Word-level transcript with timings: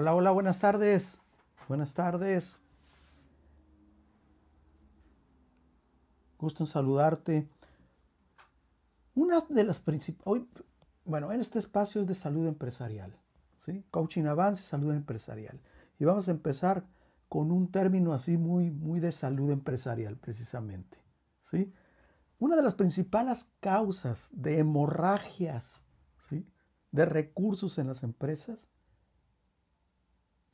Hola, 0.00 0.14
hola, 0.14 0.30
buenas 0.30 0.60
tardes. 0.60 1.20
Buenas 1.66 1.92
tardes. 1.92 2.62
Gusto 6.38 6.62
en 6.62 6.68
saludarte. 6.68 7.48
Una 9.16 9.44
de 9.48 9.64
las 9.64 9.80
principales, 9.80 10.44
bueno, 11.04 11.32
en 11.32 11.40
este 11.40 11.58
espacio 11.58 12.00
es 12.00 12.06
de 12.06 12.14
salud 12.14 12.46
empresarial, 12.46 13.12
¿sí? 13.66 13.84
Coaching 13.90 14.26
Avance, 14.26 14.62
salud 14.62 14.94
empresarial. 14.94 15.58
Y 15.98 16.04
vamos 16.04 16.28
a 16.28 16.30
empezar 16.30 16.84
con 17.28 17.50
un 17.50 17.72
término 17.72 18.12
así 18.12 18.36
muy, 18.36 18.70
muy 18.70 19.00
de 19.00 19.10
salud 19.10 19.50
empresarial, 19.50 20.16
precisamente, 20.16 20.96
¿sí? 21.42 21.74
Una 22.38 22.54
de 22.54 22.62
las 22.62 22.74
principales 22.74 23.50
causas 23.58 24.28
de 24.30 24.60
hemorragias, 24.60 25.82
¿sí? 26.28 26.46
De 26.92 27.04
recursos 27.04 27.78
en 27.78 27.88
las 27.88 28.04
empresas 28.04 28.70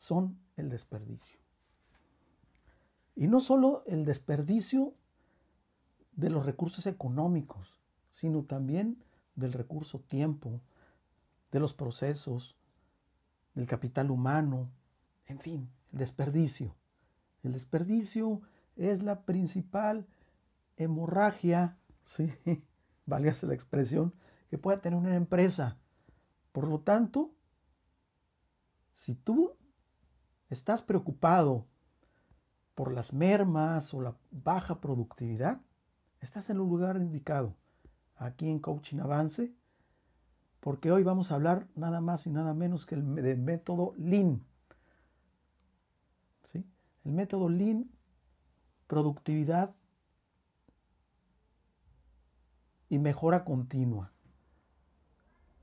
son 0.04 0.38
el 0.56 0.68
desperdicio. 0.68 1.38
Y 3.16 3.26
no 3.26 3.40
solo 3.40 3.84
el 3.86 4.04
desperdicio 4.04 4.92
de 6.12 6.28
los 6.28 6.44
recursos 6.44 6.86
económicos, 6.86 7.80
sino 8.10 8.44
también 8.44 9.02
del 9.34 9.54
recurso 9.54 10.00
tiempo, 10.00 10.60
de 11.52 11.60
los 11.60 11.72
procesos, 11.72 12.54
del 13.54 13.66
capital 13.66 14.10
humano, 14.10 14.68
en 15.26 15.38
fin, 15.38 15.70
el 15.92 15.98
desperdicio. 16.00 16.74
El 17.42 17.52
desperdicio 17.52 18.42
es 18.76 19.02
la 19.02 19.22
principal 19.22 20.06
hemorragia, 20.76 21.78
¿sí? 22.04 22.30
válgase 23.06 23.46
la 23.46 23.54
expresión, 23.54 24.12
que 24.50 24.58
pueda 24.58 24.82
tener 24.82 24.98
una 24.98 25.16
empresa. 25.16 25.78
Por 26.52 26.68
lo 26.68 26.80
tanto, 26.80 27.30
si 28.92 29.14
tú 29.14 29.56
estás 30.50 30.82
preocupado 30.82 31.66
por 32.74 32.92
las 32.92 33.12
mermas 33.12 33.94
o 33.94 34.00
la 34.00 34.14
baja 34.30 34.80
productividad, 34.80 35.60
estás 36.20 36.50
en 36.50 36.56
el 36.56 36.62
lugar 36.62 36.96
indicado, 36.96 37.54
aquí 38.16 38.48
en 38.48 38.58
Coaching 38.58 38.98
Avance, 38.98 39.52
porque 40.60 40.90
hoy 40.90 41.02
vamos 41.02 41.30
a 41.30 41.34
hablar 41.34 41.66
nada 41.76 42.00
más 42.00 42.26
y 42.26 42.30
nada 42.30 42.54
menos 42.54 42.86
que 42.86 42.94
el 42.94 43.02
método 43.02 43.94
Lean. 43.98 44.42
¿Sí? 46.44 46.64
El 47.04 47.12
método 47.12 47.48
Lean, 47.48 47.90
productividad 48.86 49.74
y 52.88 52.98
mejora 52.98 53.44
continua. 53.44 54.10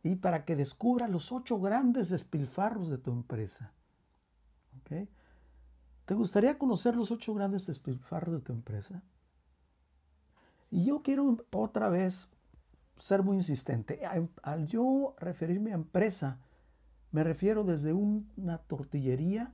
Y 0.03 0.15
para 0.15 0.45
que 0.45 0.55
descubra 0.55 1.07
los 1.07 1.31
ocho 1.31 1.59
grandes 1.59 2.09
despilfarros 2.09 2.89
de 2.89 2.97
tu 2.97 3.11
empresa. 3.11 3.71
¿Te 6.05 6.13
gustaría 6.13 6.57
conocer 6.57 6.95
los 6.95 7.11
ocho 7.11 7.33
grandes 7.33 7.65
despilfarros 7.65 8.35
de 8.35 8.41
tu 8.41 8.51
empresa? 8.51 9.01
Y 10.69 10.85
yo 10.85 11.01
quiero 11.01 11.37
otra 11.51 11.89
vez 11.89 12.27
ser 12.97 13.23
muy 13.23 13.37
insistente. 13.37 14.01
Al 14.43 14.67
yo 14.67 15.15
referirme 15.19 15.71
a 15.71 15.75
empresa, 15.75 16.39
me 17.11 17.23
refiero 17.23 17.63
desde 17.63 17.93
una 17.93 18.57
tortillería, 18.59 19.53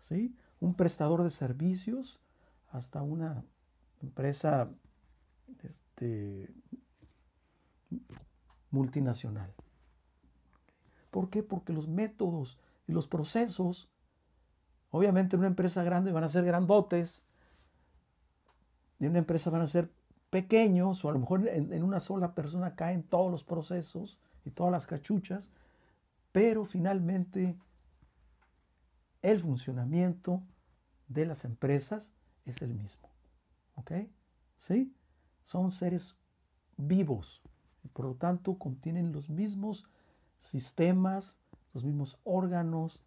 ¿sí? 0.00 0.36
un 0.60 0.74
prestador 0.74 1.22
de 1.22 1.30
servicios, 1.30 2.20
hasta 2.70 3.02
una 3.02 3.44
empresa 4.00 4.70
este, 5.62 6.54
multinacional. 8.70 9.52
¿Por 11.10 11.28
qué? 11.28 11.42
Porque 11.42 11.72
los 11.72 11.88
métodos 11.88 12.58
y 12.86 12.92
los 12.92 13.06
procesos, 13.06 13.88
obviamente 14.92 15.34
en 15.34 15.40
una 15.40 15.48
empresa 15.48 15.82
grande 15.82 16.12
van 16.12 16.22
a 16.22 16.28
ser 16.28 16.44
grandotes, 16.44 17.24
y 19.00 19.06
en 19.06 19.10
una 19.10 19.18
empresa 19.18 19.50
van 19.50 19.62
a 19.62 19.66
ser 19.66 19.90
pequeños 20.30 21.04
o 21.04 21.08
a 21.08 21.12
lo 21.12 21.18
mejor 21.18 21.48
en, 21.48 21.82
una 21.82 21.98
sola 21.98 22.34
persona 22.34 22.76
caen 22.76 23.02
todos 23.02 23.32
los 23.32 23.42
procesos 23.42 24.18
y 24.44 24.50
todas 24.50 24.70
las 24.70 24.86
cachuchas, 24.86 25.50
pero 26.30 26.64
finalmente 26.64 27.56
el 29.22 29.40
funcionamiento 29.40 30.40
de 31.08 31.26
las 31.26 31.44
empresas 31.44 32.12
es 32.46 32.62
el 32.62 32.74
mismo. 32.74 33.08
¿Ok? 33.74 33.92
¿Sí? 34.58 34.94
Son 35.42 35.72
seres 35.72 36.14
vivos 36.76 37.42
y 37.82 37.88
por 37.88 38.04
lo 38.06 38.14
tanto 38.14 38.58
contienen 38.58 39.12
los 39.12 39.28
mismos 39.30 39.84
sistemas, 40.40 41.38
los 41.74 41.82
mismos 41.82 42.18
órganos, 42.24 43.00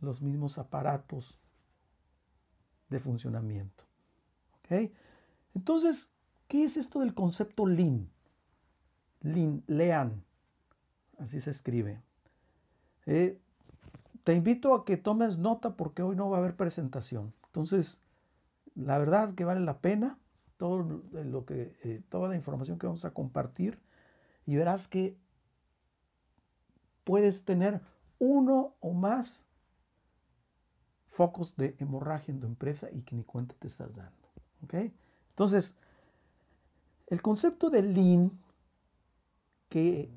los 0.00 0.20
mismos 0.20 0.58
aparatos 0.58 1.38
de 2.88 3.00
funcionamiento. 3.00 3.84
¿Ok? 4.60 4.90
Entonces, 5.54 6.08
¿Qué 6.48 6.64
es 6.64 6.76
esto 6.76 7.00
del 7.00 7.14
concepto 7.14 7.66
Lean? 7.66 8.08
Lean, 9.20 9.62
lean, 9.66 10.22
así 11.18 11.40
se 11.40 11.50
escribe. 11.50 12.00
Eh, 13.06 13.40
te 14.22 14.34
invito 14.34 14.74
a 14.74 14.84
que 14.84 14.96
tomes 14.96 15.38
nota 15.38 15.76
porque 15.76 16.02
hoy 16.02 16.14
no 16.14 16.30
va 16.30 16.36
a 16.36 16.40
haber 16.40 16.54
presentación. 16.54 17.32
Entonces, 17.46 18.00
la 18.74 18.98
verdad 18.98 19.34
que 19.34 19.44
vale 19.44 19.60
la 19.60 19.78
pena 19.80 20.18
todo 20.56 21.02
lo 21.12 21.44
que, 21.44 21.76
eh, 21.82 22.02
toda 22.08 22.28
la 22.28 22.36
información 22.36 22.78
que 22.78 22.86
vamos 22.86 23.04
a 23.04 23.12
compartir 23.12 23.78
y 24.46 24.56
verás 24.56 24.86
que 24.86 25.16
puedes 27.04 27.44
tener 27.44 27.80
uno 28.18 28.74
o 28.80 28.92
más 28.92 29.45
focos 31.16 31.56
de 31.56 31.74
hemorragia 31.78 32.32
en 32.32 32.40
tu 32.40 32.46
empresa 32.46 32.88
y 32.92 33.00
que 33.00 33.16
ni 33.16 33.24
cuenta 33.24 33.54
te 33.58 33.68
estás 33.68 33.94
dando. 33.96 34.28
¿ok? 34.62 34.74
Entonces, 35.30 35.74
el 37.06 37.22
concepto 37.22 37.70
de 37.70 37.82
lean, 37.82 38.30
que 39.70 40.10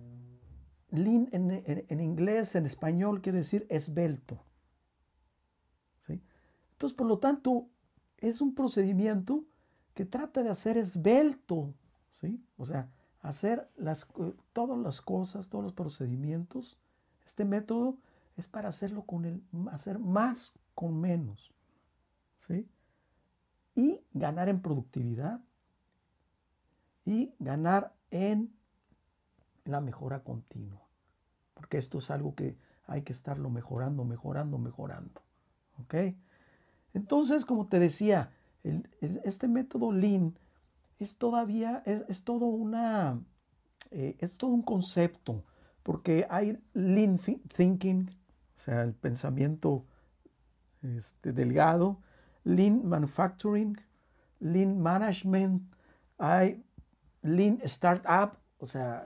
lean 0.92 1.30
en, 1.32 2.00
inglés, 2.02 2.56
en 2.56 2.66
español, 2.66 3.22
quiere 3.22 3.40
decir 3.40 3.66
esbelto. 3.70 4.44
Entonces, 6.08 6.96
por 6.96 7.08
lo 7.08 7.20
tanto, 7.20 7.68
es 8.18 8.42
un 8.42 8.56
procedimiento 8.56 9.44
que 9.94 10.06
trata 10.06 10.44
de 10.44 10.50
hacer 10.50 10.78
esbelto, 10.78 11.74
¿sí? 12.22 12.42
O 12.58 12.66
sea, 12.66 12.90
hacer 13.22 13.70
las, 13.76 14.08
todas 14.54 14.78
las 14.78 15.02
cosas, 15.02 15.50
todos 15.50 15.64
los 15.64 15.74
procedimientos. 15.74 16.78
Este 17.26 17.44
método 17.44 17.98
es 18.38 18.48
para 18.48 18.70
hacerlo 18.70 19.04
con 19.04 19.26
el, 19.26 19.44
hacer 19.72 20.00
más 20.00 20.54
con 20.80 20.98
menos, 20.98 21.52
¿sí? 22.38 22.66
Y 23.76 24.00
ganar 24.14 24.48
en 24.48 24.62
productividad, 24.62 25.42
y 27.04 27.34
ganar 27.38 27.94
en 28.12 28.56
la 29.66 29.82
mejora 29.82 30.24
continua. 30.24 30.82
Porque 31.54 31.80
esto 31.80 32.00
es 32.00 32.10
algo 32.10 32.34
que 32.34 32.56
hay 32.88 33.02
que 33.02 33.12
estarlo 33.12 33.50
mejorando, 33.50 34.06
mejorando, 34.06 34.58
mejorando. 34.58 35.22
¿Ok? 35.82 35.96
Entonces, 36.94 37.44
como 37.44 37.68
te 37.68 37.78
decía, 37.78 38.32
este 38.64 39.50
método 39.50 39.92
Lean 39.92 40.40
es 40.98 41.18
todavía, 41.18 41.84
es, 41.86 42.24
todo 42.24 42.46
una, 42.46 43.20
eh, 43.92 44.16
es 44.20 44.38
todo 44.38 44.52
un 44.52 44.62
concepto, 44.62 45.44
porque 45.84 46.26
hay 46.30 46.58
Lean 46.74 47.20
Thinking, 47.20 48.10
o 48.56 48.62
sea, 48.62 48.84
el 48.84 48.94
pensamiento 48.94 49.84
este, 50.82 51.34
delgado, 51.34 52.00
Lean 52.44 52.88
Manufacturing, 52.88 53.78
Lean 54.40 54.80
Management, 54.80 55.64
hay 56.18 56.64
Lean 57.22 57.60
Startup, 57.64 58.38
o 58.60 58.66
sea, 58.66 59.06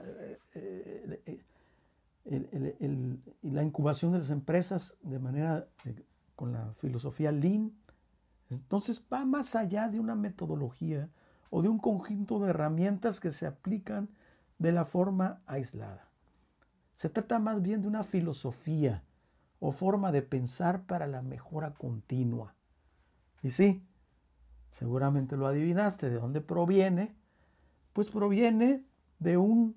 eh, 0.54 1.20
eh, 1.26 3.18
la 3.42 3.62
incubación 3.62 4.12
de 4.12 4.20
las 4.20 4.30
empresas 4.30 4.96
de 5.02 5.18
manera 5.18 5.66
con 6.36 6.52
la 6.52 6.72
filosofía 6.78 7.32
Lean. 7.32 7.72
Entonces 8.50 9.02
va 9.12 9.24
más 9.24 9.54
allá 9.54 9.88
de 9.88 10.00
una 10.00 10.14
metodología 10.14 11.08
o 11.50 11.62
de 11.62 11.68
un 11.68 11.78
conjunto 11.78 12.38
de 12.40 12.50
herramientas 12.50 13.20
que 13.20 13.30
se 13.30 13.46
aplican 13.46 14.08
de 14.58 14.72
la 14.72 14.84
forma 14.84 15.40
aislada. 15.46 16.08
Se 16.94 17.08
trata 17.08 17.38
más 17.38 17.60
bien 17.60 17.82
de 17.82 17.88
una 17.88 18.04
filosofía 18.04 19.02
o 19.66 19.72
forma 19.72 20.12
de 20.12 20.20
pensar 20.20 20.82
para 20.82 21.06
la 21.06 21.22
mejora 21.22 21.72
continua. 21.72 22.54
Y 23.42 23.50
sí, 23.50 23.82
seguramente 24.72 25.38
lo 25.38 25.46
adivinaste 25.46 26.10
de 26.10 26.16
dónde 26.16 26.42
proviene 26.42 27.14
pues 27.94 28.10
proviene 28.10 28.84
de 29.20 29.38
un 29.38 29.74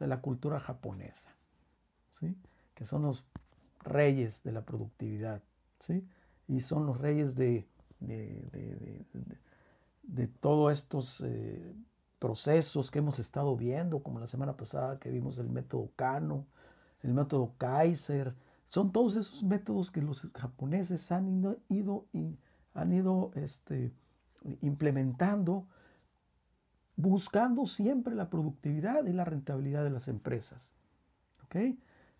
de 0.00 0.06
la 0.08 0.20
cultura 0.20 0.58
japonesa, 0.58 1.30
¿sí? 2.18 2.36
que 2.74 2.84
son 2.84 3.02
los 3.02 3.24
reyes 3.84 4.42
de 4.42 4.50
la 4.50 4.62
productividad, 4.62 5.42
¿sí? 5.78 6.04
y 6.48 6.60
son 6.60 6.86
los 6.86 6.98
reyes 6.98 7.36
de, 7.36 7.68
de, 8.00 9.06
todos 10.40 10.72
estos 10.72 11.20
eh, 11.20 11.72
procesos 12.18 12.90
que 12.90 12.98
hemos 12.98 13.20
estado 13.20 13.56
viendo, 13.56 14.02
como 14.02 14.18
la 14.18 14.26
semana 14.26 14.56
pasada 14.56 14.98
que 14.98 15.10
vimos 15.10 15.38
el 15.38 15.48
método 15.50 15.90
Kano, 15.94 16.46
el 17.02 17.14
método 17.14 17.52
Kaiser, 17.58 18.34
son 18.72 18.90
todos 18.90 19.16
esos 19.16 19.42
métodos 19.42 19.90
que 19.90 20.00
los 20.00 20.26
japoneses 20.34 21.12
han 21.12 21.58
ido, 21.68 22.06
han 22.72 22.92
ido 22.92 23.30
este, 23.34 23.92
implementando, 24.62 25.66
buscando 26.96 27.66
siempre 27.66 28.14
la 28.14 28.30
productividad 28.30 29.04
y 29.04 29.12
la 29.12 29.26
rentabilidad 29.26 29.84
de 29.84 29.90
las 29.90 30.08
empresas. 30.08 30.72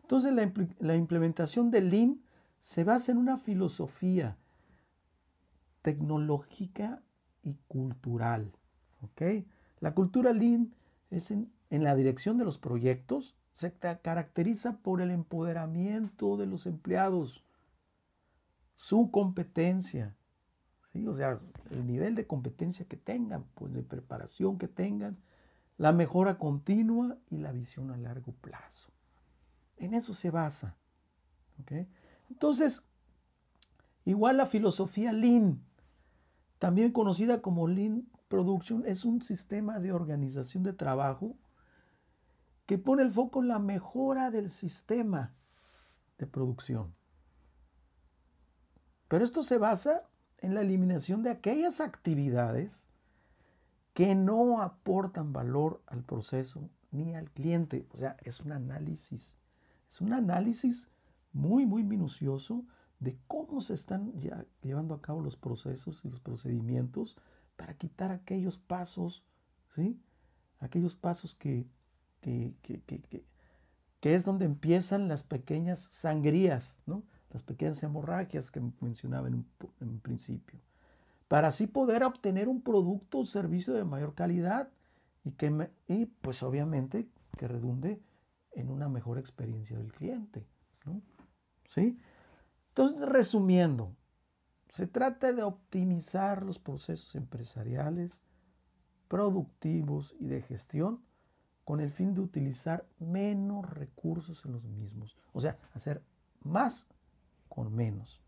Entonces 0.02 0.34
la, 0.34 0.52
la 0.78 0.94
implementación 0.94 1.70
del 1.70 1.88
Lean 1.88 2.20
se 2.60 2.84
basa 2.84 3.12
en 3.12 3.16
una 3.16 3.38
filosofía 3.38 4.37
tecnológica 5.81 7.00
y 7.43 7.54
cultural. 7.66 8.52
La 9.81 9.94
cultura 9.94 10.34
Lean 10.34 10.75
es 11.10 11.31
en, 11.31 11.50
en 11.70 11.82
la 11.82 11.94
dirección 11.94 12.37
de 12.37 12.44
los 12.44 12.58
proyectos, 12.58 13.38
se 13.52 13.72
caracteriza 13.72 14.78
por 14.78 15.00
el 15.00 15.10
empoderamiento 15.10 16.37
de 16.37 16.46
los 16.46 16.66
empleados, 16.66 17.44
su 18.76 19.10
competencia, 19.10 20.16
¿sí? 20.93 21.06
o 21.06 21.12
sea, 21.12 21.38
el 21.70 21.87
nivel 21.87 22.14
de 22.14 22.26
competencia 22.26 22.87
que 22.87 22.96
tengan, 22.96 23.44
pues 23.54 23.72
de 23.72 23.82
preparación 23.82 24.58
que 24.58 24.69
tengan, 24.69 25.19
la 25.78 25.93
mejora 25.93 26.38
continua 26.38 27.16
y 27.31 27.38
la 27.38 27.52
visión 27.52 27.90
a 27.90 27.96
largo 27.96 28.32
plazo. 28.40 28.90
En 29.76 29.94
eso 29.94 30.14
se 30.14 30.31
basa. 30.31 30.76
Entonces, 32.31 32.82
igual 34.04 34.37
la 34.38 34.46
filosofía 34.46 35.12
Lean, 35.12 35.62
también 36.58 36.93
conocida 36.93 37.43
como 37.43 37.69
Lean 37.69 38.06
Production, 38.28 38.84
es 38.87 39.04
un 39.04 39.20
sistema 39.22 39.78
de 39.78 39.93
organización 39.93 40.62
de 40.62 40.72
trabajo 40.72 41.37
que 42.67 42.79
pone 42.79 43.03
el 43.03 43.12
foco 43.12 43.43
en 43.43 43.49
la 43.49 43.59
mejora 43.59 44.31
del 44.31 44.50
sistema 44.50 45.35
de 46.19 46.26
producción. 46.26 46.94
Pero 49.09 49.25
esto 49.25 49.43
se 49.43 49.59
basa 49.59 50.03
en 50.38 50.55
la 50.55 50.62
eliminación 50.62 51.23
de 51.23 51.31
aquellas 51.31 51.81
actividades 51.81 52.88
que 53.94 54.14
no 54.14 54.62
aportan 54.62 55.32
valor 55.32 55.82
al 55.87 56.03
proceso 56.03 56.70
ni 56.91 57.14
al 57.14 57.31
cliente. 57.31 57.87
O 57.93 57.97
sea, 57.97 58.17
es 58.23 58.41
un 58.41 58.53
análisis. 58.53 59.35
Es 59.91 60.00
un 60.00 60.12
análisis 60.12 60.88
muy, 61.32 61.67
muy 61.67 61.82
minucioso 61.82 62.64
de 63.00 63.19
cómo 63.26 63.61
se 63.61 63.75
están 63.75 64.12
ya 64.14 64.47
llevando 64.62 64.94
a 64.94 65.03
cabo 65.03 65.20
los 65.20 65.37
procesos 65.37 66.00
y 66.05 66.09
los 66.09 66.20
procedimientos 66.20 67.17
para 67.56 67.75
quitar 67.75 68.12
aquellos 68.12 68.59
pasos, 68.59 69.25
¿sí? 69.75 70.00
Aquellos 70.61 70.94
pasos 70.94 71.35
que 71.35 71.67
que, 72.23 72.55
que, 74.01 74.15
es 74.15 74.25
donde 74.25 74.47
empiezan 74.47 75.09
las 75.09 75.23
pequeñas 75.23 75.89
sangrías, 75.91 76.79
¿no? 76.87 77.03
las 77.31 77.43
pequeñas 77.43 77.83
hemorragias 77.83 78.51
que 78.51 78.63
mencionaba 78.81 79.29
en 79.29 79.45
un, 79.81 80.01
principio, 80.01 80.61
para 81.29 81.49
así 81.49 81.67
poder 81.67 82.05
obtener 82.05 82.49
un 82.49 82.63
producto 82.63 83.19
o 83.19 83.27
servicio 83.27 83.75
de 83.75 83.85
mayor 83.85 84.15
calidad 84.15 84.69
y, 85.25 85.33
que 85.33 85.71
y 85.89 86.07
pues 86.07 86.43
obviamente 86.43 87.09
que 87.37 87.49
redunde 87.49 88.01
en 88.53 88.71
una 88.71 88.89
mejor 88.89 89.19
experiencia 89.19 89.77
del 89.79 89.93
cliente. 89.93 90.47
¿no? 90.85 91.01
¿Sí? 91.69 91.99
Entonces, 92.69 93.09
resumiendo, 93.09 93.95
se 94.69 94.87
trata 94.87 95.33
de 95.33 95.43
optimizar 95.43 96.43
los 96.43 96.59
procesos 96.59 97.15
empresariales, 97.15 98.21
productivos 99.09 100.15
y 100.19 100.27
de 100.27 100.43
gestión 100.43 101.03
con 101.64 101.81
el 101.81 101.91
fin 101.91 102.14
de 102.14 102.20
utilizar 102.20 102.85
menos 102.99 103.69
recursos 103.70 104.44
en 104.44 104.53
los 104.53 104.64
mismos. 104.64 105.17
O 105.32 105.41
sea, 105.41 105.59
hacer 105.75 106.03
más 106.43 106.87
con 107.49 107.75
menos. 107.75 108.20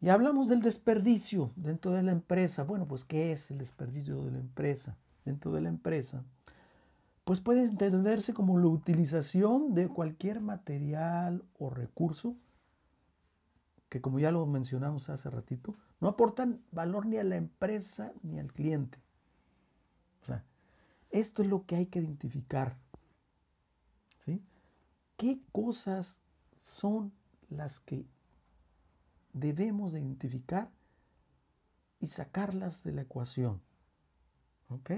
Y 0.00 0.08
hablamos 0.10 0.48
del 0.48 0.62
desperdicio 0.62 1.50
dentro 1.56 1.90
de 1.92 2.02
la 2.02 2.12
empresa. 2.12 2.62
Bueno, 2.62 2.86
pues 2.86 3.04
¿qué 3.04 3.32
es 3.32 3.50
el 3.50 3.58
desperdicio 3.58 4.22
de 4.24 4.30
la 4.30 4.38
empresa? 4.38 4.96
Dentro 5.24 5.52
de 5.52 5.60
la 5.60 5.68
empresa, 5.68 6.24
pues 7.24 7.40
puede 7.40 7.64
entenderse 7.64 8.32
como 8.32 8.58
la 8.58 8.68
utilización 8.68 9.74
de 9.74 9.88
cualquier 9.88 10.40
material 10.40 11.44
o 11.58 11.68
recurso 11.68 12.36
que 13.88 14.00
como 14.00 14.18
ya 14.18 14.30
lo 14.30 14.44
mencionamos 14.46 15.08
hace 15.08 15.30
ratito, 15.30 15.74
no 16.00 16.08
aportan 16.08 16.60
valor 16.72 17.06
ni 17.06 17.16
a 17.16 17.24
la 17.24 17.36
empresa 17.36 18.12
ni 18.22 18.38
al 18.38 18.52
cliente. 18.52 18.98
Esto 21.10 21.42
es 21.42 21.48
lo 21.48 21.64
que 21.66 21.76
hay 21.76 21.86
que 21.86 22.00
identificar. 22.00 22.76
¿sí? 24.18 24.42
¿Qué 25.16 25.40
cosas 25.52 26.18
son 26.60 27.12
las 27.48 27.80
que 27.80 28.04
debemos 29.32 29.92
de 29.92 30.00
identificar 30.00 30.70
y 32.00 32.08
sacarlas 32.08 32.82
de 32.84 32.92
la 32.92 33.02
ecuación? 33.02 33.60
¿Ok? 34.68 34.90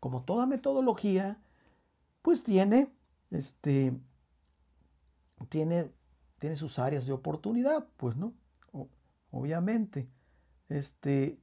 Como 0.00 0.22
toda 0.24 0.46
metodología, 0.46 1.38
pues 2.22 2.42
tiene, 2.44 2.90
este, 3.30 3.92
tiene, 5.48 5.90
tiene 6.38 6.56
sus 6.56 6.78
áreas 6.78 7.06
de 7.06 7.12
oportunidad, 7.12 7.86
pues, 7.96 8.16
¿no? 8.16 8.32
obviamente. 9.30 10.08
Este, 10.68 11.38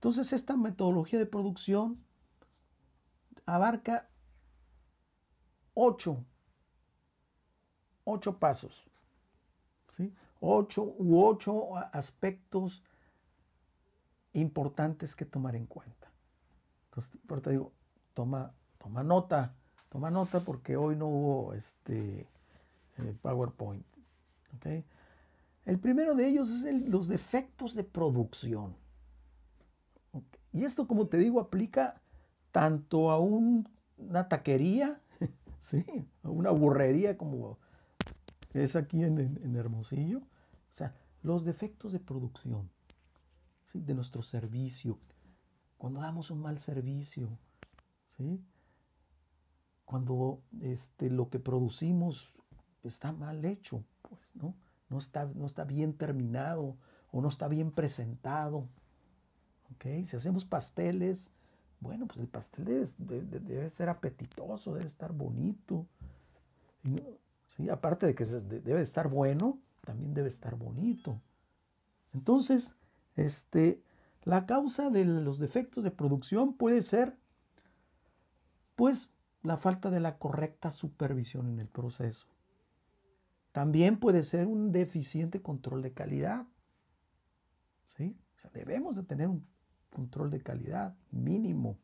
entonces 0.00 0.32
esta 0.32 0.56
metodología 0.56 1.18
de 1.18 1.26
producción 1.26 2.02
abarca 3.44 4.08
ocho, 5.74 6.24
ocho 8.04 8.38
pasos, 8.38 8.88
¿sí? 9.90 10.10
ocho 10.40 10.94
u 10.96 11.22
ocho 11.22 11.76
aspectos 11.92 12.82
importantes 14.32 15.14
que 15.14 15.26
tomar 15.26 15.54
en 15.54 15.66
cuenta. 15.66 16.10
Entonces, 16.86 17.20
por 17.26 17.42
te 17.42 17.50
digo, 17.50 17.70
toma, 18.14 18.54
toma 18.78 19.02
nota, 19.02 19.54
toma 19.90 20.10
nota 20.10 20.40
porque 20.40 20.78
hoy 20.78 20.96
no 20.96 21.08
hubo 21.08 21.52
este 21.52 22.26
eh, 22.96 23.16
PowerPoint. 23.20 23.84
El 25.66 25.78
primero 25.78 26.14
de 26.14 26.26
ellos 26.26 26.48
es 26.48 26.88
los 26.88 27.06
defectos 27.06 27.74
de 27.74 27.84
producción. 27.84 28.74
Y 30.52 30.64
esto, 30.64 30.86
como 30.86 31.06
te 31.06 31.16
digo, 31.16 31.40
aplica 31.40 32.00
tanto 32.52 33.10
a 33.10 33.18
una 33.18 34.28
taquería, 34.28 35.00
¿sí? 35.60 35.84
a 36.22 36.30
una 36.30 36.50
burrería 36.50 37.16
como 37.16 37.58
es 38.54 38.76
aquí 38.76 39.02
en, 39.02 39.56
Hermosillo. 39.56 40.18
O 40.18 40.72
sea, 40.72 40.94
los 41.22 41.44
defectos 41.44 41.92
de 41.92 42.00
producción 42.00 42.70
¿sí? 43.64 43.80
de 43.80 43.94
nuestro 43.94 44.22
servicio. 44.22 44.98
Cuando 45.78 46.00
damos 46.00 46.30
un 46.30 46.40
mal 46.40 46.58
servicio, 46.58 47.28
¿sí? 48.08 48.42
cuando 49.84 50.40
este, 50.60 51.10
lo 51.10 51.30
que 51.30 51.38
producimos 51.38 52.32
está 52.84 53.12
mal 53.12 53.44
hecho, 53.44 53.82
pues, 54.02 54.20
¿no? 54.34 54.54
No 54.88 54.98
está, 54.98 55.26
no 55.34 55.46
está 55.46 55.64
bien 55.64 55.94
terminado 55.94 56.76
o 57.12 57.20
no 57.20 57.28
está 57.28 57.48
bien 57.48 57.70
presentado. 57.70 58.68
Si 59.82 60.16
hacemos 60.16 60.44
pasteles, 60.44 61.30
bueno, 61.80 62.06
pues 62.06 62.18
el 62.18 62.28
pastel 62.28 62.86
debe, 62.98 63.70
ser 63.70 63.88
apetitoso, 63.88 64.74
debe 64.74 64.86
estar 64.86 65.12
bonito. 65.12 65.86
Aparte 67.70 68.06
de 68.06 68.14
que 68.14 68.24
debe 68.24 68.82
estar 68.82 69.08
bueno, 69.08 69.58
también 69.82 70.12
debe 70.12 70.28
estar 70.28 70.56
bonito. 70.56 71.20
Entonces, 72.12 72.76
este, 73.16 73.82
la 74.24 74.44
causa 74.46 74.90
de 74.90 75.04
los 75.04 75.38
defectos 75.38 75.82
de 75.82 75.90
producción 75.90 76.54
puede 76.54 76.82
ser, 76.82 77.16
pues, 78.76 79.10
la 79.42 79.56
falta 79.56 79.90
de 79.90 80.00
la 80.00 80.18
correcta 80.18 80.70
supervisión 80.70 81.48
en 81.48 81.60
el 81.60 81.68
proceso. 81.68 82.26
También 83.52 83.98
puede 83.98 84.22
ser 84.22 84.46
un 84.46 84.72
deficiente 84.72 85.40
control 85.40 85.82
de 85.82 85.92
calidad. 85.92 86.46
¿sí? 87.96 88.16
debemos 88.52 88.96
de 88.96 89.02
tener 89.02 89.28
un 89.28 89.46
control 89.90 90.30
de 90.30 90.40
calidad 90.40 90.94
mínimo. 91.10 91.76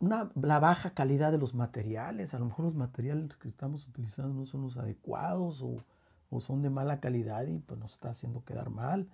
Una, 0.00 0.30
la 0.40 0.60
baja 0.60 0.90
calidad 0.90 1.32
de 1.32 1.38
los 1.38 1.54
materiales, 1.54 2.34
a 2.34 2.38
lo 2.38 2.46
mejor 2.46 2.66
los 2.66 2.74
materiales 2.74 3.34
que 3.36 3.48
estamos 3.48 3.88
utilizando 3.88 4.32
no 4.32 4.46
son 4.46 4.62
los 4.62 4.76
adecuados 4.76 5.62
o, 5.62 5.82
son 6.40 6.62
de 6.62 6.70
mala 6.70 7.00
calidad 7.00 7.46
y 7.46 7.58
pues 7.58 7.80
nos 7.80 7.94
está 7.94 8.10
haciendo 8.10 8.44
quedar 8.44 8.70
mal. 8.70 9.08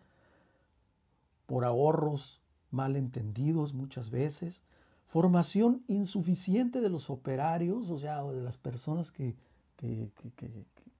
Por 1.47 1.65
ahorros 1.65 2.41
mal 2.71 2.97
entendidos 2.97 3.73
muchas 3.73 4.11
veces. 4.11 4.61
Formación 5.07 5.85
insuficiente 5.87 6.81
de 6.81 6.91
los 6.91 7.09
operarios, 7.09 7.89
o 7.89 7.99
sea, 7.99 8.25
de 8.25 8.43
las 8.43 8.59
personas 8.59 9.13
que, 9.13 9.37
que, 9.77 10.11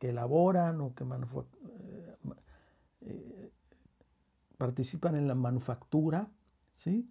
elaboran 0.01 0.81
o 0.83 0.95
que 0.95 1.05
eh, 3.01 3.51
participan 4.65 5.15
en 5.15 5.29
la 5.29 5.35
manufactura, 5.35 6.27
¿sí? 6.75 7.07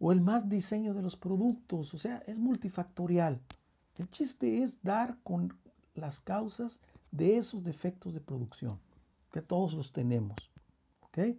o 0.00 0.10
el 0.10 0.20
más 0.20 0.48
diseño 0.48 0.92
de 0.92 1.02
los 1.02 1.16
productos, 1.16 1.94
o 1.94 1.98
sea, 1.98 2.18
es 2.26 2.36
multifactorial. 2.36 3.40
El 3.96 4.10
chiste 4.10 4.64
es 4.64 4.82
dar 4.82 5.18
con 5.22 5.56
las 5.94 6.18
causas 6.20 6.80
de 7.12 7.38
esos 7.38 7.62
defectos 7.62 8.12
de 8.12 8.20
producción, 8.20 8.80
que 9.30 9.40
todos 9.40 9.72
los 9.74 9.92
tenemos. 9.92 10.36
¿ok? 11.02 11.36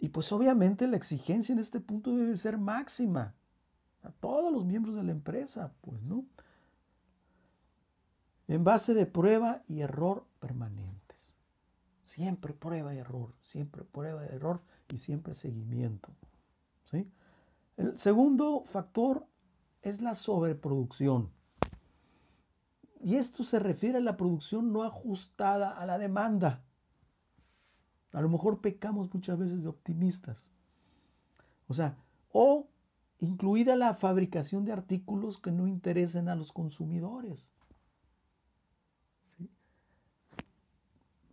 Y 0.00 0.08
pues 0.10 0.30
obviamente 0.32 0.86
la 0.86 0.98
exigencia 0.98 1.54
en 1.54 1.58
este 1.58 1.80
punto 1.80 2.14
debe 2.14 2.36
ser 2.36 2.58
máxima 2.58 3.32
a 4.02 4.10
todos 4.10 4.52
los 4.52 4.66
miembros 4.66 4.96
de 4.96 5.02
la 5.02 5.12
empresa, 5.12 5.72
pues, 5.80 6.02
¿no? 6.02 6.26
En 8.48 8.64
base 8.64 8.92
de 8.92 9.06
prueba 9.06 9.62
y 9.66 9.80
error 9.80 10.26
permanentes. 10.40 11.05
Siempre 12.06 12.54
prueba 12.54 12.94
y 12.94 12.98
error, 12.98 13.34
siempre 13.42 13.82
prueba 13.82 14.24
y 14.24 14.34
error 14.34 14.60
y 14.88 14.98
siempre 14.98 15.34
seguimiento. 15.34 16.08
¿sí? 16.90 17.10
El 17.76 17.98
segundo 17.98 18.62
factor 18.66 19.26
es 19.82 20.00
la 20.00 20.14
sobreproducción. 20.14 21.30
Y 23.00 23.16
esto 23.16 23.42
se 23.42 23.58
refiere 23.58 23.98
a 23.98 24.00
la 24.00 24.16
producción 24.16 24.72
no 24.72 24.84
ajustada 24.84 25.70
a 25.70 25.84
la 25.84 25.98
demanda. 25.98 26.62
A 28.12 28.20
lo 28.20 28.28
mejor 28.28 28.60
pecamos 28.60 29.12
muchas 29.12 29.36
veces 29.36 29.62
de 29.62 29.68
optimistas. 29.68 30.48
O 31.66 31.74
sea, 31.74 31.96
o 32.30 32.68
incluida 33.18 33.74
la 33.74 33.94
fabricación 33.94 34.64
de 34.64 34.72
artículos 34.72 35.38
que 35.38 35.50
no 35.50 35.66
interesen 35.66 36.28
a 36.28 36.36
los 36.36 36.52
consumidores. 36.52 37.50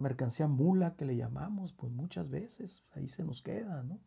Mercancía 0.03 0.47
mula 0.47 0.95
que 0.95 1.05
le 1.05 1.15
llamamos, 1.15 1.73
pues 1.73 1.91
muchas 1.91 2.29
veces 2.29 2.83
ahí 2.95 3.07
se 3.07 3.23
nos 3.23 3.41
queda, 3.41 3.83
¿no? 3.83 3.99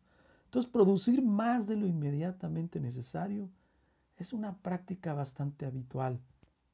Entonces, 0.45 0.71
producir 0.71 1.21
más 1.21 1.67
de 1.67 1.75
lo 1.75 1.87
inmediatamente 1.87 2.79
necesario 2.79 3.49
es 4.15 4.31
una 4.31 4.57
práctica 4.57 5.13
bastante 5.13 5.65
habitual. 5.65 6.21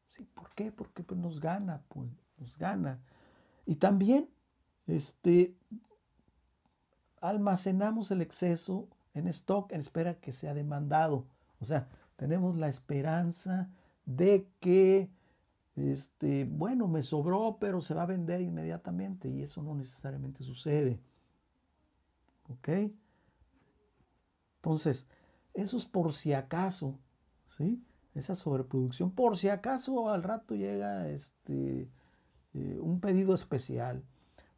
¿Sí? 0.10 0.24
¿Por 0.36 0.54
qué? 0.54 0.72
Porque 0.72 1.02
pues, 1.04 1.20
nos 1.20 1.40
gana, 1.40 1.82
pues, 1.90 2.08
nos 2.38 2.56
gana. 2.58 3.00
Y 3.66 3.76
también 3.76 4.30
este, 4.86 5.56
almacenamos 7.20 8.12
el 8.12 8.22
exceso 8.22 8.88
en 9.14 9.28
stock 9.28 9.72
en 9.72 9.82
espera 9.82 10.20
que 10.20 10.34
sea 10.34 10.54
demandado. 10.54 11.26
O 11.60 11.66
sea, 11.66 11.88
tenemos 12.16 12.58
la 12.58 12.68
esperanza 12.68 13.70
de 14.06 14.48
que, 14.60 15.10
este, 15.76 16.46
bueno, 16.46 16.88
me 16.88 17.04
sobró, 17.04 17.58
pero 17.60 17.82
se 17.82 17.94
va 17.94 18.04
a 18.04 18.08
vender 18.08 18.42
inmediatamente 18.42 19.30
y 19.30 19.42
eso 19.42 19.64
no 19.64 19.76
necesariamente 19.76 20.44
sucede. 20.44 21.00
¿Ok? 22.50 22.70
Entonces, 24.58 25.08
eso 25.54 25.78
es 25.78 25.86
por 25.86 26.14
si 26.14 26.34
acaso, 26.34 27.00
¿sí? 27.50 27.84
Esa 28.16 28.36
sobreproducción, 28.36 29.12
por 29.12 29.38
si 29.38 29.50
acaso 29.50 30.10
al 30.10 30.24
rato 30.24 30.56
llega 30.56 31.10
este, 31.10 31.90
eh, 32.54 32.80
un 32.80 33.00
pedido 33.00 33.34
especial, 33.34 34.04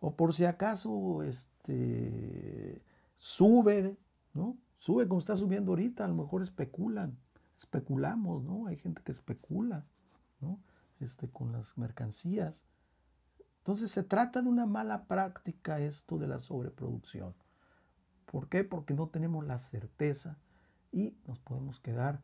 o 0.02 0.16
por 0.16 0.34
si 0.34 0.46
acaso 0.46 1.24
este, 1.24 2.82
sube 3.16 3.98
¿no? 4.36 4.58
Sube 4.78 5.08
como 5.08 5.20
está 5.20 5.36
subiendo 5.36 5.72
ahorita, 5.72 6.06
a 6.06 6.08
lo 6.08 6.14
mejor 6.14 6.44
especulan, 6.44 7.18
especulamos, 7.58 8.44
¿no? 8.44 8.68
Hay 8.68 8.76
gente 8.78 9.02
que 9.02 9.14
especula, 9.14 9.84
¿no? 10.42 10.60
Este, 11.00 11.30
con 11.30 11.52
las 11.52 11.78
mercancías. 11.78 12.64
Entonces 13.60 13.92
se 13.92 14.04
trata 14.04 14.42
de 14.42 14.48
una 14.48 14.66
mala 14.66 15.06
práctica 15.06 15.80
esto 15.80 16.18
de 16.18 16.28
la 16.28 16.40
sobreproducción. 16.40 17.34
¿Por 18.26 18.48
qué? 18.48 18.64
Porque 18.64 18.94
no 18.94 19.08
tenemos 19.08 19.46
la 19.46 19.60
certeza 19.60 20.38
y 20.92 21.18
nos 21.28 21.40
podemos 21.40 21.80
quedar 21.80 22.22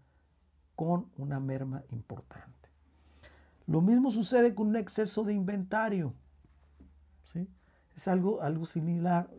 con 0.76 1.12
una 1.18 1.40
merma 1.40 1.84
importante. 1.92 2.70
Lo 3.68 3.82
mismo 3.82 4.12
sucede 4.12 4.56
con 4.56 4.68
un 4.68 4.76
exceso 4.76 5.24
de 5.24 5.34
inventario. 5.34 6.14
¿sí? 7.26 7.48
Es 7.96 8.08
algo, 8.08 8.42
algo 8.42 8.66
similar, 8.66 9.30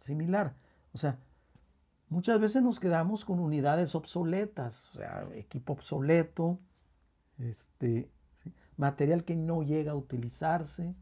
similar. 0.00 0.54
O 0.92 0.98
sea, 0.98 1.18
Muchas 2.08 2.38
veces 2.38 2.62
nos 2.62 2.78
quedamos 2.78 3.24
con 3.24 3.40
unidades 3.40 3.96
obsoletas, 3.96 4.88
o 4.90 4.98
sea, 4.98 5.28
equipo 5.34 5.72
obsoleto, 5.72 6.60
este, 7.38 8.08
material 8.76 9.24
que 9.24 9.36
no 9.36 9.62
llega 9.62 9.92
a 9.92 9.96
utilizarse, 9.96 10.94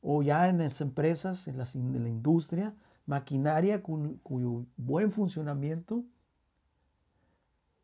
o 0.00 0.22
ya 0.22 0.48
en 0.48 0.58
las 0.58 0.80
empresas, 0.80 1.48
en, 1.48 1.58
la 1.58 2.08
industria, 2.08 2.74
maquinaria 3.06 3.82
cuyo 3.82 4.64
buen 4.76 5.12
funcionamiento 5.12 6.04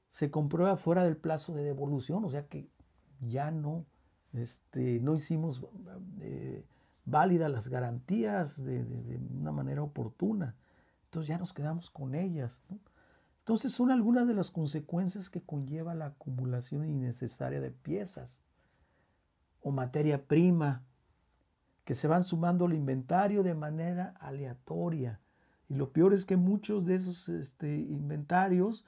se 0.09 0.31
comprueba 0.31 0.77
fuera 0.77 1.03
del 1.03 1.17
plazo 1.17 1.55
de 1.55 1.65
devolución, 1.65 2.25
o 2.25 2.31
sea 2.31 2.47
que 2.47 2.69
ya 3.21 3.51
no, 3.51 3.85
este, 4.33 5.01
no 5.01 5.17
hicimos 5.17 5.61
eh, 6.21 6.65
válidas 7.05 7.51
las 7.51 7.69
garantías 7.69 8.63
de 8.63 9.19
una 9.41 9.51
manera 9.51 9.83
oportuna. 9.83 10.55
Entonces 11.07 11.29
ya 11.29 11.39
nos 11.39 11.53
quedamos 11.53 11.91
con 11.91 12.15
ellas. 12.15 12.65
Entonces 13.41 13.73
son 13.73 13.91
algunas 13.91 14.27
de 14.29 14.35
las 14.35 14.51
consecuencias 14.51 15.31
que 15.31 15.43
conlleva 15.43 15.95
la 15.95 16.07
acumulación 16.07 16.85
innecesaria 16.89 17.61
de 17.61 17.71
piezas 17.71 18.44
o 19.65 19.73
materia 19.73 20.19
prima 20.27 20.85
que 21.85 21.95
se 21.95 22.07
van 22.07 22.23
sumando 22.23 22.67
al 22.67 22.75
inventario 22.75 23.43
de 23.43 23.55
manera 23.55 24.15
aleatoria. 24.21 25.21
Y 25.69 25.75
lo 25.75 25.91
peor 25.91 26.13
es 26.13 26.27
que 26.27 26.37
muchos 26.37 26.85
de 26.85 26.95
esos 26.97 27.29
este, 27.31 27.75
inventarios 27.75 28.85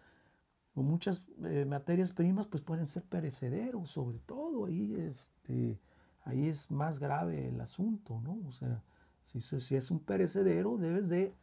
o 0.74 0.82
muchas 0.82 1.22
eh, 1.44 1.64
materias 1.64 2.12
primas 2.12 2.46
pues 2.46 2.62
pueden 2.62 2.86
ser 2.86 3.02
perecederos, 3.04 3.90
sobre 3.90 4.18
todo 4.18 4.66
ahí, 4.66 4.94
este, 4.98 5.80
ahí 6.24 6.46
es 6.46 6.70
más 6.70 6.98
grave 6.98 7.48
el 7.48 7.58
asunto, 7.62 8.20
¿no? 8.20 8.38
O 8.46 8.52
sea, 8.52 8.82
si, 9.22 9.74
es 9.74 9.90
un 9.90 10.00
perecedero 10.00 10.76
debes 10.76 11.08
de 11.08 11.34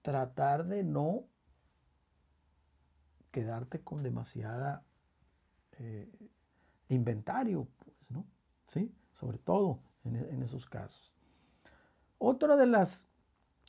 tratar 0.00 0.66
de 0.66 0.84
no 0.84 1.24
quedarte 3.32 3.80
con 3.80 4.04
demasiada 4.04 4.84
eh, 5.78 6.08
inventario. 6.88 7.66
Sobre 9.12 9.38
todo 9.38 9.80
en, 10.04 10.16
en, 10.16 10.42
esos 10.42 10.66
casos. 10.66 11.12
Otro 12.18 12.56
de, 12.56 12.66
las, 12.66 13.06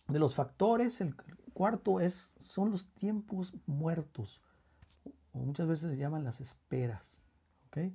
de 0.07 0.19
los 0.19 0.35
factores, 0.35 1.01
el 1.01 1.15
cuarto, 1.53 1.99
es, 1.99 2.33
son 2.39 2.71
los 2.71 2.87
tiempos 2.93 3.53
muertos, 3.65 4.41
o 5.33 5.39
muchas 5.39 5.67
veces 5.67 5.91
se 5.91 5.97
llaman 5.97 6.23
las 6.23 6.41
esperas. 6.41 7.21
¿ok? 7.67 7.91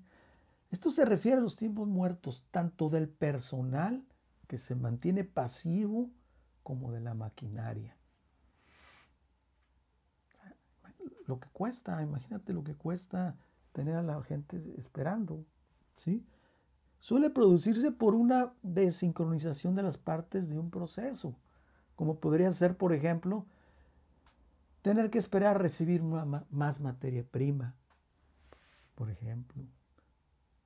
Esto 0.71 0.91
se 0.91 1.05
refiere 1.05 1.39
a 1.39 1.43
los 1.43 1.57
tiempos 1.57 1.89
muertos, 1.89 2.45
tanto 2.51 2.89
del 2.89 3.09
personal 3.09 4.05
que 4.47 4.59
se 4.59 4.75
mantiene 4.75 5.25
pasivo 5.25 6.11
como 6.63 6.93
de 6.93 7.01
la 7.01 7.15
maquinaria. 7.15 7.97
lo 11.31 11.39
que 11.39 11.49
cuesta, 11.51 12.03
imagínate 12.03 12.53
lo 12.53 12.65
que 12.65 12.75
cuesta 12.75 13.37
tener 13.73 13.95
a 13.95 14.03
la 14.03 14.21
gente 14.25 14.61
esperando, 14.77 15.45
¿sí? 15.95 16.27
Suele 17.01 17.31
producirse 17.31 17.91
por 17.91 18.15
una 18.15 18.53
desincronización 18.63 19.75
de 19.75 19.83
las 19.83 19.99
partes 19.99 20.49
de 20.49 20.59
un 20.59 20.71
proceso, 20.71 21.35
como 21.97 22.21
podría 22.21 22.53
ser, 22.53 22.77
por 22.77 22.93
ejemplo, 22.93 23.47
tener 24.83 25.11
que 25.11 25.19
esperar 25.19 25.57
a 25.57 25.59
recibir 25.59 26.03
más 26.03 26.81
materia 26.81 27.25
prima, 27.25 27.75
por 28.95 29.11
ejemplo, 29.11 29.63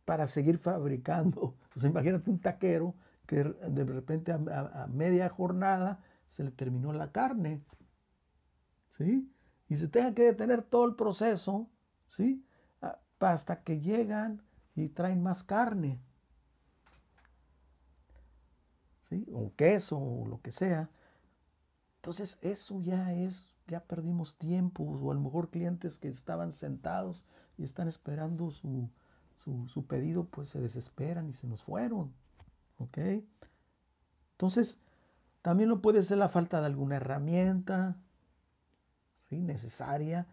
para 0.04 0.26
seguir 0.26 0.58
fabricando. 0.58 1.54
O 1.76 1.80
sea, 1.80 1.90
imagínate 1.90 2.30
un 2.30 2.38
taquero 2.38 2.94
que 3.26 3.42
de 3.42 3.84
repente 3.84 4.30
a, 4.30 4.36
a 4.84 4.86
media 4.86 5.28
jornada 5.28 5.98
se 6.30 6.44
le 6.44 6.52
terminó 6.52 6.92
la 6.92 7.10
carne, 7.10 7.64
¿sí? 8.96 9.28
y 9.68 9.76
se 9.76 9.88
tenga 9.88 10.14
que 10.14 10.22
detener 10.22 10.62
todo 10.62 10.86
el 10.86 10.94
proceso, 10.94 11.68
¿sí? 12.08 12.44
Ah, 12.82 12.98
hasta 13.20 13.62
que 13.62 13.80
llegan 13.80 14.42
y 14.74 14.88
traen 14.88 15.22
más 15.22 15.42
carne, 15.42 16.00
¿sí? 19.08 19.26
O 19.32 19.52
queso 19.56 19.98
o 19.98 20.26
lo 20.26 20.40
que 20.40 20.52
sea. 20.52 20.88
Entonces 21.96 22.38
eso 22.42 22.80
ya 22.82 23.14
es, 23.14 23.50
ya 23.68 23.80
perdimos 23.80 24.36
tiempo, 24.36 24.84
o 24.84 25.10
a 25.10 25.14
lo 25.14 25.20
mejor 25.20 25.50
clientes 25.50 25.98
que 25.98 26.08
estaban 26.08 26.52
sentados 26.52 27.22
y 27.56 27.64
están 27.64 27.88
esperando 27.88 28.50
su, 28.50 28.90
su, 29.36 29.86
pedido, 29.86 30.24
pues 30.24 30.50
se 30.50 30.60
desesperan 30.60 31.28
y 31.28 31.32
se 31.32 31.46
nos 31.46 31.62
fueron, 31.62 32.12
¿ok? 32.78 32.98
Entonces, 34.32 34.78
también 35.42 35.68
lo 35.68 35.80
puede 35.80 36.02
ser 36.02 36.18
la 36.18 36.28
falta 36.28 36.60
de 36.60 36.66
alguna 36.66 36.96
herramienta, 36.96 37.96
necesaria 39.42 40.26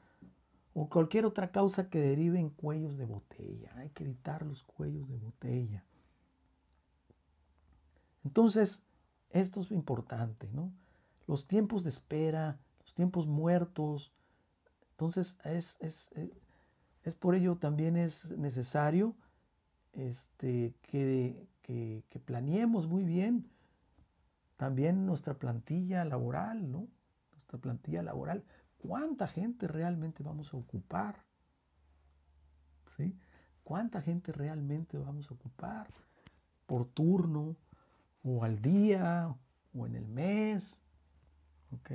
o 0.73 0.87
cualquier 0.89 1.25
otra 1.25 1.51
causa 1.51 1.89
que 1.89 1.99
derive 1.99 2.39
en 2.39 2.49
cuellos 2.49 2.97
de 2.97 3.05
botella. 3.05 3.71
Hay 3.75 3.89
que 3.89 4.03
evitar 4.03 4.45
los 4.45 4.63
cuellos 4.63 5.09
de 5.09 5.17
botella. 5.17 5.83
Entonces, 8.23 8.83
esto 9.31 9.61
es 9.61 9.71
importante, 9.71 10.49
¿no? 10.53 10.71
Los 11.27 11.47
tiempos 11.47 11.83
de 11.83 11.89
espera, 11.89 12.59
los 12.81 12.93
tiempos 12.93 13.27
muertos, 13.27 14.11
Entonces, 14.91 15.37
es, 15.43 15.77
es, 15.79 16.09
eh, 16.15 16.31
es, 17.03 17.15
por 17.15 17.33
ello 17.35 17.55
también 17.55 17.97
es 17.97 18.29
necesario 18.37 19.15
este, 19.93 20.75
que, 20.83 21.47
que, 21.63 22.03
que, 22.09 22.19
planeemos 22.19 22.87
muy 22.87 23.03
bien 23.03 23.49
también 24.57 25.07
nuestra 25.07 25.33
plantilla 25.33 26.05
laboral, 26.05 26.71
¿no? 26.71 26.87
Nuestra 27.31 27.57
plantilla 27.57 28.03
laboral. 28.03 28.43
¿Cuánta 28.77 29.27
gente 29.27 29.67
realmente 29.67 30.21
vamos 30.21 30.53
a 30.53 30.57
ocupar? 30.57 31.15
¿Sí? 32.95 33.15
¿Cuánta 33.63 34.01
gente 34.01 34.31
realmente 34.31 34.97
vamos 34.97 35.31
a 35.31 35.33
ocupar? 35.33 35.87
Por 36.65 36.85
turno, 36.85 37.55
o 38.23 38.43
al 38.43 38.61
día, 38.61 39.35
o 39.73 39.85
en 39.85 39.95
el 39.95 40.07
mes. 40.07 40.81
¿Ok? 41.71 41.91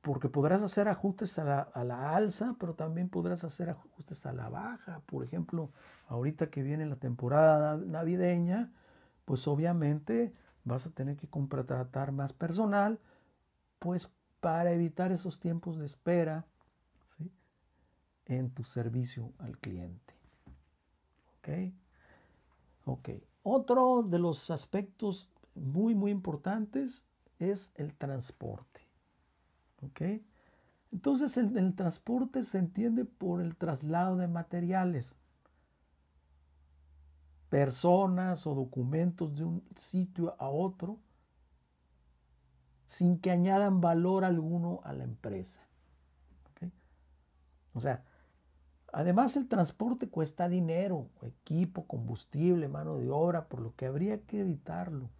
Porque 0.00 0.28
podrás 0.28 0.62
hacer 0.62 0.88
ajustes 0.88 1.38
a 1.38 1.44
la, 1.44 1.60
a 1.60 1.84
la, 1.84 2.16
alza, 2.16 2.56
pero 2.58 2.74
también 2.74 3.08
podrás 3.08 3.44
hacer 3.44 3.70
ajustes 3.70 4.26
a 4.26 4.32
la 4.32 4.48
baja. 4.48 5.00
Por 5.06 5.24
ejemplo, 5.24 5.70
ahorita 6.08 6.50
que 6.50 6.62
viene 6.62 6.86
la 6.86 6.96
temporada 6.96 7.76
navideña, 7.76 8.72
pues 9.24 9.46
obviamente 9.46 10.34
vas 10.64 10.86
a 10.86 10.90
tener 10.90 11.16
que 11.16 11.28
contratar 11.28 12.12
más 12.12 12.32
personal, 12.32 12.98
pues 13.78 14.10
para 14.40 14.72
evitar 14.72 15.12
esos 15.12 15.38
tiempos 15.38 15.78
de 15.78 15.86
espera 15.86 16.44
¿sí? 17.16 17.30
en 18.26 18.50
tu 18.50 18.64
servicio 18.64 19.32
al 19.38 19.56
cliente. 19.58 20.14
¿Ok? 21.38 21.72
Ok. 22.86 23.08
Otro 23.42 24.02
de 24.02 24.18
los 24.18 24.50
aspectos 24.50 25.28
muy, 25.54 25.94
muy 25.94 26.10
importantes 26.10 27.04
es 27.38 27.70
el 27.74 27.94
transporte. 27.94 28.80
¿Ok? 29.82 30.02
Entonces 30.92 31.36
el, 31.38 31.74
transporte 31.74 32.44
se 32.44 32.58
entiende 32.58 33.04
por 33.04 33.40
el 33.40 33.56
traslado 33.56 34.16
de 34.16 34.28
materiales, 34.28 35.16
personas 37.48 38.46
o 38.46 38.54
documentos 38.54 39.36
de 39.36 39.44
un 39.44 39.64
sitio 39.76 40.36
a 40.38 40.48
otro 40.48 40.98
sin 42.84 43.18
que 43.18 43.30
añadan 43.30 43.80
valor 43.80 44.24
alguno 44.24 44.80
a 44.84 44.92
la 44.92 45.04
empresa. 45.04 45.60
O 47.74 47.80
sea, 47.80 48.04
además 48.92 49.36
el 49.36 49.48
transporte 49.48 50.08
cuesta 50.08 50.48
dinero, 50.48 51.08
equipo, 51.22 51.86
combustible, 51.86 52.68
mano 52.68 52.98
de 52.98 53.10
obra, 53.10 53.48
por 53.48 53.60
lo 53.60 53.74
que 53.74 53.86
habría 53.86 54.20
que 54.20 54.40
evitarlo. 54.40 55.10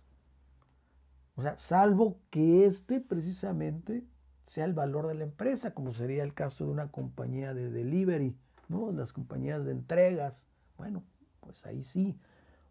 O 1.35 1.43
sea, 1.43 1.57
salvo 1.57 2.19
que 2.31 2.67
este 2.67 3.01
precisamente 3.01 4.05
sea 4.45 4.67
el 4.67 4.75
valor 4.75 5.09
de 5.09 5.15
la 5.15 5.25
empresa, 5.25 5.73
como 5.73 5.95
sería 5.95 6.23
el 6.23 6.35
caso 6.35 6.65
de 6.65 6.71
una 6.71 6.91
compañía 6.91 7.55
de 7.55 7.71
delivery, 7.71 8.37
¿no? 8.69 8.93
Las 8.93 9.13
compañías 9.13 9.65
de 9.65 9.73
entregas. 9.73 10.47
Bueno, 10.77 11.03
pues 11.41 11.65
ahí 11.65 11.83
sí. 11.85 12.19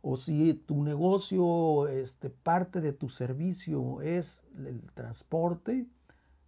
O 0.03 0.17
si 0.17 0.53
tu 0.53 0.83
negocio, 0.83 1.87
este, 1.87 2.29
parte 2.29 2.81
de 2.81 2.93
tu 2.93 3.09
servicio 3.09 4.01
es 4.01 4.43
el 4.57 4.81
transporte, 4.93 5.87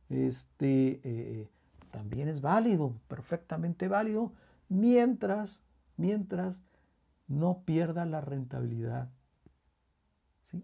este, 0.09 1.01
eh, 1.03 1.49
también 1.91 2.27
es 2.27 2.41
válido, 2.41 2.93
perfectamente 3.07 3.87
válido, 3.87 4.31
mientras, 4.69 5.63
mientras 5.97 6.61
no 7.27 7.63
pierda 7.65 8.05
la 8.05 8.21
rentabilidad. 8.21 9.09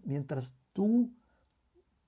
Mientras 0.04 0.54
tú 0.72 1.10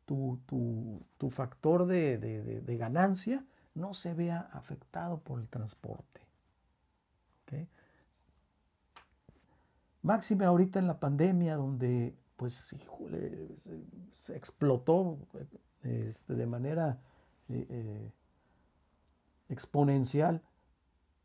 tu, 0.04 1.30
factor 1.30 1.87
de, 1.87 2.76
ganancia 2.78 3.44
no 3.75 3.94
se 3.94 4.14
vea 4.14 4.50
afectado 4.52 5.18
por 5.20 5.40
el 5.40 5.48
transporte. 5.48 6.20
Máxime 10.02 10.44
ahorita 10.46 10.78
en 10.78 10.87
la 10.87 10.98
pandemia 10.98 11.55
donde 11.55 12.14
pues 12.37 12.74
se, 14.12 14.35
explotó 14.35 15.18
este, 15.83 16.35
de 16.35 16.46
manera 16.46 16.98
eh, 17.48 17.66
eh, 17.68 18.12
exponencial 19.48 20.42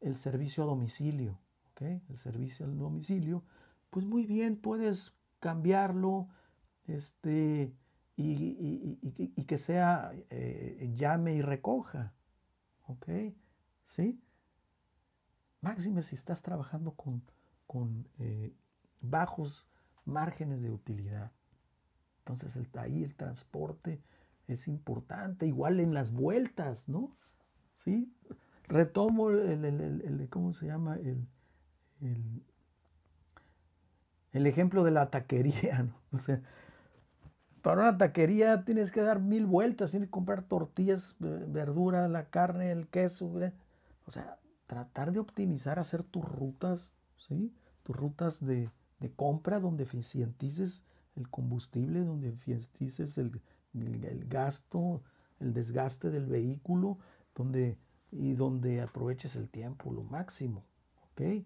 el 0.02 0.16
servicio 0.18 0.64
a 0.64 0.68
domicilio. 0.68 1.40
El 1.80 2.18
servicio 2.18 2.66
al 2.66 2.78
domicilio, 2.78 3.44
pues 3.92 4.04
muy 4.04 4.26
bien 4.26 4.58
puedes 4.58 5.14
cambiarlo, 5.40 6.28
este, 6.88 7.72
y, 8.16 9.44
que 9.46 9.58
sea 9.60 10.12
eh, 10.32 10.92
llame 10.96 11.36
y 11.36 11.42
recoja. 11.42 12.14
¿Ok? 12.88 13.08
¿Sí? 13.86 14.20
Máxime 15.62 16.02
si 16.02 16.16
estás 16.16 16.42
trabajando 16.42 16.92
con, 16.92 17.22
con 17.68 18.08
eh, 18.20 18.54
bajos 19.02 19.68
márgenes 20.06 20.62
de 20.62 20.72
utilidad. 20.72 21.32
Entonces 22.20 22.58
ahí 22.76 23.04
el 23.04 23.16
transporte 23.16 24.02
es 24.48 24.68
importante, 24.68 25.46
igual 25.46 25.80
en 25.80 25.94
las 25.94 26.12
vueltas, 26.12 26.88
¿no? 26.88 27.16
¿Sí? 27.76 28.12
Retomo 28.68 29.30
el, 29.30 29.66
el 29.66 30.28
¿cómo 30.30 30.54
se 30.54 30.68
llama? 30.68 30.96
El, 30.96 31.28
el, 34.34 34.46
ejemplo 34.46 34.84
de 34.84 34.92
la 34.92 35.10
taquería, 35.10 35.84
¿no? 35.84 35.96
O 36.12 36.18
sea, 36.18 36.42
para 37.62 37.82
una 37.82 37.98
taquería 37.98 38.64
tienes 38.66 38.92
que 38.92 39.02
dar 39.02 39.20
mil 39.20 39.46
vueltas, 39.46 39.92
tienes 39.92 40.08
que 40.08 40.12
comprar 40.12 40.44
tortillas, 40.44 41.16
verdura, 41.20 42.08
la 42.08 42.30
carne, 42.30 42.72
el 42.72 42.88
queso. 42.88 43.32
O 44.06 44.12
sea, 44.12 44.38
tratar 44.68 45.12
de 45.12 45.20
optimizar, 45.20 45.80
hacer 45.80 46.04
tus 46.04 46.24
rutas, 46.24 46.92
¿sí? 47.18 47.54
Tus 47.84 47.96
rutas 47.96 48.46
de, 48.46 48.70
compra 49.16 49.60
donde 49.60 49.84
eficientices 49.84 50.84
el 51.16 51.30
combustible, 51.30 52.04
donde 52.04 52.30
eficientices 52.30 53.18
el, 53.18 53.42
gasto, 54.28 55.02
el 55.40 55.54
desgaste 55.54 56.10
del 56.10 56.26
vehículo, 56.26 57.00
donde, 57.34 57.78
y 58.12 58.34
donde 58.34 58.82
aproveches 58.82 59.36
el 59.36 59.50
tiempo 59.50 59.92
lo 59.92 60.04
máximo. 60.04 60.64
¿Ok? 61.12 61.44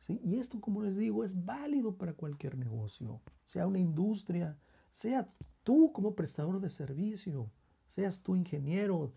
¿Sí? 0.00 0.20
Y 0.22 0.36
esto, 0.36 0.60
como 0.60 0.82
les 0.82 0.96
digo, 0.96 1.24
es 1.24 1.44
válido 1.44 1.96
para 1.96 2.12
cualquier 2.12 2.58
negocio, 2.58 3.20
sea 3.46 3.66
una 3.66 3.78
industria, 3.78 4.56
sea 4.92 5.28
tú 5.62 5.92
como 5.92 6.14
prestador 6.14 6.60
de 6.60 6.68
servicio, 6.68 7.50
seas 7.88 8.20
tú 8.20 8.36
ingeniero, 8.36 9.12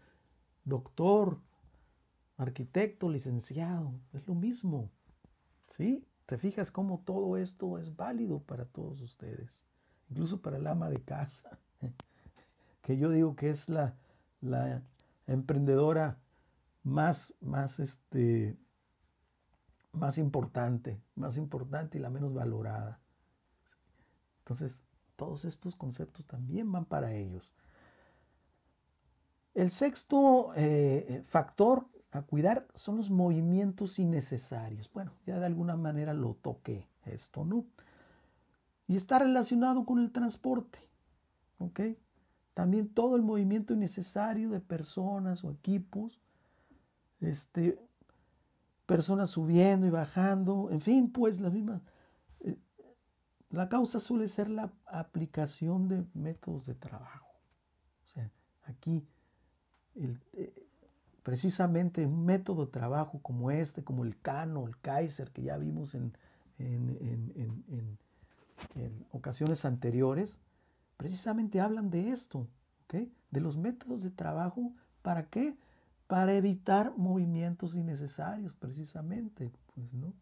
doctor, 0.64 1.40
arquitecto, 2.38 3.10
licenciado, 3.10 3.94
es 4.14 4.28
lo 4.28 4.36
mismo. 4.36 4.90
¿Sí? 5.76 6.06
¿Te 6.26 6.38
fijas 6.38 6.72
cómo 6.72 7.02
todo 7.06 7.38
esto 7.38 7.78
es 7.78 7.96
válido 7.96 8.40
para 8.40 8.66
todos 8.66 9.02
ustedes? 9.02 9.64
Incluso 10.10 10.42
para 10.42 10.58
el 10.58 10.68
ama 10.68 10.90
de 10.90 11.02
casa, 11.02 11.58
que 12.82 12.98
yo 12.98 13.10
digo 13.10 13.36
que 13.36 13.50
es 13.50 13.68
la, 13.68 13.96
la 14.42 14.82
emprendedora 15.28 16.18
más, 16.88 17.34
más, 17.42 17.80
este, 17.80 18.58
más 19.92 20.18
importante, 20.18 21.02
más 21.16 21.38
importante 21.38 21.98
y 21.98 22.02
la 22.02 22.10
menos 22.10 22.34
valorada. 22.34 23.00
Entonces, 24.40 24.82
todos 25.18 25.44
estos 25.44 25.76
conceptos 25.76 26.26
también 26.26 26.72
van 26.72 26.86
para 26.86 27.14
ellos. 27.14 27.52
El 29.54 29.72
sexto 29.72 30.54
eh, 30.56 31.06
eh, 31.10 31.24
factor 31.28 31.88
a 32.12 32.22
cuidar 32.22 32.68
son 32.74 32.98
los 32.98 33.10
movimientos 33.10 34.00
innecesarios. 34.00 34.90
Bueno, 34.94 35.12
ya 35.26 35.40
de 35.40 35.46
alguna 35.46 35.76
manera 35.76 36.14
lo 36.14 36.36
toqué 36.36 36.88
esto, 37.06 37.44
¿no? 37.44 37.66
Y 38.88 38.96
está 38.96 39.20
relacionado 39.20 39.84
con 39.86 40.00
el 40.00 40.12
transporte, 40.14 40.80
¿ok? 41.58 41.82
También 42.54 42.88
todo 42.88 43.18
el 43.18 43.24
movimiento 43.24 43.74
innecesario 43.74 44.52
de 44.52 44.62
personas 44.62 45.44
o 45.44 45.52
equipos, 45.52 46.22
este, 47.22 47.80
personas 48.86 49.32
subiendo 49.32 49.88
y 49.88 49.90
bajando, 49.90 50.70
en 50.72 50.82
fin, 50.82 51.12
pues 51.12 51.40
las 51.40 51.54
mismas 51.54 51.82
la 53.50 53.70
causa 53.70 54.00
suele 54.00 54.28
ser 54.28 54.50
la 54.50 54.72
aplicación 54.86 55.88
de 55.88 56.06
métodos 56.14 56.66
de 56.66 56.76
trabajo. 56.76 57.28
O 58.06 58.08
sea, 58.10 58.30
aquí 58.64 59.06
eh, 59.96 60.68
precisamente 61.24 62.06
un 62.06 62.26
método 62.26 62.66
de 62.66 62.72
trabajo 62.72 63.20
como 63.22 63.52
este, 63.52 63.84
como 63.84 64.04
el 64.04 64.20
Cano, 64.20 64.68
el 64.68 64.78
Kaiser, 64.80 65.32
que 65.32 65.44
ya 65.44 65.58
vimos 65.58 65.96
en, 65.96 66.14
en, 66.58 67.98
ocasiones 69.12 69.66
anteriores, 69.66 70.40
precisamente 70.98 71.62
hablan 71.62 71.90
de 71.90 72.10
esto, 72.10 72.48
de 72.90 73.42
los 73.42 73.58
métodos 73.58 74.04
de 74.04 74.10
trabajo, 74.10 74.74
¿para 75.02 75.28
qué? 75.28 75.56
Para 76.08 76.34
evitar 76.34 76.94
movimientos 76.98 77.76
innecesarios, 77.76 78.54
precisamente, 78.56 79.52
pues, 79.76 79.94
¿no? 79.94 80.14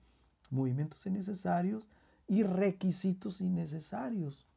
Movimientos 0.50 1.06
innecesarios 1.06 1.88
y 2.28 2.43
requisitos 2.43 3.39
innecesarios, 3.41 4.48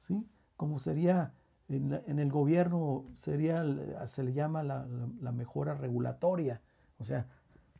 ¿sí? 0.00 0.26
Como 0.56 0.78
sería 0.78 1.32
en, 1.68 2.18
el 2.18 2.30
gobierno 2.30 3.04
sería, 3.16 3.64
se 4.06 4.22
le 4.22 4.32
llama 4.32 4.62
la, 4.62 5.32
mejora 5.32 5.74
regulatoria, 5.74 6.60
o 6.98 7.04
sea, 7.04 7.26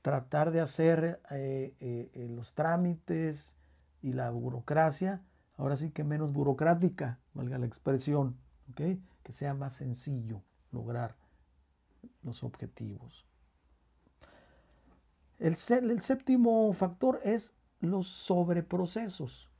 tratar 0.02 0.50
de 0.50 0.60
hacer 0.60 1.20
eh, 1.30 1.74
eh, 1.80 2.28
los 2.30 2.54
trámites 2.54 3.52
y 4.02 4.12
la 4.12 4.30
burocracia, 4.30 5.22
ahora 5.56 5.76
sí 5.76 5.90
que 5.90 6.04
menos 6.04 6.32
burocrática, 6.32 7.18
valga 7.34 7.58
la 7.58 7.66
expresión, 7.66 8.36
que 8.74 8.98
sea 9.30 9.54
más 9.54 9.74
sencillo 9.74 10.42
lograr 10.72 11.14
los 12.22 12.42
objetivos. 12.44 13.26
El, 15.38 15.56
séptimo 15.56 16.72
factor 16.72 17.20
es 17.24 17.52
los 17.80 18.06
sobreprocesos. 18.06 19.50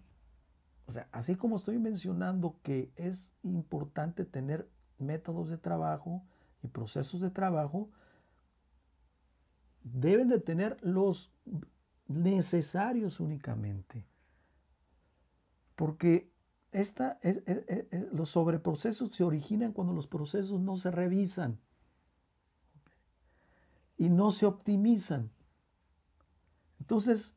O 0.86 0.92
sea, 0.92 1.08
así 1.10 1.34
como 1.34 1.56
estoy 1.56 1.78
mencionando 1.78 2.56
que 2.62 2.92
es 2.94 3.32
importante 3.42 4.24
tener 4.24 4.68
métodos 4.98 5.48
de 5.50 5.58
trabajo 5.58 6.22
y 6.62 6.68
procesos 6.68 7.20
de 7.20 7.30
trabajo, 7.30 7.90
deben 9.82 10.28
de 10.28 10.38
tener 10.38 10.76
los 10.82 11.32
necesarios 12.06 13.18
únicamente. 13.18 14.06
Porque 15.74 16.30
esta, 16.70 17.18
los 18.12 18.30
sobreprocesos 18.30 19.10
se 19.10 19.24
originan 19.24 19.72
cuando 19.72 19.92
los 19.92 20.06
procesos 20.06 20.60
no 20.60 20.76
se 20.76 20.92
revisan 20.92 21.58
y 24.02 24.10
no 24.10 24.32
se 24.32 24.46
optimizan. 24.46 25.30
Entonces, 26.80 27.36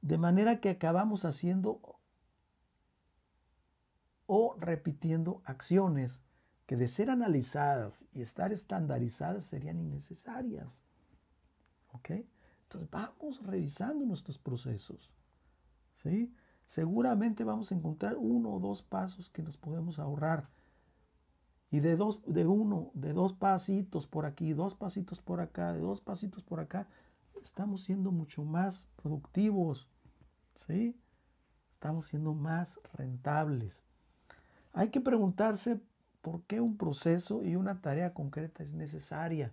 de 0.00 0.16
manera 0.16 0.60
que 0.62 0.70
acabamos 0.70 1.26
haciendo 1.26 2.00
o 4.24 4.56
repitiendo 4.58 5.42
acciones 5.44 6.22
que 6.64 6.78
de 6.78 6.88
ser 6.88 7.10
analizadas 7.10 8.06
y 8.14 8.22
estar 8.22 8.50
estandarizadas 8.50 9.44
serían 9.44 9.78
innecesarias. 9.78 10.80
¿Ok? 11.92 12.12
Entonces 12.62 12.90
vamos 12.90 13.42
revisando 13.42 14.06
nuestros 14.06 14.38
procesos. 14.38 15.12
¿Sí? 15.96 16.34
Seguramente 16.64 17.44
vamos 17.44 17.70
a 17.70 17.74
encontrar 17.74 18.16
uno 18.16 18.54
o 18.54 18.58
dos 18.58 18.82
pasos 18.82 19.28
que 19.28 19.42
nos 19.42 19.58
podemos 19.58 19.98
ahorrar. 19.98 20.48
Y 21.76 21.80
de 21.80 21.94
dos, 21.94 22.22
de 22.26 22.46
uno, 22.46 22.90
de 22.94 23.12
dos 23.12 23.34
pasitos 23.34 24.06
por 24.06 24.24
aquí, 24.24 24.54
dos 24.54 24.74
pasitos 24.74 25.20
por 25.20 25.40
acá, 25.40 25.74
de 25.74 25.80
dos 25.80 26.00
pasitos 26.00 26.42
por 26.42 26.58
acá, 26.58 26.88
estamos 27.42 27.82
siendo 27.84 28.12
mucho 28.12 28.44
más 28.44 28.88
productivos. 28.96 29.86
¿Sí? 30.66 30.98
Estamos 31.74 32.06
siendo 32.06 32.32
más 32.32 32.80
rentables. 32.94 33.82
Hay 34.72 34.88
que 34.88 35.02
preguntarse 35.02 35.78
por 36.22 36.44
qué 36.44 36.62
un 36.62 36.78
proceso 36.78 37.44
y 37.44 37.56
una 37.56 37.82
tarea 37.82 38.14
concreta 38.14 38.62
es 38.62 38.72
necesaria. 38.72 39.52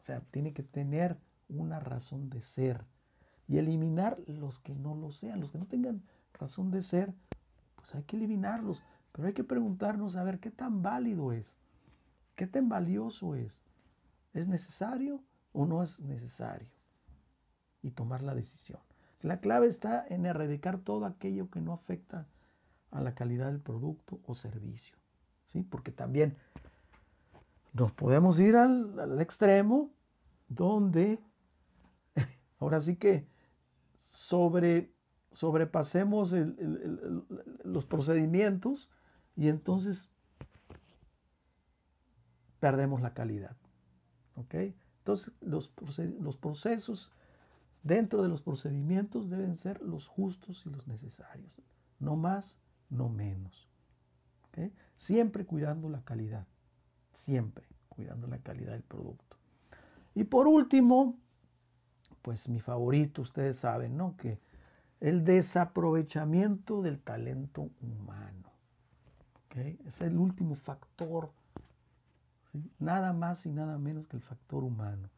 O 0.00 0.02
sea, 0.02 0.22
tiene 0.32 0.52
que 0.52 0.64
tener 0.64 1.16
una 1.48 1.78
razón 1.78 2.30
de 2.30 2.42
ser 2.42 2.84
y 3.46 3.58
eliminar 3.58 4.18
los 4.26 4.58
que 4.58 4.74
no 4.74 4.96
lo 4.96 5.12
sean, 5.12 5.38
los 5.38 5.52
que 5.52 5.58
no 5.58 5.66
tengan 5.66 6.02
razón 6.32 6.72
de 6.72 6.82
ser, 6.82 7.14
pues 7.76 7.94
hay 7.94 8.02
que 8.02 8.16
eliminarlos. 8.16 8.82
Pero 9.12 9.28
hay 9.28 9.34
que 9.34 9.44
preguntarnos 9.44 10.16
a 10.16 10.22
ver 10.22 10.38
qué 10.38 10.50
tan 10.50 10.82
válido 10.82 11.32
es, 11.32 11.58
qué 12.36 12.46
tan 12.46 12.68
valioso 12.68 13.34
es. 13.34 13.62
¿Es 14.32 14.46
necesario 14.46 15.22
o 15.52 15.66
no 15.66 15.82
es 15.82 15.98
necesario? 16.00 16.68
Y 17.82 17.90
tomar 17.90 18.22
la 18.22 18.34
decisión. 18.34 18.80
La 19.22 19.40
clave 19.40 19.66
está 19.66 20.06
en 20.08 20.24
erradicar 20.24 20.78
todo 20.78 21.04
aquello 21.04 21.50
que 21.50 21.60
no 21.60 21.72
afecta 21.72 22.26
a 22.90 23.00
la 23.00 23.14
calidad 23.14 23.46
del 23.46 23.60
producto 23.60 24.20
o 24.26 24.34
servicio. 24.34 24.96
¿sí? 25.46 25.62
Porque 25.62 25.92
también 25.92 26.36
nos 27.72 27.92
podemos 27.92 28.38
ir 28.40 28.56
al, 28.56 29.20
extremo 29.20 29.90
donde 30.48 31.18
ahora 32.58 32.80
sí 32.80 32.96
que 32.96 33.26
sobre, 34.10 34.92
sobrepasemos 35.32 36.34
los 37.64 37.84
procedimientos 37.84 38.88
y 39.40 39.48
entonces 39.48 40.10
perdemos 42.60 43.00
la 43.00 43.14
calidad. 43.14 43.56
¿ok? 44.34 44.54
Entonces 44.98 45.32
los, 45.40 45.72
los 46.20 46.36
procesos 46.36 47.10
dentro 47.82 48.22
de 48.22 48.28
los 48.28 48.42
procedimientos 48.42 49.30
deben 49.30 49.56
ser 49.56 49.80
los 49.80 50.06
justos 50.06 50.66
y 50.66 50.68
los 50.68 50.86
necesarios, 50.86 51.62
no 51.98 52.16
más 52.16 52.58
no 52.90 53.08
menos. 53.08 53.66
Siempre 54.98 55.46
cuidando 55.46 55.88
la 55.88 56.02
calidad, 56.02 56.46
siempre 57.14 57.66
cuidando 57.88 58.26
la 58.26 58.40
calidad 58.40 58.72
del 58.72 58.82
producto. 58.82 59.38
Y 60.14 60.24
por 60.24 60.48
último, 60.48 61.18
pues 62.20 62.46
mi 62.46 62.60
favorito, 62.60 63.22
ustedes 63.22 63.56
saben, 63.56 63.96
¿no? 63.96 64.18
Que 64.18 64.38
el 65.00 65.24
desaprovechamiento 65.24 66.82
del 66.82 67.00
talento 67.00 67.70
humano. 67.80 68.49
Es 69.54 70.00
el 70.00 70.16
último 70.16 70.54
factor, 70.54 71.30
nada 72.78 73.12
más 73.12 73.46
y 73.46 73.50
nada 73.50 73.78
menos 73.78 74.06
que 74.06 74.16
el 74.16 74.22
factor 74.22 74.62
humano. 74.62 75.08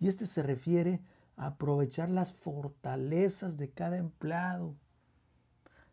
Y 0.00 0.08
este 0.08 0.26
se 0.26 0.42
refiere 0.42 1.00
a 1.36 1.46
aprovechar 1.46 2.10
las 2.10 2.32
fortalezas 2.32 3.56
de 3.56 3.70
cada 3.70 3.96
empleado 3.96 4.74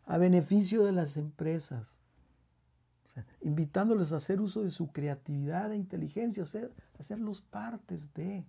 a 0.06 0.18
beneficio 0.18 0.84
de 0.84 0.92
las 0.92 1.16
empresas, 1.16 2.00
invitándoles 3.42 4.12
a 4.12 4.16
hacer 4.16 4.40
uso 4.40 4.62
de 4.62 4.70
su 4.70 4.90
creatividad 4.90 5.72
e 5.72 5.76
inteligencia, 5.76 6.42
hacer, 6.42 6.72
hacerlos 6.98 7.42
partes 7.42 8.12
de 8.14 8.44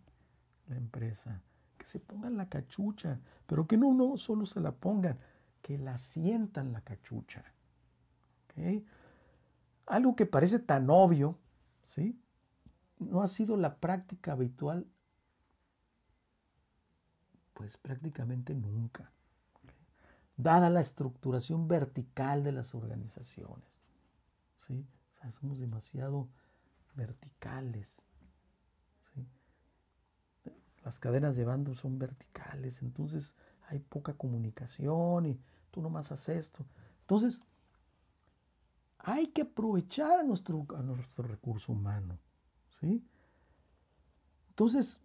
la 0.68 0.76
empresa, 0.76 1.40
que 1.78 1.86
se 1.86 2.00
pongan 2.00 2.36
la 2.36 2.50
cachucha, 2.50 3.20
pero 3.46 3.68
que 3.68 3.78
no, 3.78 3.94
no 3.94 4.18
solo 4.18 4.46
se 4.48 4.60
la 4.60 4.72
pongan, 4.72 5.18
que 5.62 5.78
la 5.78 5.98
sientan 6.00 6.74
la 6.74 6.82
cachucha. 6.82 7.44
Algo 9.86 10.16
que 10.16 10.26
parece 10.26 10.60
tan 10.60 10.90
obvio, 10.90 11.38
¿sí? 11.84 12.20
No 13.00 13.22
ha 13.22 13.28
sido 13.28 13.58
la 13.58 13.76
práctica 13.78 14.32
habitual, 14.32 14.88
pues 17.54 17.78
prácticamente 17.78 18.54
nunca 18.54 19.12
dada 20.38 20.70
la 20.70 20.82
estructuración 20.82 21.68
vertical 21.68 22.44
de 22.44 22.52
las 22.52 22.76
organizaciones. 22.76 23.66
¿sí? 24.58 24.86
O 25.16 25.22
sea, 25.22 25.32
somos 25.32 25.60
demasiado 25.60 26.28
verticales. 26.96 28.02
¿sí? 29.14 29.26
Las 30.84 31.00
cadenas 31.00 31.36
de 31.36 31.46
bando 31.46 31.76
son 31.76 31.98
verticales, 32.00 32.82
entonces 32.82 33.34
hay 33.68 33.80
poca 33.80 34.14
comunicación 34.14 35.26
y 35.26 35.40
tú 35.72 35.82
nomás 35.82 36.12
haces 36.12 36.38
esto. 36.38 36.66
Entonces, 37.02 37.40
hay 39.08 39.28
que 39.28 39.44
aprovechar 39.44 40.20
a 40.20 40.24
nuestro, 40.24 40.66
recurso 41.20 41.72
humano. 41.72 42.18
¿sí? 42.72 43.06
Entonces, 44.50 45.00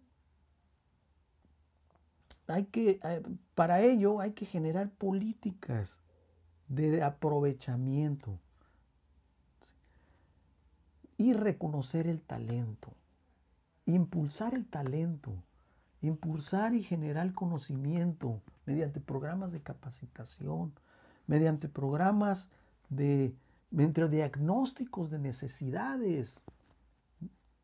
hay 2.47 2.65
que, 2.65 2.99
eh, 3.03 3.23
para 3.53 3.81
ello 3.81 4.19
hay 4.19 4.31
que 4.31 4.47
generar 4.47 4.89
políticas 4.89 5.99
de 6.67 7.03
aprovechamiento 7.03 8.39
y 11.17 11.33
reconocer 11.33 12.07
el 12.07 12.21
talento, 12.21 12.93
impulsar 13.85 14.55
el 14.55 14.65
talento, 14.65 15.31
impulsar 16.01 16.73
y 16.73 16.81
generar 16.81 17.33
conocimiento 17.33 18.41
mediante 18.65 18.99
programas 18.99 19.51
de 19.51 19.61
capacitación, 19.61 20.73
mediante 21.27 21.69
programas 21.69 22.49
de, 22.89 23.35
mediante 23.71 24.07
diagnósticos 24.09 25.09
de 25.09 25.19
necesidades, 25.19 26.43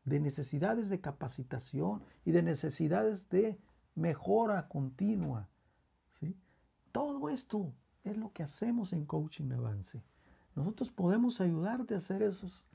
de 0.04 0.20
necesidades 0.20 0.88
de 0.88 1.00
capacitación 1.00 2.02
y 2.24 2.30
de 2.32 2.42
necesidades 2.42 3.28
de 3.28 3.58
mejora 3.94 4.68
continua. 4.68 5.48
¿sí? 6.12 6.34
Todo 6.92 7.28
esto 7.28 7.72
es 8.04 8.16
lo 8.16 8.32
que 8.32 8.42
hacemos 8.42 8.92
en 8.94 9.04
Coaching 9.04 9.52
Avance. 9.52 10.02
Nosotros 10.56 10.90
podemos 10.90 11.40
ayudarte 11.40 11.94
a 11.94 11.98
hacer 11.98 12.22
esos, 12.22 12.66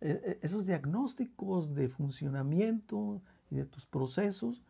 e, 0.00 0.10
e, 0.10 0.38
esos 0.42 0.66
diagnósticos 0.66 1.74
de 1.74 1.88
funcionamiento 1.88 3.20
y 3.50 3.56
de 3.56 3.66
tus 3.66 3.86
procesos 3.86 4.62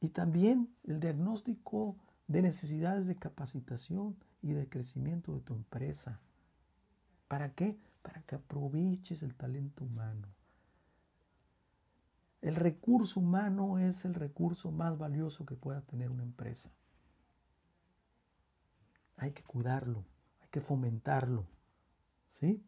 y 0.00 0.08
también 0.08 0.68
el 0.84 0.98
diagnóstico 0.98 1.96
de 2.26 2.42
necesidades 2.42 3.06
de 3.06 3.16
capacitación 3.16 4.16
y 4.42 4.52
de 4.52 4.68
crecimiento 4.68 5.34
de 5.34 5.40
tu 5.40 5.54
empresa. 5.54 6.20
¿Para 7.28 7.52
qué? 7.52 7.78
Para 8.02 8.22
que 8.22 8.36
aproveches 8.36 9.22
el 9.22 9.34
talento 9.34 9.84
humano. 9.84 10.26
El 12.40 12.56
recurso 12.56 13.20
humano 13.20 13.78
es 13.78 14.04
el 14.04 14.14
recurso 14.14 14.70
más 14.70 14.96
valioso 14.96 15.44
que 15.44 15.54
pueda 15.54 15.82
tener 15.82 16.10
una 16.10 16.22
empresa. 16.22 16.70
Hay 19.16 19.32
que 19.32 19.42
cuidarlo, 19.42 20.04
hay 20.40 20.48
que 20.50 20.60
fomentarlo. 20.60 21.44
¿sí? 22.30 22.62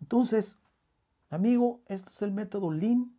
Entonces, 0.00 0.58
amigo, 1.30 1.80
este 1.86 2.10
es 2.10 2.22
el 2.22 2.32
método 2.32 2.70
Lean. 2.70 3.14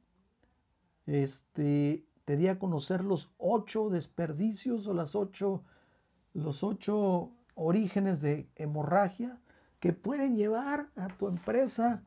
Este, 1.05 2.05
te 2.25 2.37
di 2.37 2.47
a 2.47 2.59
conocer 2.59 3.03
los 3.03 3.31
ocho 3.37 3.89
desperdicios 3.89 4.85
o 4.87 4.93
las 4.93 5.15
ocho, 5.15 5.63
los 6.33 6.63
ocho 6.63 7.31
orígenes 7.55 8.21
de 8.21 8.49
hemorragia 8.55 9.39
que 9.83 9.91
pueden 9.91 10.37
llevar 10.37 10.87
a 10.95 11.09
tu 11.09 11.27
empresa 11.27 12.01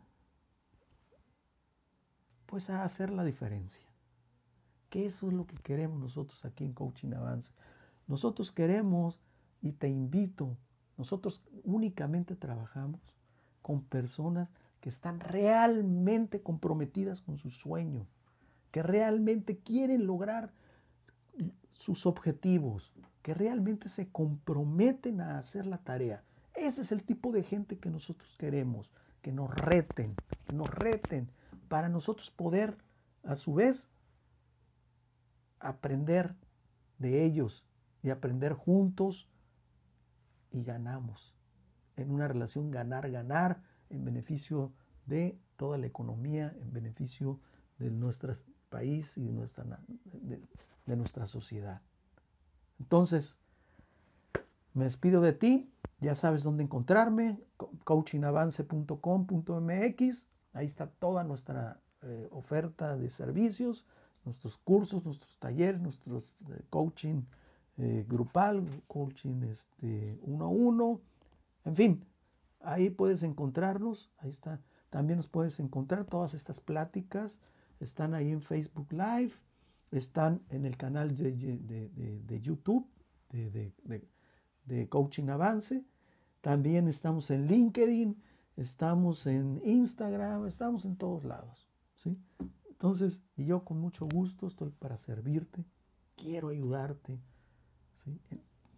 pues 2.47 2.71
a 2.71 2.83
hacer 2.85 3.11
la 3.11 3.23
diferencia. 3.23 3.87
Que 4.89 5.05
eso 5.05 5.29
es 5.29 5.35
lo 5.35 5.47
que 5.47 5.57
queremos 5.57 6.01
nosotros 6.01 6.43
aquí 6.47 6.65
en 6.65 6.73
Coaching 6.73 7.13
Avance. 7.13 7.53
Nosotros 8.07 8.51
queremos 8.51 9.21
y 9.61 9.73
te 9.73 9.89
invito, 9.89 10.57
nosotros 10.97 11.43
únicamente 11.65 12.35
trabajamos 12.35 13.03
con 13.61 13.83
personas 13.83 14.49
que 14.81 14.89
están 14.89 15.21
realmente 15.21 16.41
comprometidas 16.41 17.21
con 17.21 17.37
su 17.37 17.51
sueño, 17.51 18.07
que 18.71 18.83
realmente 18.83 19.59
quieren 19.59 20.07
lograr 20.07 20.51
sus 21.75 22.07
objetivos, 22.07 22.95
que 23.21 23.35
realmente 23.35 23.91
se 23.91 24.09
comprometen 24.09 25.21
a 25.21 25.39
hacer 25.39 25.67
la 25.67 25.77
tarea. 25.77 26.25
Ese 26.57 26.83
es 26.83 26.93
el 26.93 27.03
tipo 27.03 27.33
de 27.33 27.43
gente 27.43 27.79
que 27.79 27.91
nosotros 27.91 28.35
queremos, 28.39 28.91
que 29.23 29.33
nos 29.33 29.55
reten, 29.55 30.15
que 30.47 30.53
nos 30.53 30.71
reten 30.71 31.29
para 31.69 31.89
nosotros 31.89 32.31
poder 32.31 32.77
a 33.25 33.37
su 33.37 33.55
vez 33.55 33.89
aprender 35.61 36.35
de 36.99 37.25
ellos 37.25 37.65
y 38.03 38.11
aprender 38.11 38.53
juntos 38.53 39.29
y 40.53 40.63
ganamos 40.63 41.35
en 41.97 42.11
una 42.11 42.29
relación 42.29 42.71
ganar-ganar 42.71 43.63
en 43.91 44.05
beneficio 44.05 44.73
de 45.07 45.39
toda 45.57 45.79
la 45.79 45.87
economía, 45.87 46.55
en 46.61 46.73
beneficio 46.73 47.41
de 47.79 47.91
nuestro 47.91 48.35
país 48.69 49.17
y 49.17 49.25
de 49.25 49.33
nuestra, 49.33 49.65
de, 50.87 50.97
nuestra 50.97 51.27
sociedad. 51.27 51.81
Entonces, 52.79 53.39
me 54.77 54.85
despido 54.85 55.21
de 55.23 55.33
ti, 55.33 55.73
ya 56.01 56.15
sabes 56.15 56.43
dónde 56.43 56.63
encontrarme, 56.63 57.41
coachingavance.com.mx, 57.85 60.27
ahí 60.53 60.67
está 60.67 60.87
toda 60.87 61.25
nuestra 61.25 61.81
eh, 62.03 62.29
oferta 62.31 62.95
de 62.95 63.09
servicios, 63.09 63.87
nuestros 64.27 64.59
cursos, 64.59 65.07
nuestros 65.07 65.35
talleres, 65.39 65.81
nuestros 65.81 66.37
eh, 66.51 66.63
coaching 66.69 67.23
eh, 67.79 68.05
grupal, 68.07 68.69
coaching 68.87 69.45
este, 69.45 70.19
uno 70.23 70.45
a 70.45 70.49
uno, 70.49 71.01
en 71.65 71.75
fin, 71.75 72.05
ahí 72.61 72.91
puedes 72.91 73.23
encontrarnos, 73.23 74.11
ahí 74.19 74.29
está, 74.29 74.61
también 74.91 75.17
nos 75.17 75.29
puedes 75.29 75.59
encontrar 75.59 76.05
todas 76.05 76.35
estas 76.35 76.61
pláticas, 76.61 77.41
están 77.81 78.13
ahí 78.13 78.31
en 78.31 78.43
Facebook 78.43 78.93
Live, 78.93 79.33
están 79.91 80.43
en 80.51 80.67
el 80.67 80.77
canal 80.77 81.17
de, 81.17 82.41
YouTube 82.43 82.87
de, 83.31 83.73
Coaching 84.89 85.29
Avance, 85.29 85.85
también 86.41 86.89
estamos 86.89 87.31
en 87.31 87.47
LinkedIn, 87.47 88.17
estamos 88.57 89.27
en 89.27 89.61
Instagram, 89.65 90.47
estamos 90.47 90.85
en 90.85 90.97
todos 90.97 91.25
lados, 91.25 91.69
¿sí? 91.97 92.19
Entonces, 92.69 93.23
yo 93.37 93.65
con 93.65 93.81
mucho 93.81 94.07
gusto 94.07 94.47
estoy 94.47 94.71
para 94.71 94.99
servirte, 94.99 95.65
quiero 96.17 96.49
ayudarte, 96.49 97.19
¿sí? 97.95 98.21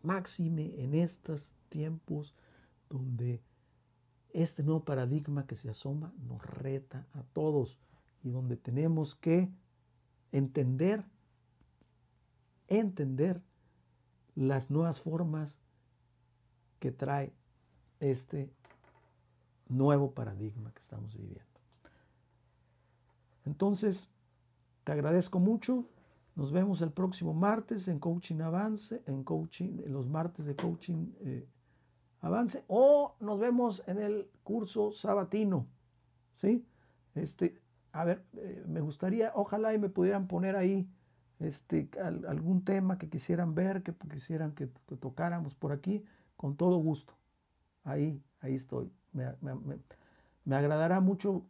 Máxime 0.03 0.83
en 0.83 0.95
estos 0.95 1.53
tiempos 1.69 2.35
donde 2.89 3.43
este 4.33 4.63
nuevo 4.63 4.85
paradigma 4.85 5.47
que 5.47 5.57
se 5.57 5.71
asoma 5.71 6.13
nos 6.27 6.43
reta 6.45 7.07
a 7.15 7.23
todos 7.33 7.79
y 8.23 8.31
donde 8.31 8.57
tenemos 8.57 9.15
que 9.15 9.51
entender, 10.33 11.05
entender 12.69 13.43
las 14.35 14.71
nuevas 14.71 15.01
formas 15.01 15.59
que 16.79 16.93
trae 16.93 17.33
este 18.01 18.51
nuevo 19.69 20.13
paradigma 20.13 20.73
que 20.73 20.81
estamos 20.81 21.17
viviendo. 21.17 21.45
Entonces, 23.45 24.09
te 24.85 24.93
agradezco 24.93 25.39
mucho. 25.39 25.85
Nos 26.37 26.53
vemos 26.53 26.81
el 26.83 26.93
próximo 26.93 27.35
martes 27.35 27.89
en 27.89 27.99
Coaching 27.99 28.41
Avance, 28.41 29.03
en 29.07 29.25
coaching, 29.25 29.81
en 29.85 29.93
los 29.93 30.07
martes 30.07 30.47
de 30.47 30.55
Coaching 30.55 31.13
eh, 31.21 31.49
Avance, 32.21 32.63
o 32.69 33.17
nos 33.21 33.41
vemos 33.41 33.83
en 33.87 33.99
el 33.99 34.29
curso 34.45 34.93
sabatino. 34.93 35.67
¿Sí? 36.35 36.65
Este, 37.15 37.61
a 37.93 38.05
ver, 38.05 38.23
eh, 38.37 38.65
me 38.69 38.81
gustaría, 38.81 39.33
ojalá 39.35 39.75
y 39.75 39.79
me 39.79 39.89
pudieran 39.89 40.29
poner 40.29 40.55
ahí 40.55 40.89
este, 41.41 41.89
algún 42.01 42.65
tema 42.65 42.99
que 42.99 43.09
quisieran 43.09 43.55
ver, 43.55 43.83
que 43.83 43.95
quisieran 44.11 44.53
que, 44.53 44.67
tocáramos 45.01 45.55
por 45.55 45.73
aquí, 45.73 46.05
con 46.39 46.57
todo 46.57 46.79
gusto. 46.79 47.13
Ahí, 47.85 48.23
ahí 48.41 48.55
estoy. 48.55 48.91
Me, 49.13 49.35
me 50.45 50.57
agradará 50.57 51.01
mucho 51.01 51.45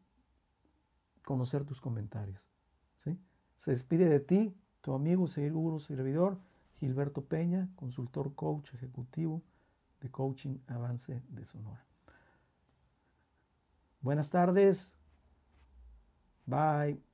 conocer 1.24 1.64
tus 1.64 1.81
comentarios. 1.81 2.51
¿sí? 2.96 3.16
Se 3.59 3.70
despide 3.70 4.09
de 4.09 4.18
ti 4.18 4.57
tu 4.81 4.94
amigo, 4.94 5.29
seguro 5.29 5.79
servidor, 5.79 6.38
Gilberto 6.81 7.24
Peña, 7.24 7.68
consultor 7.77 8.35
coach 8.35 8.72
ejecutivo 8.74 9.42
de 10.01 10.11
Coaching 10.11 10.59
Avance 10.68 11.22
de 11.29 11.44
Sonora. 11.44 11.85
Buenas 14.01 14.31
tardes. 14.31 14.96
Bye. 16.46 17.08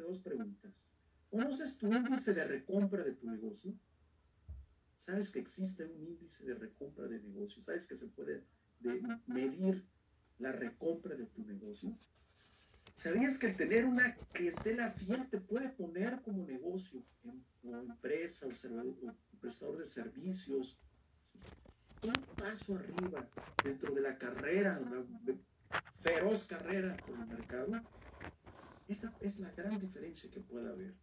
Dos 0.00 0.18
preguntas. 0.20 0.72
¿Conoces 1.30 1.78
tu 1.78 1.92
índice 1.92 2.34
de 2.34 2.44
recompra 2.44 3.04
de 3.04 3.12
tu 3.12 3.30
negocio? 3.30 3.72
¿Sabes 4.98 5.30
que 5.30 5.38
existe 5.38 5.84
un 5.84 6.08
índice 6.08 6.44
de 6.44 6.54
recompra 6.54 7.06
de 7.06 7.20
negocio? 7.20 7.62
¿Sabes 7.62 7.86
que 7.86 7.96
se 7.96 8.06
puede 8.06 8.44
medir 9.26 9.84
la 10.38 10.52
recompra 10.52 11.14
de 11.14 11.26
tu 11.26 11.44
negocio? 11.44 11.96
¿Sabías 12.94 13.38
que 13.38 13.46
el 13.46 13.56
tener 13.56 13.86
una 13.86 14.14
clientela 14.32 14.90
fiel 14.90 15.28
te 15.30 15.40
puede 15.40 15.70
poner 15.70 16.20
como 16.22 16.44
negocio, 16.44 17.02
como 17.22 17.80
empresa 17.80 18.46
o, 18.46 19.38
prestador 19.40 19.78
de 19.78 19.86
servicios? 19.86 20.78
Un 22.02 22.12
paso 22.36 22.74
arriba 22.74 23.28
dentro 23.62 23.94
de 23.94 24.02
la 24.02 24.18
carrera, 24.18 24.80
una 24.80 25.04
feroz 26.00 26.44
carrera 26.46 26.96
por 27.06 27.18
el 27.18 27.26
mercado, 27.26 27.80
esa 28.90 29.16
es 29.20 29.38
la 29.38 29.52
gran 29.52 29.78
diferencia 29.78 30.28
que 30.30 30.40
puede 30.40 30.68
haber. 30.68 30.94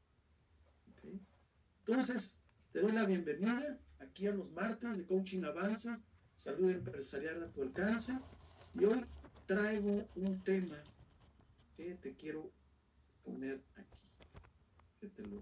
Entonces, 1.85 2.35
te 2.73 2.81
doy 2.81 2.91
la 2.91 3.05
bienvenida 3.05 3.79
aquí 3.99 4.27
a 4.27 4.33
los 4.33 4.51
martes 4.51 4.97
de 4.97 5.05
Coaching 5.05 5.43
Avances, 5.45 5.97
Salud 6.35 6.69
Empresarial 6.69 7.43
a 7.43 7.51
tu 7.51 7.61
alcance. 7.61 8.19
Y 8.73 8.83
hoy 8.83 9.05
traigo 9.45 10.05
un 10.15 10.43
tema 10.43 10.83
que 11.77 11.95
te 11.95 12.13
quiero 12.15 12.51
poner 13.23 13.63
aquí, 13.75 15.07
te 15.07 15.21
lo, 15.23 15.41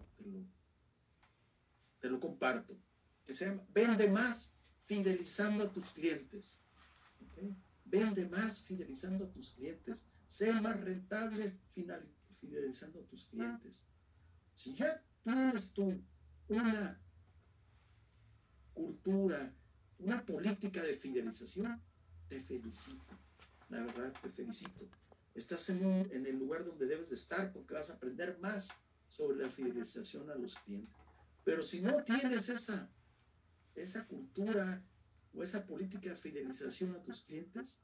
te 1.99 2.09
lo, 2.09 2.19
comparto, 2.19 2.77
que 3.25 3.33
se 3.33 3.47
llama 3.47 3.63
Vende 3.73 4.07
más 4.07 4.53
fidelizando 4.85 5.63
a 5.63 5.71
tus 5.71 5.89
clientes. 5.93 6.59
Vende 7.85 8.29
más 8.29 8.61
fidelizando 8.61 9.25
a 9.25 9.31
tus 9.31 9.49
clientes. 9.55 10.05
Sea 10.27 10.61
más 10.61 10.79
rentable 10.81 11.57
fidelizando 12.45 12.99
a 12.99 13.03
tus 13.03 13.25
clientes. 13.25 13.85
Si 14.53 14.75
ya 14.75 15.01
tienes 15.23 15.71
tú 15.73 16.01
una 16.47 16.99
cultura, 18.73 19.53
una 19.99 20.25
política 20.25 20.81
de 20.83 20.97
fidelización, 20.97 21.81
te 22.29 22.41
felicito. 22.41 23.17
La 23.69 23.81
verdad, 23.81 24.13
te 24.21 24.29
felicito. 24.29 24.87
Estás 25.33 25.69
en, 25.69 25.83
en 26.11 26.25
el 26.25 26.37
lugar 26.37 26.65
donde 26.65 26.85
debes 26.85 27.09
de 27.09 27.15
estar 27.15 27.51
porque 27.51 27.73
vas 27.73 27.89
a 27.89 27.93
aprender 27.93 28.37
más 28.39 28.69
sobre 29.09 29.37
la 29.37 29.49
fidelización 29.49 30.29
a 30.29 30.35
los 30.35 30.55
clientes. 30.55 30.95
Pero 31.43 31.63
si 31.63 31.81
no 31.81 32.03
tienes 32.03 32.49
esa, 32.49 32.89
esa 33.75 34.07
cultura 34.07 34.83
o 35.33 35.43
esa 35.43 35.65
política 35.65 36.09
de 36.09 36.15
fidelización 36.15 36.95
a 36.95 37.03
tus 37.03 37.23
clientes, 37.23 37.79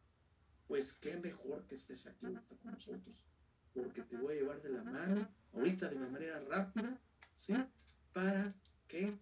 pues 0.67 0.93
qué 0.93 1.17
mejor 1.17 1.67
que 1.67 1.75
estés 1.75 2.07
aquí 2.07 2.25
con 2.47 2.71
nosotros 2.71 3.30
porque 3.73 4.01
te 4.03 4.17
voy 4.17 4.33
a 4.35 4.39
llevar 4.41 4.61
de 4.61 4.69
la 4.69 4.83
mano, 4.83 5.27
ahorita 5.53 5.89
de 5.89 5.95
una 5.95 6.09
manera 6.09 6.39
rápida, 6.41 6.97
¿sí? 7.35 7.53
Para 8.13 8.53
que 8.87 9.17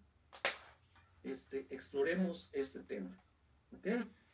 este, 1.24 1.66
exploremos 1.70 2.50
este 2.52 2.80
tema. 2.80 3.16
¿Ok? 3.72 3.86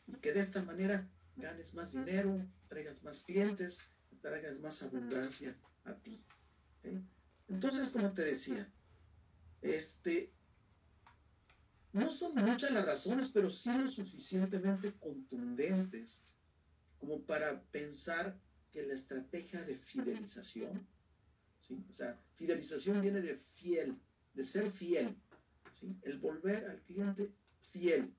Y 0.07 0.13
que 0.13 0.33
de 0.33 0.41
esta 0.41 0.63
manera 0.63 1.07
ganes 1.35 1.73
más 1.73 1.91
dinero, 1.91 2.45
traigas 2.67 3.01
más 3.03 3.21
clientes, 3.23 3.77
traigas 4.21 4.59
más 4.59 4.81
abundancia 4.81 5.55
a 5.85 5.93
ti. 5.93 6.23
Entonces, 7.47 7.89
como 7.89 8.11
te 8.13 8.23
decía, 8.23 8.67
este, 9.61 10.33
no 11.93 12.09
son 12.09 12.35
muchas 12.35 12.71
las 12.71 12.85
razones, 12.85 13.29
pero 13.33 13.49
sí 13.49 13.71
lo 13.71 13.87
suficientemente 13.87 14.93
contundentes 14.93 16.21
como 16.99 17.21
para 17.21 17.61
pensar 17.63 18.39
que 18.77 18.85
la 18.85 18.93
estrategia 18.93 19.63
de 19.63 19.75
fidelización, 19.75 20.85
¿sí? 21.67 21.83
o 21.89 21.93
sea, 21.95 22.15
fidelización 22.35 23.01
viene 23.01 23.21
de 23.21 23.41
fiel, 23.55 23.97
de 24.35 24.45
ser 24.45 24.69
fiel, 24.69 25.15
¿sí? 25.79 25.97
el 26.03 26.19
volver 26.19 26.63
al 26.69 26.79
cliente 26.83 27.31
fiel, 27.71 28.13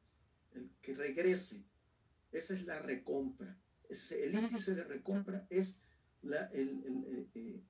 el 0.56 0.68
que 0.82 0.96
regrese, 0.96 1.62
esa 2.32 2.54
es 2.54 2.64
la 2.66 2.80
recompra. 2.80 3.56
el 3.88 4.34
índice 4.34 4.74
de 4.74 4.82
recompra 4.82 5.46
es 5.48 5.76
la, 6.22 6.50
eh, 6.52 7.30
eh, 7.36 7.62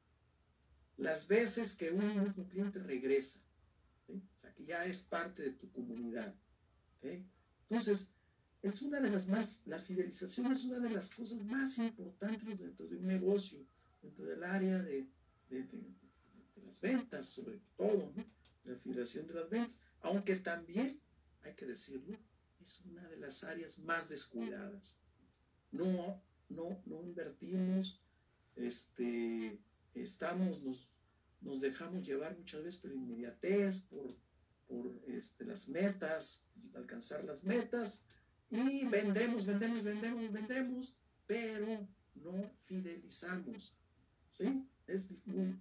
las 0.96 1.28
veces 1.28 1.74
que 1.74 1.90
un 1.90 2.24
mismo 2.24 2.48
cliente 2.48 2.78
regresa. 2.78 3.38
O 4.08 4.40
sea, 4.40 4.54
que 4.54 4.64
ya 4.64 4.86
es 4.86 5.00
parte 5.00 5.42
de 5.42 5.50
tu 5.50 5.70
comunidad. 5.72 6.34
Entonces, 7.68 8.08
es 8.62 8.82
una 8.82 9.00
de 9.00 9.10
las 9.10 9.28
más, 9.28 9.62
la 9.66 9.78
fidelización 9.78 10.52
es 10.52 10.64
una 10.64 10.80
de 10.80 10.90
las 10.90 11.10
cosas 11.10 11.40
más 11.44 11.78
importantes 11.78 12.58
dentro 12.58 12.86
de 12.86 12.96
un 12.96 13.06
negocio, 13.06 13.64
dentro 14.02 14.24
del 14.26 14.42
área 14.42 14.78
de, 14.82 15.06
las 16.66 16.80
ventas, 16.80 17.26
sobre 17.28 17.60
todo, 17.76 18.12
la 18.64 18.76
fidelización 18.76 19.28
de 19.28 19.34
las 19.34 19.48
ventas, 19.48 19.76
aunque 20.00 20.36
también, 20.36 21.00
hay 21.42 21.54
que 21.54 21.66
decirlo, 21.66 22.18
es 22.60 22.80
una 22.84 23.08
de 23.08 23.16
las 23.16 23.44
áreas 23.44 23.78
más 23.78 24.08
descuidadas. 24.08 24.98
No, 25.70 26.20
no, 26.48 26.82
no 26.84 27.02
invertimos, 27.02 28.02
este, 28.56 29.60
estamos, 29.94 30.62
nos, 30.62 30.90
nos 31.40 31.60
dejamos 31.60 32.06
llevar 32.06 32.36
muchas 32.36 32.64
veces 32.64 32.80
por 32.80 32.92
inmediatez, 32.92 33.80
por, 33.82 34.16
por 34.66 35.00
este, 35.06 35.44
las 35.44 35.68
metas, 35.68 36.44
alcanzar 36.74 37.24
las 37.24 37.42
metas, 37.44 38.00
y 38.50 38.84
vendemos, 38.86 39.44
vendemos, 39.44 39.82
vendemos, 39.82 40.32
vendemos, 40.32 40.94
pero 41.26 41.86
no 42.14 42.50
fidelizamos. 42.64 43.74
¿Sí? 44.30 44.66
Es, 44.86 45.06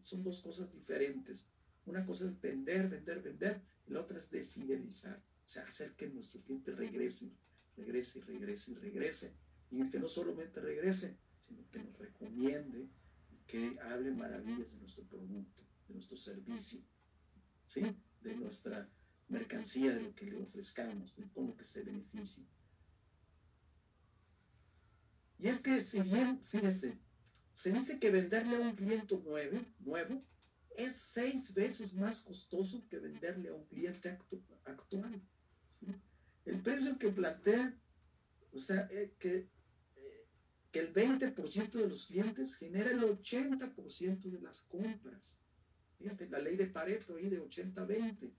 son 0.04 0.24
dos 0.24 0.42
cosas 0.42 0.72
diferentes. 0.72 1.46
Una 1.86 2.06
cosa 2.06 2.26
es 2.26 2.40
vender, 2.40 2.90
vender, 2.90 3.22
vender, 3.22 3.62
la 3.88 4.02
otra 4.02 4.20
es 4.20 4.30
de 4.30 4.46
fidelizar. 4.46 5.22
O 5.44 5.48
sea, 5.48 5.64
hacer 5.64 5.94
que 5.96 6.08
nuestro 6.08 6.42
cliente 6.42 6.72
regrese, 6.72 7.30
regrese, 7.76 8.22
regrese 8.22 8.74
regrese. 8.76 9.34
Y 9.72 9.90
que 9.90 10.00
no 10.00 10.08
solamente 10.08 10.62
regrese, 10.62 11.18
sino 11.40 11.70
que 11.70 11.80
nos 11.80 11.98
recomiende 11.98 12.88
que 13.48 13.78
hable 13.82 14.12
maravillas 14.12 14.72
de 14.72 14.78
nuestro 14.80 15.04
producto, 15.06 15.62
de 15.88 15.94
nuestro 15.96 16.18
servicio, 16.18 16.82
¿sí? 17.66 17.82
de 18.22 18.36
nuestra 18.36 18.90
mercancía, 19.30 19.94
de 19.96 20.02
lo 20.02 20.16
que 20.16 20.26
le 20.26 20.38
ofrezcamos, 20.38 21.16
de 21.16 21.26
todo 21.28 21.48
lo 21.48 21.58
que 21.58 21.66
se 21.66 21.82
beneficie. 21.82 22.44
Y 25.40 25.48
es 25.48 25.60
que 25.60 25.82
si 25.82 26.02
bien, 26.02 26.42
fíjense, 26.46 26.98
se 27.54 27.72
dice 27.72 28.00
que 28.00 28.12
venderle 28.12 28.56
a 28.56 28.60
un 28.60 28.76
cliente 28.76 29.18
nuevo, 29.18 29.60
nuevo 29.80 30.24
es 30.76 30.96
seis 31.14 31.54
veces 31.54 31.94
más 31.94 32.22
costoso 32.22 32.88
que 32.90 33.00
venderle 33.00 33.50
a 33.50 33.54
un 33.54 33.66
cliente 33.66 34.18
actual. 34.66 35.22
El 36.46 36.62
precio 36.62 36.98
que 36.98 37.10
plantea, 37.10 37.76
o 38.52 38.60
sea, 38.60 38.88
eh, 38.92 39.14
que, 39.20 39.50
eh, 39.96 40.28
que 40.72 40.80
el 40.80 40.94
20% 40.94 41.72
de 41.72 41.90
los 41.90 42.06
clientes 42.06 42.56
genera 42.56 42.92
el 42.92 43.04
80% 43.04 44.30
de 44.30 44.40
las 44.40 44.62
compras. 44.62 45.36
Fíjate, 45.98 46.30
la 46.30 46.40
ley 46.40 46.56
de 46.56 46.68
Pareto 46.68 47.16
ahí 47.16 47.30
de 47.30 47.42
80-20. 47.42 48.32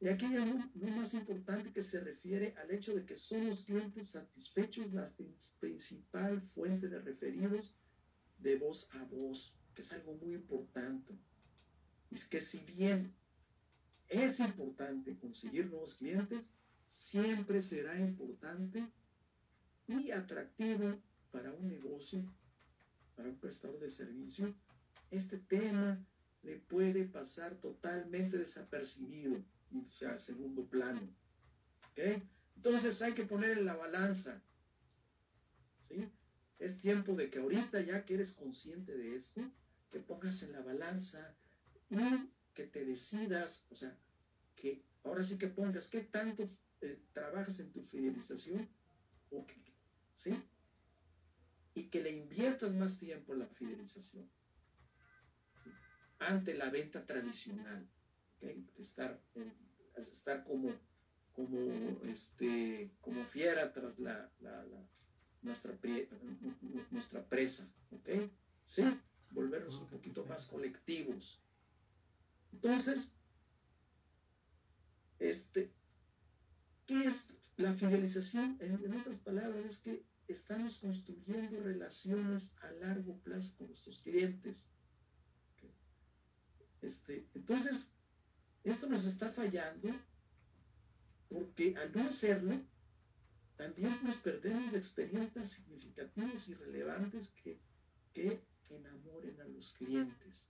Y 0.00 0.08
aquí 0.08 0.26
hay 0.26 0.34
lo 0.74 0.86
más 0.88 1.12
importante 1.12 1.72
que 1.72 1.82
se 1.82 1.98
refiere 1.98 2.54
al 2.58 2.70
hecho 2.70 2.94
de 2.94 3.04
que 3.04 3.14
los 3.14 3.64
clientes 3.64 4.10
satisfechos 4.10 4.92
la 4.92 5.12
principal 5.58 6.40
fuente 6.54 6.88
de 6.88 7.00
referidos 7.00 7.74
de 8.38 8.56
voz 8.56 8.88
a 8.92 9.02
voz, 9.04 9.52
que 9.74 9.82
es 9.82 9.92
algo 9.92 10.14
muy 10.14 10.34
importante. 10.34 11.18
Es 12.12 12.28
que 12.28 12.40
si 12.40 12.58
bien 12.58 13.12
es 14.06 14.38
importante 14.38 15.18
conseguir 15.18 15.66
nuevos 15.66 15.96
clientes, 15.96 16.48
siempre 16.86 17.62
será 17.62 17.98
importante 17.98 18.86
y 19.88 20.12
atractivo 20.12 21.02
para 21.32 21.52
un 21.52 21.68
negocio, 21.68 22.22
para 23.16 23.30
un 23.30 23.38
prestador 23.38 23.80
de 23.80 23.90
servicio, 23.90 24.54
este 25.10 25.38
tema 25.38 26.06
le 26.42 26.58
puede 26.58 27.04
pasar 27.04 27.56
totalmente 27.56 28.38
desapercibido 28.38 29.42
y 29.70 29.90
sea 29.90 30.12
a 30.12 30.18
segundo 30.18 30.66
plano. 30.66 31.00
Entonces 32.56 33.02
hay 33.02 33.12
que 33.12 33.24
poner 33.24 33.58
en 33.58 33.66
la 33.66 33.76
balanza. 33.76 34.42
¿sí? 35.88 36.08
Es 36.58 36.80
tiempo 36.80 37.14
de 37.14 37.30
que 37.30 37.38
ahorita 37.38 37.80
ya 37.80 38.04
que 38.04 38.14
eres 38.14 38.32
consciente 38.32 38.96
de 38.96 39.16
esto, 39.16 39.40
te 39.90 40.00
pongas 40.00 40.42
en 40.42 40.52
la 40.52 40.60
balanza 40.60 41.34
y 41.90 41.96
que 42.54 42.66
te 42.66 42.84
decidas, 42.84 43.64
o 43.70 43.74
sea, 43.74 43.96
que 44.56 44.84
ahora 45.04 45.22
sí 45.24 45.38
que 45.38 45.48
pongas 45.48 45.86
qué 45.86 46.02
tanto 46.02 46.48
eh, 46.80 47.00
trabajas 47.12 47.58
en 47.60 47.72
tu 47.72 47.82
fidelización, 47.84 48.68
¿sí? 50.14 50.34
Y 51.74 51.84
que 51.84 52.02
le 52.02 52.10
inviertas 52.10 52.74
más 52.74 52.98
tiempo 52.98 53.32
en 53.32 53.40
la 53.40 53.46
fidelización 53.46 54.28
ante 56.18 56.54
la 56.54 56.70
venta 56.70 57.04
tradicional, 57.06 57.86
de 58.40 58.64
estar, 58.78 59.20
estar 60.12 60.44
como, 60.44 60.72
como, 61.32 61.98
este, 62.04 62.92
como 63.00 63.24
fiera 63.24 63.72
tras 63.72 63.98
la, 63.98 64.30
nuestra, 65.42 65.78
nuestra 66.90 67.28
presa, 67.28 67.66
¿ok? 67.90 68.30
¿Sí? 68.66 68.82
Volvernos 69.30 69.74
un 69.74 69.86
poquito 69.88 70.24
más 70.26 70.46
colectivos. 70.46 71.42
Entonces, 72.52 73.10
este, 75.18 75.72
¿qué 76.86 77.04
es 77.04 77.26
la 77.56 77.74
fidelización? 77.74 78.56
En, 78.60 78.94
otras 78.94 79.18
palabras, 79.20 79.64
es 79.64 79.78
que 79.78 80.04
estamos 80.28 80.78
construyendo 80.78 81.60
relaciones 81.62 82.52
a 82.62 82.70
largo 82.72 83.18
plazo 83.18 83.54
con 83.56 83.68
nuestros 83.68 83.98
clientes. 84.00 84.68
Este, 86.80 87.26
entonces, 87.34 87.88
esto 88.70 88.86
nos 88.88 89.04
está 89.04 89.30
fallando 89.32 89.90
porque 91.28 91.76
al 91.76 91.92
no 91.94 92.08
hacerlo, 92.08 92.60
también 93.56 93.98
nos 94.02 94.16
perdemos 94.16 94.72
de 94.72 94.78
experiencias 94.78 95.50
significativas 95.50 96.48
y 96.48 96.54
relevantes 96.54 97.28
que, 97.42 97.58
que 98.14 98.40
enamoren 98.70 99.40
a 99.40 99.44
los 99.48 99.72
clientes. 99.72 100.48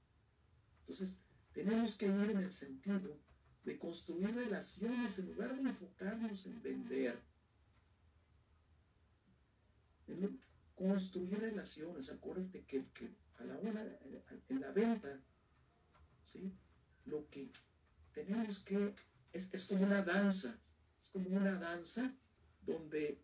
Entonces, 0.80 1.16
tenemos 1.52 1.96
que 1.96 2.06
ir 2.06 2.30
en 2.30 2.38
el 2.38 2.52
sentido 2.52 3.18
de 3.64 3.78
construir 3.78 4.34
relaciones 4.34 5.18
en 5.18 5.26
lugar 5.26 5.54
de 5.54 5.68
enfocarnos 5.68 6.46
en 6.46 6.62
vender. 6.62 7.18
En 10.06 10.40
construir 10.74 11.40
relaciones, 11.40 12.10
acuérdate 12.10 12.62
que, 12.64 12.86
que 12.94 13.10
a 13.38 13.44
la 13.44 13.58
hora, 13.58 13.98
en 14.48 14.60
la 14.60 14.70
venta, 14.70 15.20
¿sí? 16.24 16.52
lo 17.06 17.28
que 17.30 17.50
tenemos 18.12 18.58
que, 18.60 18.94
es, 19.32 19.48
es 19.52 19.64
como 19.64 19.84
una 19.84 20.02
danza, 20.02 20.58
es 21.02 21.10
como 21.10 21.28
una 21.30 21.54
danza 21.54 22.14
donde 22.62 23.20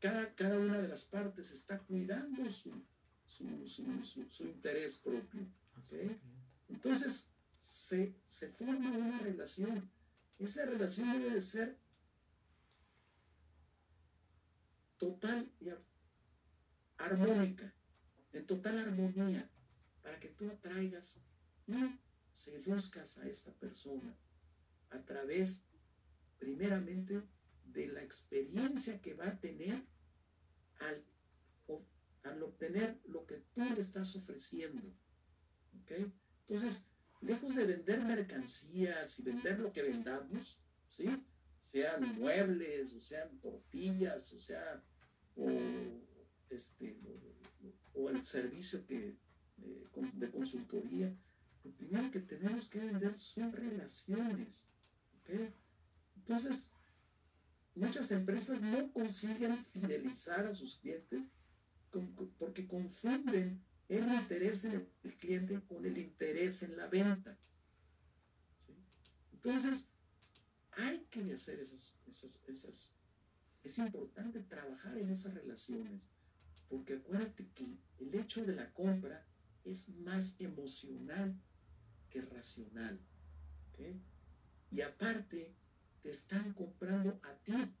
cada, 0.00 0.34
cada 0.34 0.58
una 0.58 0.78
de 0.78 0.88
las 0.88 1.04
partes 1.04 1.50
está 1.50 1.78
cuidando 1.78 2.50
su, 2.50 2.84
su, 3.26 3.68
su, 4.28 4.44
interés 4.44 4.98
propio. 4.98 5.46
Entonces, 6.68 7.28
se, 7.60 8.14
se, 8.26 8.48
forma 8.48 8.90
una 8.90 9.18
relación. 9.20 9.90
Esa 10.38 10.64
relación 10.64 11.12
debe 11.12 11.30
de 11.30 11.40
ser 11.40 11.78
total 14.98 15.50
y 15.60 15.70
armónica, 16.96 17.72
en 18.32 18.46
total 18.46 18.78
armonía, 18.78 19.48
para 20.02 20.18
que 20.18 20.28
tú 20.28 20.50
atraigas 20.50 21.18
y 21.66 21.74
seduzcas 22.32 23.18
a 23.18 23.28
esta 23.28 23.52
persona 23.52 24.16
a 24.90 24.98
través, 25.04 25.62
primeramente, 26.38 27.22
de 27.64 27.88
la 27.88 28.02
experiencia 28.02 29.00
que 29.00 29.14
va 29.14 29.28
a 29.28 29.40
tener 29.40 29.82
al, 30.80 31.04
al 32.24 32.42
obtener 32.42 33.00
lo 33.06 33.26
que 33.26 33.42
tú 33.54 33.62
le 33.62 33.80
estás 33.80 34.14
ofreciendo. 34.16 34.92
Entonces, 35.72 36.84
lejos 37.20 37.54
de 37.54 37.64
vender 37.64 38.00
mercancías 38.04 39.18
y 39.18 39.22
vender 39.22 39.58
lo 39.60 39.72
que 39.72 39.82
vendamos, 39.82 40.60
¿sí? 40.88 41.06
Sean 41.60 42.18
muebles, 42.18 42.92
o 42.92 43.00
sean 43.00 43.38
tortillas, 43.40 44.32
o 44.32 44.40
sea, 44.40 44.82
o, 45.36 45.48
este, 46.50 46.98
o, 47.94 48.10
el 48.10 48.26
servicio 48.26 48.84
que, 48.86 49.16
eh, 49.62 49.88
de 50.14 50.30
consultoría, 50.30 51.16
lo 51.64 51.70
primero 51.72 52.10
que 52.10 52.20
tenemos 52.20 52.68
que 52.68 52.80
vender 52.80 53.18
son 53.18 53.52
relaciones. 53.52 54.66
Entonces, 56.16 56.66
muchas 57.74 58.10
empresas 58.10 58.60
no 58.60 58.92
consiguen 58.92 59.64
fidelizar 59.66 60.46
a 60.46 60.54
sus 60.54 60.76
clientes 60.76 61.22
porque 62.38 62.66
confunden 62.66 63.62
el 63.88 64.12
interés 64.12 64.64
en 64.64 64.88
el 65.04 65.16
cliente 65.18 65.60
con 65.66 65.84
el 65.84 65.98
interés 65.98 66.62
en 66.62 66.76
la 66.76 66.86
venta. 66.88 67.38
Entonces, 69.32 69.86
hay 70.72 71.04
que 71.10 71.32
hacer 71.34 71.60
esas, 71.60 71.94
esas, 72.06 72.42
esas, 72.48 72.92
es 73.62 73.78
importante 73.78 74.40
trabajar 74.40 74.96
en 74.96 75.10
esas 75.10 75.34
relaciones, 75.34 76.08
porque 76.68 76.94
acuérdate 76.94 77.46
que 77.54 77.76
el 77.98 78.14
hecho 78.14 78.44
de 78.44 78.54
la 78.54 78.72
compra 78.72 79.26
es 79.64 79.88
más 79.90 80.40
emocional 80.40 81.36
que 82.12 82.20
racional. 82.20 83.00
Y 84.70 84.80
aparte, 84.82 85.54
te 86.02 86.10
están 86.10 86.52
comprando 86.52 87.18
a 87.22 87.34
ti. 87.42 87.74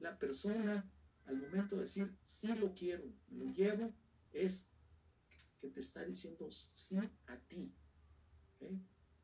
La 0.00 0.18
persona, 0.18 0.88
al 1.24 1.36
momento 1.38 1.76
de 1.76 1.82
decir, 1.82 2.14
sí 2.26 2.48
lo 2.48 2.74
quiero, 2.74 3.04
lo 3.30 3.46
llevo, 3.46 3.92
es 4.32 4.66
que 5.60 5.68
te 5.68 5.80
está 5.80 6.04
diciendo 6.04 6.50
sí 6.52 6.98
a 7.26 7.36
ti. 7.48 7.72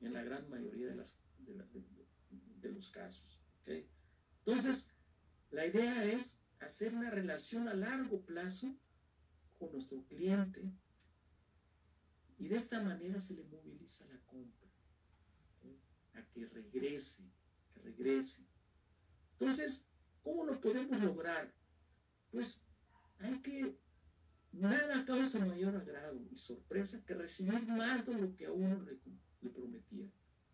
En 0.00 0.12
la 0.12 0.22
gran 0.22 0.48
mayoría 0.48 0.88
de, 0.88 0.96
las, 0.96 1.18
de, 1.38 2.72
los 2.72 2.90
casos. 2.90 3.40
Entonces, 3.66 4.88
la 5.50 5.66
idea 5.66 6.04
es 6.04 6.34
hacer 6.60 6.94
una 6.94 7.10
relación 7.10 7.68
a 7.68 7.74
largo 7.74 8.20
plazo 8.22 8.74
con 9.58 9.72
nuestro 9.72 10.02
cliente 10.06 10.72
y 12.42 12.48
de 12.48 12.56
esta 12.56 12.82
manera 12.82 13.20
se 13.20 13.34
le 13.34 13.44
moviliza 13.44 14.04
la 14.06 14.18
compra 14.26 14.68
a 16.14 16.22
que 16.32 16.44
regrese, 16.46 17.22
que 17.72 17.80
regrese. 17.82 18.44
Entonces, 19.38 19.84
¿cómo 20.22 20.44
lo 20.44 20.60
podemos 20.60 21.00
lograr? 21.00 21.54
Pues 22.32 22.60
hay 23.20 23.40
que, 23.42 23.78
nada 24.50 25.04
causa 25.06 25.38
mayor 25.38 25.76
agrado 25.76 26.20
y 26.32 26.36
sorpresa 26.36 27.00
que 27.06 27.14
recibir 27.14 27.64
más 27.68 28.04
de 28.06 28.14
lo 28.14 28.34
que 28.34 28.46
a 28.46 28.50
uno 28.50 28.82
le, 28.82 28.98
prometía. 29.50 30.10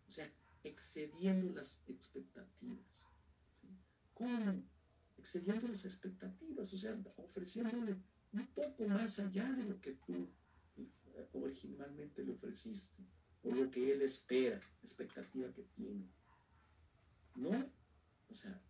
O 0.07 0.11
sea, 0.11 0.31
excediendo 0.63 1.51
las 1.55 1.81
expectativas. 1.87 3.07
¿Cómo? 4.13 4.63
Excediendo 5.17 5.67
las 5.67 5.83
expectativas, 5.85 6.71
o 6.71 6.77
sea, 6.77 6.95
ofreciéndole 7.17 7.97
un 8.31 8.47
poco 8.53 8.87
más 8.87 9.17
allá 9.17 9.51
de 9.53 9.63
lo 9.63 9.81
que 9.81 9.93
tú 10.05 10.29
originalmente 11.33 12.23
le 12.23 12.33
ofreciste, 12.33 13.03
o 13.43 13.53
lo 13.53 13.69
que 13.71 13.91
él 13.91 14.01
espera, 14.01 14.61
expectativa 14.83 15.51
que 15.53 15.63
tiene. 15.75 16.07
¿No? 17.35 17.71
O 18.29 18.33
sea, 18.33 18.61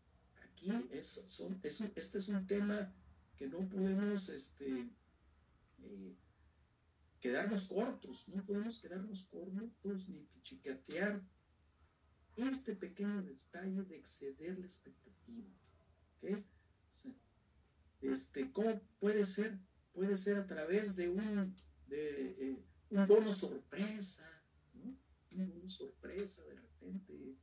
aquí 0.44 0.72
es, 0.92 1.22
son, 1.28 1.60
este 1.64 2.18
es 2.18 2.28
un 2.28 2.46
tema 2.46 2.94
que 3.38 3.48
no 3.48 3.68
podemos 3.70 4.30
este, 4.30 4.90
eh, 5.84 6.16
quedarnos 7.20 7.64
cortos, 7.68 8.28
no 8.28 8.46
podemos 8.46 8.80
quedarnos 8.80 9.24
cortos 9.24 10.08
ni 10.08 10.24
pichicatear 10.34 11.22
este 12.36 12.76
pequeño 12.76 13.22
detalle 13.24 13.84
de 13.84 13.98
exceder 13.98 14.60
la 14.60 14.66
expectativa. 14.66 15.48
¿okay? 16.18 16.46
este, 18.02 18.52
¿Cómo 18.52 18.82
puede 19.00 19.26
ser? 19.26 19.58
Puede 19.94 20.18
ser 20.18 20.38
a 20.38 20.48
través 20.48 20.96
de 20.96 21.10
un 21.10 21.56
de 21.90 22.36
eh, 22.40 22.64
un 22.92 23.08
bono 23.08 23.34
sorpresa, 23.34 24.26
¿no? 24.74 24.96
Un 25.32 25.50
bono 25.50 25.70
sorpresa 25.70 26.44
de 26.44 26.56
repente, 26.56 27.36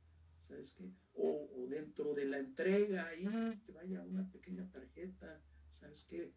¿sabes 0.47 0.71
qué? 0.71 0.91
O, 1.15 1.67
dentro 1.69 2.13
de 2.13 2.25
la 2.25 2.37
entrega 2.37 3.07
ahí, 3.07 3.27
que 3.65 3.73
vaya 3.73 4.01
una 4.01 4.29
pequeña 4.31 4.69
tarjeta, 4.71 5.41
¿sabes 5.69 6.05
qué? 6.05 6.31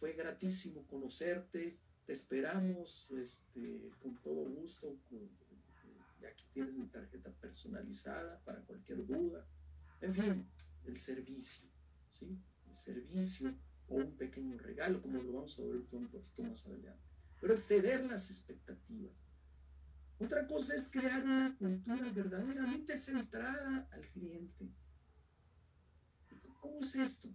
Fue 0.00 0.12
gratísimo 0.12 0.86
conocerte, 0.86 1.78
te 2.04 2.12
esperamos 2.12 3.08
este, 3.12 3.90
con 4.02 4.16
todo 4.22 4.44
gusto, 4.50 4.98
y 5.10 6.24
aquí 6.24 6.44
tienes 6.52 6.74
mi 6.74 6.86
tarjeta 6.86 7.30
personalizada 7.40 8.40
para 8.44 8.60
cualquier 8.62 9.06
duda. 9.06 9.46
En 10.00 10.14
fin, 10.14 10.46
el 10.84 10.98
servicio, 10.98 11.68
¿sí? 12.10 12.38
El 12.68 12.78
servicio 12.78 13.54
o 13.88 13.94
un 13.94 14.16
pequeño 14.16 14.58
regalo, 14.58 15.00
como 15.00 15.22
lo 15.22 15.32
vamos 15.32 15.58
a 15.58 15.62
ver 15.62 15.76
un 15.92 16.08
poquito 16.08 16.42
más 16.42 16.66
adelante 16.66 17.05
pero 17.40 17.54
exceder 17.54 18.04
las 18.06 18.30
expectativas. 18.30 19.12
Otra 20.18 20.46
cosa 20.46 20.74
es 20.74 20.88
crear 20.88 21.22
una 21.24 21.54
cultura 21.56 22.10
verdaderamente 22.12 22.98
centrada 22.98 23.86
al 23.92 24.08
cliente. 24.08 24.70
¿Cómo 26.60 26.80
es 26.80 26.94
esto? 26.94 27.28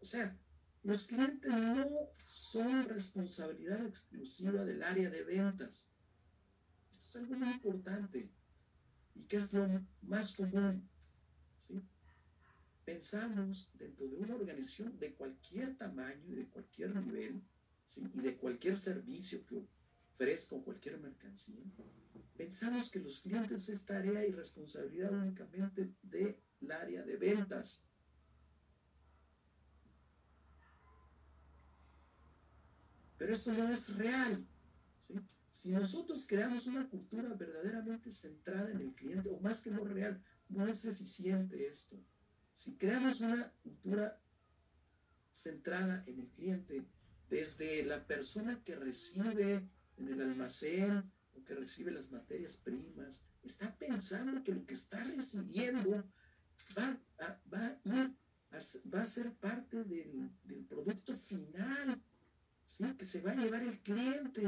O 0.00 0.04
sea, 0.04 0.38
los 0.84 1.06
clientes 1.06 1.50
no 1.50 1.86
son 2.26 2.88
responsabilidad 2.88 3.84
exclusiva 3.86 4.64
del 4.64 4.82
área 4.82 5.10
de 5.10 5.24
ventas. 5.24 5.88
Esto 6.92 7.06
es 7.06 7.16
algo 7.16 7.34
muy 7.36 7.48
importante 7.48 8.30
y 9.14 9.22
que 9.24 9.38
es 9.38 9.52
lo 9.52 9.66
más 10.02 10.32
común. 10.32 10.88
Pensamos 12.84 13.70
dentro 13.74 14.06
de 14.06 14.16
una 14.18 14.34
organización 14.34 14.98
de 14.98 15.14
cualquier 15.14 15.76
tamaño 15.78 16.22
y 16.26 16.34
de 16.34 16.48
cualquier 16.48 16.94
nivel, 16.94 17.42
y 17.96 18.20
de 18.20 18.36
cualquier 18.36 18.78
servicio 18.78 19.44
que 19.46 19.66
ofrezca 20.14 20.56
o 20.56 20.64
cualquier 20.64 20.98
mercancía, 20.98 21.62
pensamos 22.36 22.90
que 22.90 23.00
los 23.00 23.20
clientes 23.20 23.68
es 23.68 23.84
tarea 23.84 24.26
y 24.26 24.32
responsabilidad 24.32 25.12
únicamente 25.12 25.94
del 26.02 26.36
área 26.70 27.02
de 27.02 27.16
ventas. 27.16 27.84
Pero 33.18 33.34
esto 33.34 33.52
no 33.52 33.72
es 33.72 33.96
real. 33.96 34.46
Si 35.50 35.70
nosotros 35.70 36.26
creamos 36.26 36.66
una 36.66 36.88
cultura 36.90 37.32
verdaderamente 37.34 38.12
centrada 38.12 38.70
en 38.70 38.80
el 38.80 38.94
cliente, 38.94 39.30
o 39.30 39.40
más 39.40 39.62
que 39.62 39.70
no 39.70 39.84
real, 39.84 40.22
no 40.48 40.66
es 40.66 40.84
eficiente 40.84 41.66
esto. 41.66 41.96
Si 42.52 42.76
creamos 42.76 43.20
una 43.20 43.50
cultura 43.62 44.20
centrada 45.30 46.04
en 46.06 46.20
el 46.20 46.28
cliente, 46.28 46.84
desde 47.34 47.82
la 47.82 48.06
persona 48.06 48.62
que 48.64 48.76
recibe 48.76 49.68
en 49.96 50.08
el 50.08 50.20
almacén 50.22 51.02
o 51.34 51.44
que 51.44 51.56
recibe 51.56 51.90
las 51.90 52.08
materias 52.12 52.56
primas, 52.58 53.20
está 53.42 53.76
pensando 53.76 54.40
que 54.44 54.54
lo 54.54 54.64
que 54.64 54.74
está 54.74 55.02
recibiendo 55.02 56.04
va 56.78 56.96
a, 57.18 57.40
va 57.52 57.76
va 58.94 59.02
a 59.02 59.06
ser 59.16 59.32
parte 59.48 59.82
del, 59.82 60.30
producto 60.68 61.18
final, 61.30 62.00
¿sí? 62.66 62.84
que 62.96 63.04
se 63.04 63.20
va 63.20 63.32
a 63.32 63.40
llevar 63.42 63.62
el 63.64 63.80
cliente 63.80 64.44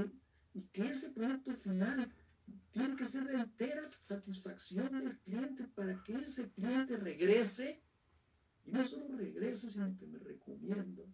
y 0.55 0.63
que 0.73 0.89
ese 0.93 1.11
producto 1.11 1.55
final 1.57 2.09
tiene 2.71 2.95
que 2.95 3.07
ser 3.07 3.25
de 3.25 3.35
entera 3.35 3.91
satisfacción 3.99 4.93
del 4.93 5.19
cliente 5.25 5.65
para 5.75 6.01
que 6.05 6.15
ese 6.15 6.49
cliente 6.53 6.97
regrese 6.99 7.83
y 8.65 8.71
no 8.71 8.85
solo 8.87 9.17
regrese, 9.17 9.71
sino 9.71 9.97
que 9.99 10.07
me 10.07 10.21
recomiendo 10.21 11.05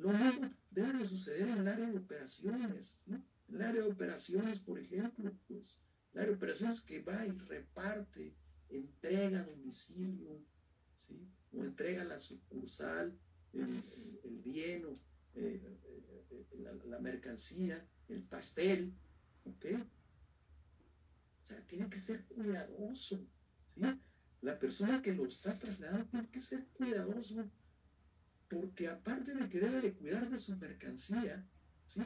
lo 0.00 0.12
mismo 0.12 0.50
debe 0.70 0.98
de 0.98 1.04
suceder 1.04 1.48
en 1.48 1.58
el 1.58 1.68
área 1.68 1.90
de 1.90 1.98
operaciones, 1.98 2.98
¿no? 3.06 3.22
El 3.48 3.62
área 3.62 3.82
de 3.82 3.90
operaciones, 3.90 4.60
por 4.60 4.78
ejemplo, 4.78 5.32
pues, 5.46 5.80
el 6.12 6.20
área 6.20 6.30
de 6.30 6.36
operaciones 6.36 6.80
que 6.80 7.02
va 7.02 7.26
y 7.26 7.30
reparte, 7.30 8.34
entrega 8.70 9.40
a 9.40 9.44
domicilio, 9.44 10.42
¿sí? 10.96 11.28
O 11.52 11.64
entrega 11.64 12.02
a 12.02 12.06
la 12.06 12.20
sucursal 12.20 13.18
el, 13.52 13.82
bien 14.44 14.84
o 14.86 14.98
eh, 15.34 15.60
eh, 16.30 16.46
la, 16.86 16.98
mercancía, 16.98 17.84
el 18.08 18.22
pastel, 18.22 18.94
¿ok? 19.44 19.66
O 21.40 21.44
sea, 21.44 21.66
tiene 21.66 21.90
que 21.90 22.00
ser 22.00 22.24
cuidadoso, 22.26 23.26
¿sí? 23.74 23.82
La 24.40 24.58
persona 24.58 25.02
que 25.02 25.12
lo 25.12 25.26
está 25.26 25.58
trasladando 25.58 26.06
tiene 26.06 26.30
que 26.30 26.40
ser 26.40 26.66
cuidadoso 26.68 27.50
porque 28.50 28.88
aparte 28.88 29.32
de 29.32 29.48
que 29.48 29.60
debe 29.60 29.80
de 29.80 29.94
cuidar 29.94 30.28
de 30.28 30.38
su 30.38 30.56
mercancía, 30.56 31.46
¿sí? 31.86 32.02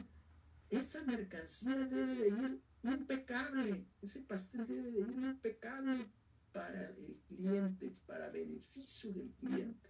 esa 0.69 1.01
mercancía 1.03 1.75
debe 1.75 2.15
de 2.15 2.27
ir 2.27 2.61
impecable, 2.83 3.87
ese 4.01 4.21
pastel 4.21 4.67
debe 4.67 4.91
de 4.91 4.99
ir 4.99 5.09
impecable 5.09 6.05
para 6.53 6.89
el 6.91 7.19
cliente, 7.27 7.97
para 8.05 8.29
beneficio 8.29 9.11
del 9.11 9.31
cliente, 9.33 9.89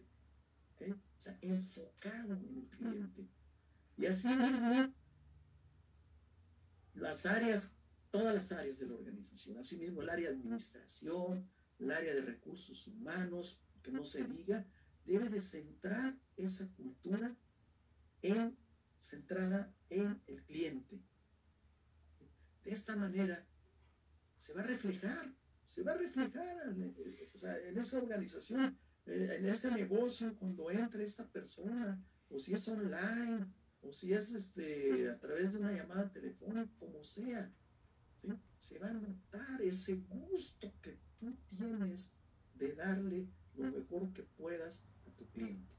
o 0.79 1.21
sea, 1.21 1.37
enfocado 1.41 2.33
en 2.37 2.57
el 2.57 2.69
cliente. 2.69 3.27
Y 3.97 4.05
así 4.05 4.27
mismo, 4.29 4.93
las 6.93 7.25
áreas 7.25 7.69
todas 8.11 8.33
las 8.33 8.49
áreas 8.53 8.79
de 8.79 8.87
la 8.87 8.93
organización. 8.93 9.57
Asimismo, 9.57 10.01
el 10.01 10.09
área 10.09 10.29
de 10.29 10.37
administración, 10.37 11.49
el 11.79 11.91
área 11.91 12.15
de 12.15 12.21
recursos 12.21 12.87
humanos, 12.87 13.59
que 13.83 13.91
no 13.91 14.05
se 14.05 14.23
diga, 14.23 14.65
debe 15.03 15.27
de 15.27 15.41
centrar 15.41 16.17
esa 16.37 16.67
cultura 16.75 17.35
en, 18.21 18.57
centrada 18.97 19.73
en 19.89 20.21
el 20.27 20.43
cliente. 20.43 20.99
De 22.63 22.71
esta 22.71 22.95
manera 22.95 23.45
se 24.37 24.53
va 24.53 24.61
a 24.61 24.67
reflejar, 24.67 25.33
se 25.65 25.83
va 25.83 25.93
a 25.93 25.97
reflejar 25.97 26.69
en, 26.69 27.77
esa 27.77 27.97
organización, 27.97 28.77
en 29.05 29.45
ese 29.45 29.71
negocio, 29.71 30.35
cuando 30.37 30.71
entre 30.71 31.03
esta 31.03 31.27
persona, 31.27 32.03
o 32.29 32.39
si 32.39 32.53
es 32.53 32.67
online, 32.67 33.45
o 33.81 33.91
si 33.91 34.13
es 34.13 34.31
este, 34.31 35.09
a 35.09 35.19
través 35.19 35.53
de 35.53 35.59
una 35.59 35.71
llamada 35.71 36.11
telefónica, 36.11 36.71
como 36.79 37.03
sea, 37.03 37.51
se 38.57 38.79
va 38.79 38.89
a 38.89 38.93
notar 38.93 39.61
ese 39.61 39.95
gusto 40.09 40.73
que 40.81 40.97
tú 41.19 41.35
tienes 41.55 42.09
de 42.55 42.73
darle 42.73 43.27
lo 43.55 43.71
mejor 43.71 44.11
que 44.13 44.23
puedas 44.23 44.83
a 45.05 45.11
tu 45.11 45.25
cliente. 45.27 45.74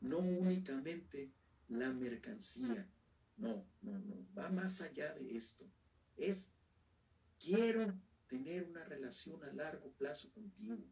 No 0.00 0.18
únicamente 0.18 1.32
la 1.68 1.92
mercancía, 1.92 2.88
no, 3.36 3.66
no, 3.82 3.98
no, 3.98 4.26
va 4.36 4.50
más 4.50 4.80
allá 4.80 5.14
de 5.14 5.36
esto. 5.36 5.68
Es, 6.16 6.52
quiero 7.38 7.92
tener 8.28 8.64
una 8.64 8.84
relación 8.84 9.42
a 9.44 9.52
largo 9.52 9.92
plazo 9.92 10.30
contigo, 10.32 10.84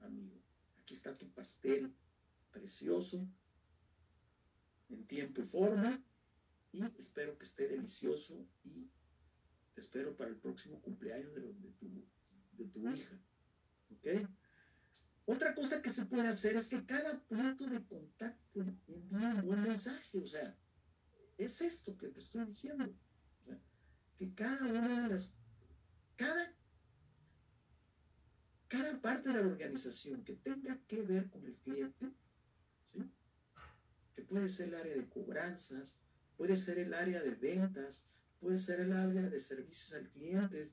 amigo. 0.00 0.40
Aquí 0.80 0.94
está 0.94 1.16
tu 1.16 1.28
pastel 1.32 1.94
precioso, 2.52 3.28
en 4.88 5.06
tiempo 5.06 5.42
y 5.42 5.46
forma, 5.46 6.02
y 6.72 6.82
espero 6.98 7.36
que 7.38 7.44
esté 7.44 7.68
delicioso 7.68 8.46
y 8.64 8.88
espero 9.76 10.16
para 10.16 10.30
el 10.30 10.36
próximo 10.36 10.80
cumpleaños 10.80 11.34
de, 11.34 11.42
tu, 11.78 12.06
de 12.52 12.64
tu 12.66 12.88
hija. 12.88 13.18
¿Ok? 13.90 14.28
Otra 15.28 15.54
cosa 15.54 15.82
que 15.82 15.92
se 15.92 16.06
puede 16.06 16.28
hacer 16.28 16.56
es 16.56 16.68
que 16.68 16.86
cada 16.86 17.20
punto 17.24 17.66
de 17.66 17.84
contacto 17.84 18.60
envíe 18.60 19.06
un 19.10 19.42
buen 19.42 19.62
mensaje, 19.62 20.18
o 20.18 20.26
sea, 20.26 20.56
es 21.36 21.60
esto 21.60 21.98
que 21.98 22.08
te 22.08 22.20
estoy 22.20 22.46
diciendo. 22.46 22.96
que 24.16 24.34
cada 24.34 24.64
una 24.64 25.02
de 25.02 25.14
las, 25.14 25.34
cada, 26.16 26.56
cada 28.68 29.02
parte 29.02 29.28
de 29.28 29.42
la 29.42 29.48
organización 29.48 30.24
que 30.24 30.36
tenga 30.36 30.80
que 30.88 31.02
ver 31.02 31.28
con 31.28 31.44
el 31.44 31.56
cliente, 31.56 32.10
que 34.16 34.22
puede 34.22 34.48
ser 34.48 34.68
el 34.68 34.76
área 34.76 34.96
de 34.96 35.10
cobranzas, 35.10 35.94
puede 36.38 36.56
ser 36.56 36.78
el 36.78 36.94
área 36.94 37.20
de 37.20 37.34
ventas, 37.34 38.02
puede 38.40 38.58
ser 38.58 38.80
el 38.80 38.94
área 38.94 39.28
de 39.28 39.40
servicios 39.42 39.92
al 39.92 40.08
cliente, 40.08 40.72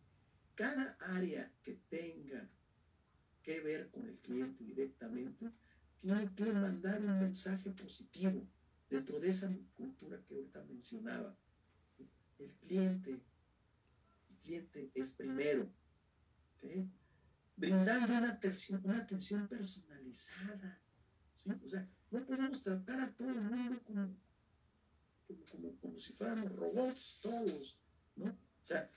cada 0.55 0.95
área 1.01 1.51
que 1.61 1.73
tenga 1.89 2.49
que 3.45 3.61
ver 3.61 3.91
con 3.91 4.07
el 4.07 4.17
cliente 4.17 4.63
directamente, 4.63 5.51
tiene 6.01 6.33
que 6.33 6.51
mandar 6.51 6.99
un 6.99 7.19
mensaje 7.19 7.69
positivo 7.71 8.49
dentro 8.89 9.19
de 9.19 9.29
esa 9.29 9.47
cultura 9.75 10.19
que 10.23 10.33
ahorita 10.33 10.63
mencionaba. 10.63 11.37
El 12.39 12.51
cliente, 12.55 13.11
el 13.11 14.37
cliente 14.41 14.91
es 14.95 15.13
primero. 15.13 15.71
Brindando 17.55 18.13
una 18.17 18.29
atención, 18.31 19.47
personalizada. 19.47 20.81
O 21.63 21.69
sea, 21.69 21.87
no 22.09 22.25
podemos 22.25 22.63
tratar 22.63 22.99
a 23.01 23.15
todo 23.15 23.29
el 23.29 23.41
mundo 23.41 23.83
como, 23.83 24.17
como, 25.51 25.79
como, 25.79 25.99
si 25.99 26.13
fuéramos 26.13 26.51
robots 26.51 27.19
todos, 27.21 27.79
¿no? 28.15 28.25
O 28.25 28.65
sea, 28.65 28.89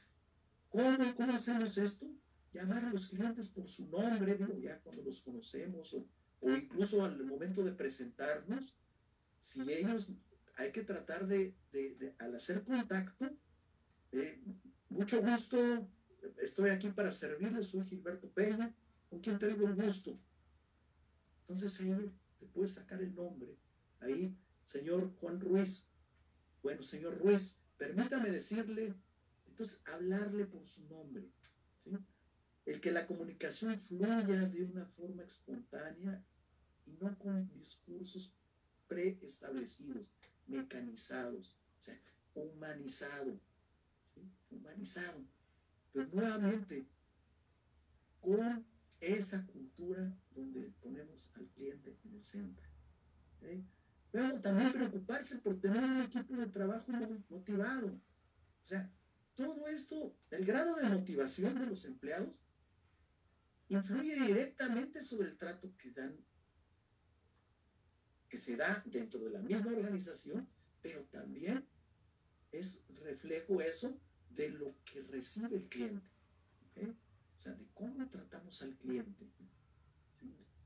¿cómo, 0.71 1.15
¿cómo 1.15 1.33
hacemos 1.35 1.77
esto? 1.77 2.07
Llamar 2.53 2.85
a 2.85 2.93
los 2.93 3.09
clientes 3.09 3.49
por 3.49 3.69
su 3.69 3.87
nombre, 3.89 4.37
digo, 4.37 4.57
ya 4.59 4.81
cuando 4.81 5.03
los 5.03 5.21
conocemos, 5.21 5.95
o, 5.95 6.07
incluso 6.51 7.05
al 7.05 7.23
momento 7.25 7.65
de 7.65 7.73
presentarnos, 7.73 8.75
si 9.41 9.61
ellos, 9.73 10.09
hay 10.57 10.73
que 10.73 10.83
tratar 10.83 11.27
de, 11.27 11.55
al 12.19 12.35
hacer 12.35 12.65
contacto, 12.65 13.31
eh, 14.13 14.41
mucho 14.89 15.21
gusto, 15.21 15.89
estoy 16.43 16.71
aquí 16.71 16.89
para 16.91 17.13
servirles, 17.13 17.67
soy 17.67 17.85
Gilberto 17.87 18.29
Peña, 18.31 18.75
con 19.09 19.21
quien 19.21 19.39
tengo 19.39 19.67
el 19.67 19.75
gusto. 19.75 20.19
Entonces 21.43 21.81
ahí 21.81 22.13
te 22.39 22.47
puedes 22.47 22.73
sacar 22.73 23.03
el 23.03 23.15
nombre. 23.15 23.57
Ahí, 24.01 24.37
señor 24.65 25.15
Juan 25.17 25.41
Ruiz. 25.41 25.87
Bueno, 26.63 26.83
señor 26.83 27.19
Ruiz, 27.19 27.57
permítame 27.77 28.31
decirle, 28.31 28.95
entonces 29.47 29.79
hablarle 29.87 30.47
por 30.47 30.67
su 30.67 30.83
nombre. 30.89 31.31
¿Sí? 32.69 32.75
el 32.75 32.81
que 32.81 32.91
la 32.93 33.07
comunicación 33.07 33.81
fluya 33.81 34.47
de 34.47 34.65
una 34.65 34.85
forma 34.87 35.23
espontánea 35.23 36.23
y 36.87 36.93
no 37.01 37.19
con 37.19 37.49
discursos 37.55 38.33
preestablecidos, 38.87 40.11
mecanizados, 40.47 41.57
o 41.79 41.83
sea, 41.83 41.99
humanizado, 42.35 43.39
¿sí? 44.15 44.21
humanizado, 44.51 45.25
pero 45.93 46.09
nuevamente 46.13 46.87
con 48.21 48.65
esa 49.01 49.47
cultura 49.47 50.13
donde 50.35 50.73
ponemos 50.83 51.31
al 51.35 51.47
cliente 51.49 51.97
en 52.05 52.15
el 52.15 52.25
centro. 52.25 52.67
Pero 54.11 54.41
también 54.41 54.73
preocuparse 54.73 55.37
por 55.39 55.61
tener 55.61 55.85
un 55.85 56.03
equipo 56.03 56.35
de 56.35 56.47
trabajo 56.47 56.91
motivado. 57.29 57.89
O 57.89 58.67
sea, 58.67 58.91
todo 59.35 59.69
esto, 59.69 60.17
el 60.31 60.45
grado 60.45 60.75
de 60.77 60.89
motivación 60.89 61.55
de 61.55 61.67
los 61.67 61.85
empleados 61.85 62.35
influye 63.69 64.15
directamente 64.15 65.05
sobre 65.05 65.29
el 65.29 65.37
trato 65.37 65.75
que 65.77 65.91
dan, 65.91 66.17
que 68.29 68.39
se 68.39 68.57
da 68.57 68.83
dentro 68.87 69.21
de 69.21 69.31
la 69.31 69.41
misma 69.41 69.73
organización, 69.73 70.49
pero 70.83 71.05
también 71.05 71.67
es 72.53 72.81
reflejo 73.03 73.61
eso 73.61 73.99
de 74.31 74.51
lo 74.51 74.75
que 74.85 75.03
recibe 75.03 75.57
el 75.57 75.69
cliente. 75.69 76.09
O 77.35 77.41
sea, 77.41 77.53
de 77.55 77.67
cómo 77.75 78.09
tratamos 78.09 78.63
al 78.63 78.77
cliente. 78.77 79.31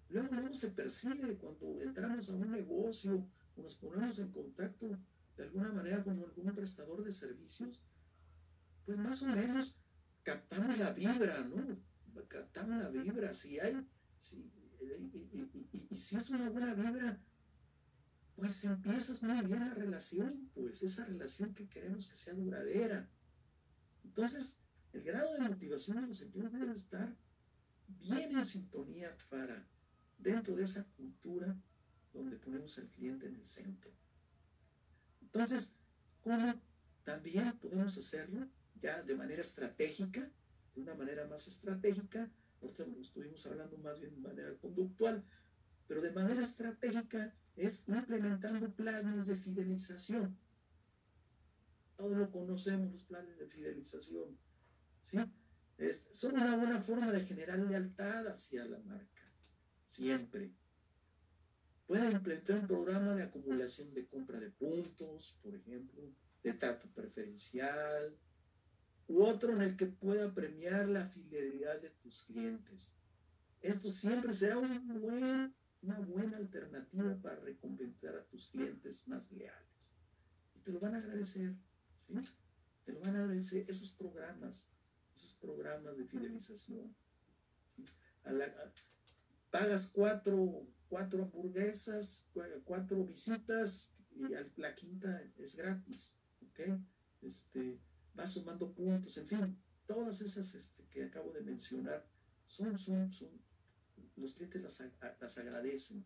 Luego, 0.09 0.35
luego 0.35 0.55
se 0.55 0.69
percibe 0.69 1.37
cuando 1.37 1.81
entramos 1.81 2.29
a 2.29 2.35
un 2.35 2.51
negocio 2.51 3.27
o 3.57 3.63
nos 3.63 3.77
ponemos 3.77 4.19
en 4.19 4.31
contacto 4.31 4.99
de 5.37 5.43
alguna 5.43 5.73
manera 5.73 6.05
con 6.05 6.19
algún 6.19 6.55
prestador 6.55 7.03
de 7.05 7.13
servicios, 7.13 7.81
pues 8.85 8.99
más 8.99 9.23
o 9.23 9.27
menos 9.27 9.77
captamos 10.23 10.79
la 10.79 10.93
vibra, 10.93 11.43
¿no? 11.45 11.79
Captamos 12.29 12.83
la 12.83 12.89
vibra, 12.89 13.35
si 13.35 13.59
hay, 13.59 13.87
si, 14.19 14.51
y, 14.81 15.97
si 15.97 16.17
es 16.17 16.31
una 16.31 16.51
buena 16.51 16.75
vibra, 16.75 17.21
pues 18.37 18.65
empiezas 18.65 19.23
muy 19.23 19.41
bien 19.47 19.61
la 19.61 19.75
relación, 19.75 20.51
pues 20.55 20.83
esa 20.83 21.05
relación 21.05 21.55
que 21.55 21.69
queremos 21.69 22.09
que 22.09 22.17
sea 22.17 22.35
duradera. 22.35 23.09
Entonces, 24.05 24.57
el 24.93 25.03
grado 25.03 25.33
de 25.35 25.49
motivación 25.49 26.01
de 26.01 26.07
los 26.09 26.21
empleados 26.21 26.53
debe 26.53 26.75
estar 26.75 27.17
bien 27.89 28.37
en 28.37 28.45
sintonía 28.45 29.17
para 29.29 29.67
dentro 30.19 30.57
de 30.57 30.65
esa 30.65 30.85
cultura 30.97 31.57
donde 32.13 32.37
ponemos 32.37 32.79
al 32.79 32.89
cliente 32.89 33.27
en 33.27 33.37
el 33.37 33.47
centro. 33.47 33.91
Entonces, 35.21 35.71
¿cómo 36.21 36.61
también 37.05 37.57
podemos 37.59 37.97
hacerlo 37.97 38.49
ya 38.81 39.03
de 39.03 39.15
manera 39.15 39.43
estratégica? 39.43 40.31
De 40.75 40.83
una 40.83 40.95
manera 40.95 41.27
más 41.27 41.47
estratégica, 41.49 42.31
nosotros 42.61 42.97
estuvimos 43.01 43.45
hablando 43.47 43.77
más 43.79 44.01
bien 44.01 44.15
de 44.15 44.21
manera 44.21 44.55
conductual, 44.59 45.25
pero 45.89 46.01
de 46.01 46.13
manera 46.13 46.45
estratégica 46.45 47.35
es 47.57 47.83
implementando 47.89 48.71
planes 48.73 49.27
de 49.27 49.37
fidelización. 49.37 50.37
Todos 51.97 52.17
lo 52.17 52.31
conocemos, 52.31 52.93
los 52.93 53.05
planes 53.05 53.39
de 53.39 53.47
fidelización. 53.47 54.39
¿sí? 55.03 55.19
son 56.13 56.35
una 56.35 56.57
buena 56.57 56.81
forma 56.81 57.11
de 57.11 57.25
generar 57.25 57.59
lealtad 57.59 58.29
hacia 58.29 58.65
la 58.65 58.79
marca, 58.81 59.23
siempre. 59.89 60.53
Pueden 61.87 62.13
implementar 62.13 62.61
un 62.61 62.67
programa 62.67 63.15
de 63.15 63.25
acumulación 63.25 63.93
de 63.93 64.07
compra 64.07 64.39
de 64.39 64.51
puntos, 64.51 65.37
por 65.43 65.55
ejemplo, 65.55 66.03
de 66.43 66.53
trato 66.55 66.89
preferencial, 66.95 68.17
u 69.13 69.25
otro 69.25 69.53
en 69.53 69.61
el 69.61 69.77
que 69.77 69.87
pueda 69.87 70.33
premiar 70.33 70.89
la 70.89 71.07
fidelidad 71.07 71.81
de 71.83 71.91
tus 71.91 72.25
clientes. 72.25 72.95
Esto 73.61 73.91
siempre 73.91 74.33
será 74.33 74.59
una 74.59 75.99
buena 76.01 76.37
alternativa 76.39 77.21
para 77.21 77.37
recompensar 77.41 78.17
a 78.17 78.25
tus 78.25 78.49
clientes 78.49 79.07
más 79.07 79.31
leales. 79.33 79.95
Y 80.55 80.61
te 80.61 80.73
lo 80.73 80.81
van 80.81 80.95
a 80.95 80.99
agradecer, 80.99 81.55
¿sí? 82.07 82.15
Te 82.87 82.93
lo 82.95 83.01
van 83.01 83.17
a 83.17 83.25
agradecer 83.25 83.69
esos 83.69 83.93
programas, 83.93 84.67
esos 85.15 85.35
programas 85.35 85.99
de 85.99 86.07
fidelización. 86.07 86.97
pagas 89.51 89.87
cuatro, 89.93 90.67
cuatro 90.89 91.25
hamburguesas, 91.25 92.27
cuatro 92.65 93.05
visitas 93.05 93.93
y 94.15 94.23
la 94.57 94.75
quinta 94.75 95.23
es 95.37 95.55
gratis, 95.55 96.15
¿ok? 96.41 96.61
Este, 97.21 97.79
va 98.19 98.27
sumando 98.27 98.73
puntos, 98.73 99.17
en 99.17 99.27
fin, 99.27 99.59
todas 99.87 100.21
esas 100.21 100.55
este, 100.55 100.85
que 100.89 101.05
acabo 101.05 101.33
de 101.33 101.43
mencionar 101.43 102.07
son, 102.47 102.79
son, 102.79 103.13
son, 103.13 103.31
los 104.17 104.35
clientes 104.35 104.63
las, 104.63 104.83
las 105.21 105.39
agradecen, 105.39 106.05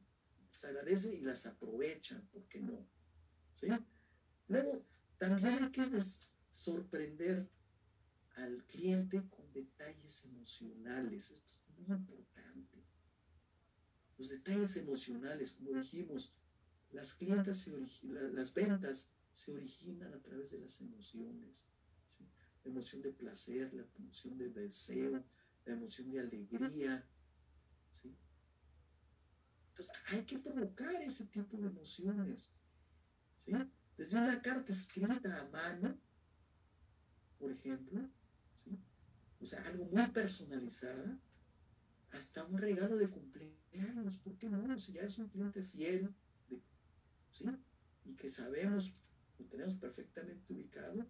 las 0.48 0.64
agradecen 0.64 1.14
y 1.14 1.20
las 1.20 1.46
aprovechan, 1.46 2.26
¿por 2.28 2.46
qué 2.48 2.60
no? 2.60 2.86
¿Sí? 3.54 3.68
Luego, 4.48 4.84
también 5.18 5.64
hay 5.64 5.70
que 5.70 6.02
sorprender 6.50 7.48
al 8.36 8.62
cliente 8.64 9.22
con 9.30 9.52
detalles 9.52 10.24
emocionales, 10.24 11.30
esto 11.30 11.52
es 11.54 11.78
muy 11.78 11.96
importante. 11.96 12.84
Los 14.18 14.28
detalles 14.28 14.76
emocionales, 14.76 15.52
como 15.52 15.72
dijimos, 15.72 16.34
las 16.92 17.14
clientas 17.14 17.58
se 17.58 17.70
las 18.32 18.54
ventas 18.54 19.10
se 19.32 19.52
originan 19.52 20.14
a 20.14 20.22
través 20.22 20.50
de 20.50 20.58
las 20.58 20.80
emociones. 20.80 21.66
La 22.66 22.72
emoción 22.72 23.00
de 23.00 23.12
placer, 23.12 23.72
la 23.72 23.86
emoción 23.96 24.36
de 24.38 24.48
deseo, 24.48 25.24
la 25.66 25.72
emoción 25.72 26.10
de 26.10 26.18
alegría. 26.18 27.06
Entonces 29.68 29.94
hay 30.08 30.24
que 30.24 30.40
provocar 30.40 31.00
ese 31.00 31.26
tipo 31.26 31.56
de 31.58 31.68
emociones. 31.68 32.50
Desde 33.96 34.18
una 34.18 34.42
carta 34.42 34.72
escrita 34.72 35.40
a 35.40 35.48
mano, 35.48 35.96
por 37.38 37.52
ejemplo, 37.52 38.00
o 39.40 39.46
sea, 39.46 39.64
algo 39.64 39.84
muy 39.84 40.06
personalizado, 40.08 41.20
hasta 42.10 42.44
un 42.46 42.58
regalo 42.58 42.96
de 42.96 43.08
cumpleaños, 43.08 44.16
¿por 44.24 44.36
qué 44.38 44.48
no? 44.48 44.76
Si 44.76 44.94
ya 44.94 45.02
es 45.02 45.16
un 45.18 45.28
cliente 45.28 45.62
fiel, 45.62 46.12
¿sí? 47.30 47.44
Y 48.04 48.16
que 48.16 48.28
sabemos, 48.28 48.92
lo 49.38 49.46
tenemos 49.46 49.76
perfectamente 49.76 50.52
ubicado, 50.52 51.06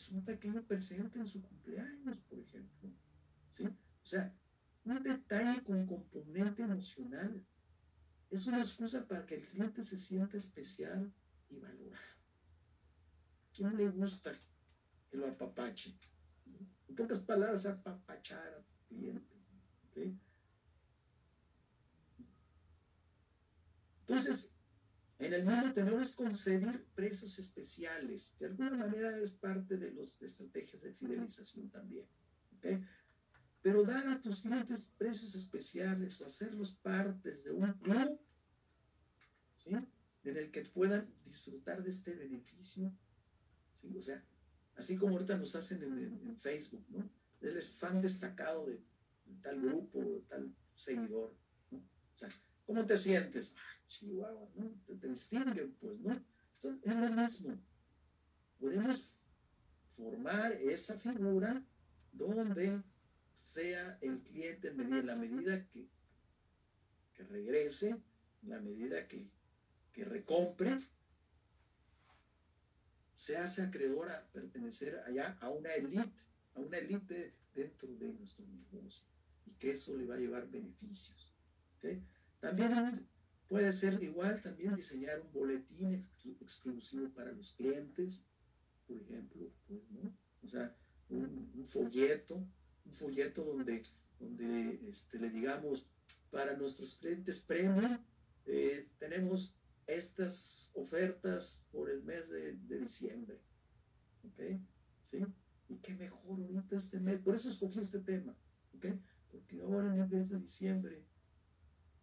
pues 0.00 0.10
un 0.12 0.24
pequeño 0.24 0.62
presente 0.66 1.18
en 1.18 1.26
su 1.26 1.42
cumpleaños, 1.42 2.18
por 2.20 2.38
ejemplo, 2.38 2.90
¿sí? 3.50 3.66
O 3.66 4.06
sea, 4.06 4.34
un 4.84 5.02
detalle 5.02 5.62
con 5.62 5.86
componente 5.86 6.62
emocional 6.62 7.44
es 8.30 8.46
una 8.46 8.60
excusa 8.60 9.06
para 9.06 9.26
que 9.26 9.34
el 9.34 9.48
cliente 9.48 9.84
se 9.84 9.98
sienta 9.98 10.38
especial 10.38 11.12
y 11.50 11.58
valorado. 11.58 12.16
¿Quién 13.52 13.76
le 13.76 13.90
gusta 13.90 14.32
que 15.10 15.16
lo 15.18 15.28
apapache? 15.28 15.98
En 16.88 16.94
pocas 16.94 17.20
palabras, 17.20 17.66
apapachar 17.66 18.54
al 18.54 18.64
cliente. 18.88 20.18
Entonces, 24.00 24.49
en 25.20 25.34
el 25.34 25.44
mundo 25.44 25.72
tenemos 25.74 26.08
es 26.08 26.14
conceder 26.14 26.82
precios 26.94 27.38
especiales. 27.38 28.34
De 28.38 28.46
alguna 28.46 28.70
manera 28.70 29.18
es 29.18 29.30
parte 29.30 29.76
de 29.76 29.92
las 29.92 30.20
estrategias 30.22 30.82
de 30.82 30.94
fidelización 30.94 31.68
también. 31.68 32.06
Pero 33.62 33.84
dar 33.84 34.08
a 34.08 34.22
tus 34.22 34.40
clientes 34.40 34.88
precios 34.96 35.34
especiales 35.34 36.18
o 36.20 36.26
hacerlos 36.26 36.72
partes 36.82 37.44
de 37.44 37.50
un 37.50 37.70
club 37.74 38.18
¿sí? 39.54 39.76
en 40.24 40.36
el 40.36 40.50
que 40.50 40.62
puedan 40.62 41.12
disfrutar 41.26 41.82
de 41.82 41.90
este 41.90 42.14
beneficio. 42.14 42.90
¿sí? 43.78 43.94
O 43.94 44.00
sea, 44.00 44.24
así 44.76 44.96
como 44.96 45.12
ahorita 45.16 45.36
nos 45.36 45.54
hacen 45.54 45.82
en, 45.82 46.36
Facebook, 46.38 46.84
¿no? 46.88 47.10
Él 47.42 47.58
es 47.58 47.70
fan 47.72 48.00
destacado 48.00 48.66
de, 48.66 48.80
tal 49.42 49.60
grupo, 49.60 50.02
de 50.02 50.20
tal 50.20 50.54
seguidor, 50.74 51.34
¿no? 51.70 51.78
O 51.78 52.16
sea, 52.16 52.30
¿cómo 52.64 52.86
te 52.86 52.98
sientes? 52.98 53.54
Ah, 53.90 53.92
Chihuahua, 53.92 54.48
¿no? 54.54 54.70
Te, 54.86 55.08
distinguen, 55.08 55.74
pues, 55.80 55.98
¿no? 55.98 56.24
Entonces, 56.62 56.92
es 56.92 56.96
lo 56.96 57.10
mismo. 57.10 57.58
Podemos 58.60 59.08
formar 59.96 60.52
esa 60.52 60.96
figura 60.98 61.62
donde 62.12 62.82
sea 63.38 63.98
el 64.00 64.20
cliente 64.20 64.68
en 64.68 65.06
la 65.06 65.16
medida 65.16 65.66
que, 65.66 65.88
que 67.14 67.24
regrese, 67.24 67.88
en 68.42 68.48
la 68.48 68.60
medida 68.60 69.08
que, 69.08 69.28
que 69.92 70.04
recompre, 70.04 70.78
se 73.16 73.36
hace 73.36 73.62
acreedor 73.62 74.12
a 74.12 74.24
pertenecer 74.32 75.00
allá 75.06 75.36
a 75.40 75.50
una 75.50 75.74
élite, 75.74 76.12
a 76.54 76.60
una 76.60 76.78
élite 76.78 77.34
dentro 77.54 77.88
de 77.96 78.12
nuestro 78.12 78.46
negocio 78.46 79.04
y 79.46 79.50
que 79.52 79.72
eso 79.72 79.96
le 79.96 80.06
va 80.06 80.14
a 80.14 80.18
llevar 80.18 80.48
beneficios. 80.48 81.34
También 82.40 83.09
puede 83.50 83.72
ser 83.72 84.00
igual, 84.00 84.40
también 84.40 84.76
diseñar 84.76 85.20
un 85.20 85.32
boletín 85.32 86.08
exclusivo 86.40 87.08
para 87.10 87.32
los 87.32 87.52
clientes, 87.54 88.24
por 88.86 88.96
ejemplo, 88.96 89.50
pues, 89.66 89.90
¿no? 89.90 90.16
O 90.44 90.46
sea, 90.46 90.72
un, 91.08 91.66
folleto, 91.68 92.36
un 92.84 92.94
folleto 92.94 93.42
donde, 93.44 93.82
donde 94.20 94.78
este, 94.88 95.18
le 95.18 95.30
digamos, 95.30 95.90
para 96.30 96.56
nuestros 96.56 96.94
clientes 96.98 97.40
premium, 97.40 97.98
eh, 98.46 98.88
tenemos 99.00 99.56
estas 99.88 100.70
ofertas 100.74 101.60
por 101.72 101.90
el 101.90 102.04
mes 102.04 102.28
de, 102.28 102.52
diciembre. 102.78 103.40
¿Ok? 104.22 104.60
¿Sí? 105.10 105.26
Y 105.68 105.76
qué 105.78 105.94
mejor 105.94 106.40
ahorita 106.40 106.76
este 106.76 107.00
mes. 107.00 107.20
Por 107.20 107.34
eso 107.34 107.48
escogí 107.48 107.80
este 107.80 107.98
tema. 107.98 108.36
¿Ok? 108.76 108.86
Porque 109.32 109.60
ahora 109.60 109.92
en 109.92 110.00
el 110.02 110.08
mes 110.08 110.28
de 110.28 110.38
diciembre, 110.38 111.04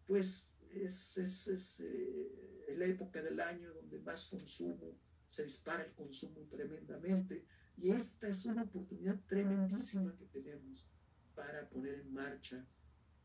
pues 0.06 0.47
es, 0.72 1.16
es, 1.16 1.80
eh, 1.80 2.64
es 2.68 2.78
la 2.78 2.86
época 2.86 3.22
del 3.22 3.40
año 3.40 3.72
donde 3.74 3.98
más 4.00 4.26
consumo, 4.26 4.98
se 5.30 5.44
dispara 5.44 5.84
el 5.84 5.92
consumo 5.92 6.40
tremendamente. 6.50 7.46
Y 7.76 7.90
esta 7.90 8.28
es 8.28 8.44
una 8.44 8.62
oportunidad 8.62 9.20
tremendísima 9.26 10.14
que 10.16 10.26
tenemos 10.26 10.86
para 11.34 11.68
poner 11.68 11.94
en 12.00 12.12
marcha 12.12 12.64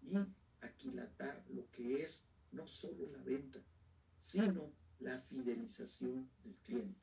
y 0.02 0.16
aquilatar 0.62 1.44
lo 1.50 1.70
que 1.72 2.04
es 2.04 2.26
no 2.52 2.68
solo 2.68 3.10
la 3.12 3.24
venta, 3.24 3.60
sino 4.20 4.72
la 5.00 5.20
fidelización 5.22 6.30
del 6.44 6.56
cliente. 6.58 7.02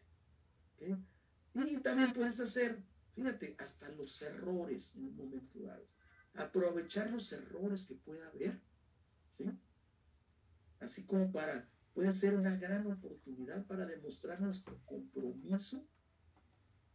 Y 1.55 1.77
también 1.79 2.13
puedes 2.13 2.39
hacer, 2.39 2.83
fíjate, 3.15 3.57
hasta 3.59 3.89
los 3.91 4.23
errores 4.23 4.95
en 4.95 5.07
un 5.07 5.17
momento 5.17 5.59
dado. 5.61 5.87
Aprovechar 6.35 7.11
los 7.11 7.33
errores 7.33 7.87
que 7.87 7.97
pueda 7.97 8.29
haber, 8.29 8.61
¿sí? 9.37 9.51
Así 10.81 11.05
como 11.05 11.31
para, 11.31 11.69
puede 11.95 12.13
ser 12.13 12.35
una 12.35 12.57
gran 12.57 12.87
oportunidad 12.91 13.67
para 13.67 13.87
demostrar 13.87 14.41
nuestro 14.41 14.79
compromiso 14.85 15.87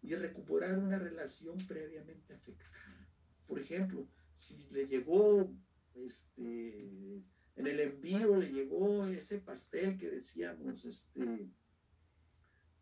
y 0.02 0.14
recuperar 0.16 0.78
una 0.78 1.00
relación 1.00 1.58
previamente 1.68 2.34
afectada. 2.34 3.08
Por 3.48 3.60
ejemplo, 3.60 4.08
si 4.36 4.68
le 4.72 4.88
llegó 4.88 5.52
este, 5.96 7.24
en 7.56 7.68
el 7.68 7.80
envío 7.80 8.36
le 8.36 8.52
llegó 8.52 9.06
ese 9.08 9.40
pastel 9.40 9.98
que 9.98 10.10
decíamos, 10.10 10.84
este, 10.86 11.50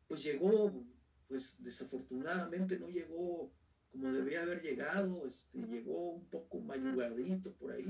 pues 0.07 0.23
llegó, 0.23 0.83
pues 1.27 1.55
desafortunadamente 1.59 2.79
no 2.79 2.89
llegó 2.89 3.53
como 3.91 4.11
debía 4.11 4.41
haber 4.41 4.61
llegado, 4.61 5.27
este, 5.27 5.59
llegó 5.59 6.13
un 6.13 6.27
poco 6.29 6.59
mayugadito 6.61 7.53
por 7.53 7.71
ahí, 7.71 7.87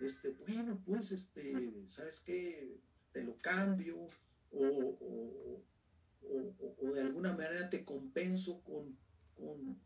este, 0.00 0.30
bueno, 0.30 0.82
pues, 0.84 1.12
este, 1.12 1.86
¿sabes 1.88 2.20
qué? 2.20 2.80
Te 3.12 3.22
lo 3.22 3.36
cambio, 3.38 4.08
o, 4.52 5.62
de 6.94 7.02
alguna 7.02 7.32
manera 7.32 7.68
te 7.68 7.84
compenso 7.84 8.62
con, 8.62 8.96
con, 9.34 9.78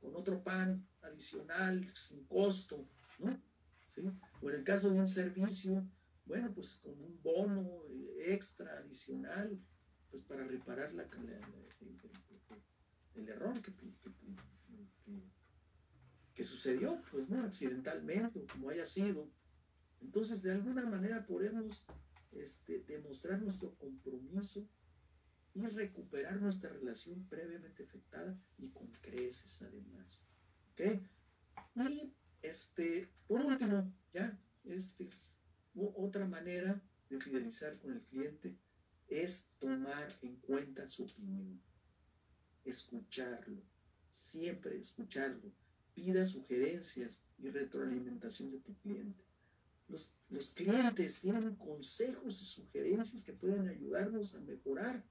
con 0.00 0.16
otro 0.16 0.42
pan 0.42 0.86
adicional, 1.02 1.86
sin 1.94 2.24
costo, 2.24 2.88
¿no? 3.18 3.40
O 4.42 4.50
en 4.50 4.56
el 4.56 4.64
caso 4.64 4.90
de 4.90 4.98
un 4.98 5.08
servicio, 5.08 5.86
bueno, 6.26 6.52
pues 6.54 6.74
con 6.82 6.92
un 7.00 7.20
bono 7.22 7.82
extra, 8.18 8.78
adicional, 8.78 9.58
pues 10.10 10.22
para 10.24 10.44
reparar 10.44 10.92
la, 10.92 11.04
el, 13.14 13.28
error 13.28 13.60
que, 13.62 13.72
que, 13.74 13.90
sucedió, 16.44 17.02
pues 17.10 17.28
no, 17.28 17.42
accidentalmente 17.42 18.38
o 18.38 18.46
como 18.46 18.70
haya 18.70 18.86
sido. 18.86 19.28
Entonces, 20.00 20.42
de 20.42 20.52
alguna 20.52 20.84
manera 20.84 21.26
podemos 21.26 21.84
este, 22.32 22.80
demostrar 22.86 23.40
nuestro 23.40 23.74
compromiso 23.76 24.68
y 25.54 25.66
recuperar 25.68 26.40
nuestra 26.40 26.70
relación 26.70 27.26
previamente 27.28 27.84
afectada 27.84 28.38
y 28.58 28.68
con 28.68 28.88
creces 29.00 29.62
además. 29.62 30.22
¿Ok? 30.72 31.00
Y 31.88 32.12
este, 32.42 33.08
por 33.26 33.40
último, 33.40 33.90
ya, 34.12 34.38
este, 34.64 35.08
otra 35.74 36.26
manera 36.26 36.80
de 37.08 37.20
fidelizar 37.20 37.78
con 37.78 37.92
el 37.92 38.02
cliente 38.02 38.56
es 39.08 39.46
tomar 39.58 40.14
en 40.22 40.36
cuenta 40.36 40.88
su 40.88 41.04
opinión, 41.04 41.60
escucharlo, 42.64 43.62
siempre 44.12 44.78
escucharlo, 44.78 45.52
pida 45.96 46.26
sugerencias 46.26 47.22
y 47.38 47.48
retroalimentación 47.48 48.50
de 48.52 48.58
tu 48.58 48.74
cliente. 48.80 49.24
Los, 49.88 50.12
los, 50.28 50.50
clientes 50.50 51.18
tienen 51.20 51.56
consejos 51.56 52.42
y 52.42 52.44
sugerencias 52.44 53.24
que 53.24 53.32
pueden 53.32 53.66
ayudarnos 53.68 54.34
a 54.34 54.40
mejorar. 54.40 55.02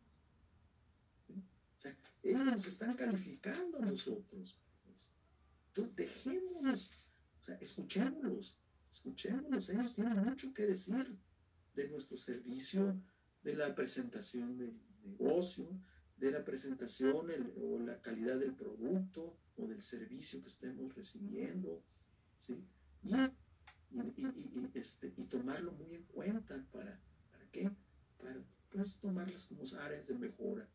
O 1.28 1.80
sea, 1.80 1.98
ellos 2.22 2.46
nos 2.46 2.68
están 2.68 2.96
calificando 2.96 3.80
a 3.80 3.86
nosotros. 3.86 4.60
Pues. 4.84 5.10
Entonces, 5.70 5.96
dejémonos, 5.96 6.92
o 7.42 7.46
sea, 7.46 7.56
escuchémoslos, 7.56 8.56
escuchémoslos. 8.92 9.70
Ellos 9.70 9.96
tienen 9.96 10.24
mucho 10.24 10.54
que 10.54 10.68
decir 10.68 11.18
de 11.74 11.90
nuestro 11.90 12.18
servicio, 12.18 13.02
de 13.42 13.56
la 13.56 13.74
presentación 13.74 14.56
del 14.58 14.80
negocio, 15.04 15.68
de 16.18 16.32
la 16.32 16.44
presentación 16.44 17.30
o 17.58 17.80
la 17.80 18.02
calidad 18.02 18.40
del 18.40 18.54
producto 18.54 19.38
o 19.58 19.68
del 19.68 19.82
servicio 19.82 20.42
que 20.42 20.50
estemos 20.50 20.96
recibiendo, 20.96 21.84
¿sí? 22.46 22.66
Y, 24.16 24.70
este, 24.74 25.14
y 25.16 25.24
tomarlo 25.26 25.72
muy 25.74 25.96
en 25.96 26.04
cuenta 26.06 26.66
para, 26.72 27.00
¿para 27.32 27.50
qué? 27.52 27.72
Para 28.18 28.44
pues, 28.72 28.98
tomarlas 29.00 29.46
como 29.46 29.64
áreas 29.80 30.08
de 30.08 30.16
mejora. 30.16 30.68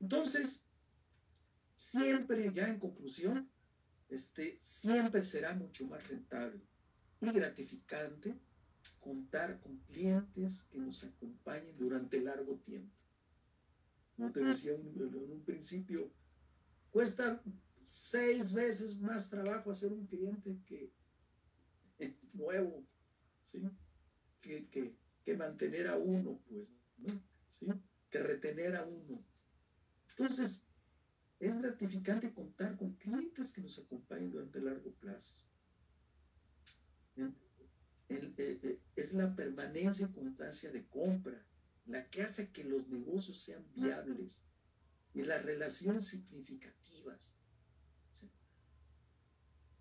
Entonces, 0.00 0.62
siempre, 1.74 2.52
ya 2.52 2.68
en 2.68 2.78
conclusión, 2.78 3.50
este, 4.08 4.58
siempre 4.62 5.24
será 5.24 5.54
mucho 5.54 5.86
más 5.86 6.06
rentable 6.08 6.60
y 7.20 7.30
gratificante 7.30 8.38
contar 9.00 9.60
con 9.60 9.78
clientes 9.80 10.64
que 10.64 10.78
nos 10.78 11.02
acompañen 11.04 11.76
durante 11.76 12.20
largo 12.20 12.56
tiempo. 12.58 13.01
Como 14.16 14.30
te 14.30 14.40
decía 14.44 14.72
en 14.72 15.32
un 15.32 15.42
principio, 15.44 16.12
cuesta 16.90 17.42
seis 17.84 18.52
veces 18.52 19.00
más 19.00 19.28
trabajo 19.28 19.70
hacer 19.70 19.92
un 19.92 20.06
cliente 20.06 20.58
que 20.66 20.92
nuevo, 22.32 22.86
¿sí? 23.44 23.62
Que, 24.40 24.68
que, 25.24 25.36
mantener 25.36 25.88
a 25.88 25.96
uno, 25.96 26.40
pues, 26.48 26.68
¿Sí? 27.50 27.68
Que 28.10 28.18
retener 28.18 28.76
a 28.76 28.84
uno. 28.84 29.24
Entonces, 30.10 30.64
es 31.38 31.58
gratificante 31.60 32.32
contar 32.32 32.76
con 32.76 32.94
clientes 32.96 33.52
que 33.52 33.62
nos 33.62 33.78
acompañen 33.78 34.30
durante 34.30 34.60
largo 34.60 34.92
plazo. 34.94 35.34
Eh, 37.16 37.32
eh, 38.08 38.80
es 38.96 39.12
la 39.12 39.34
permanencia 39.34 40.06
y 40.06 40.12
constancia 40.12 40.70
de 40.70 40.86
compra 40.86 41.42
la 41.86 42.08
que 42.08 42.22
hace 42.22 42.50
que 42.50 42.64
los 42.64 42.88
negocios 42.88 43.40
sean 43.40 43.64
viables 43.74 44.42
y 45.14 45.22
las 45.22 45.44
relaciones 45.44 46.06
significativas. 46.06 47.36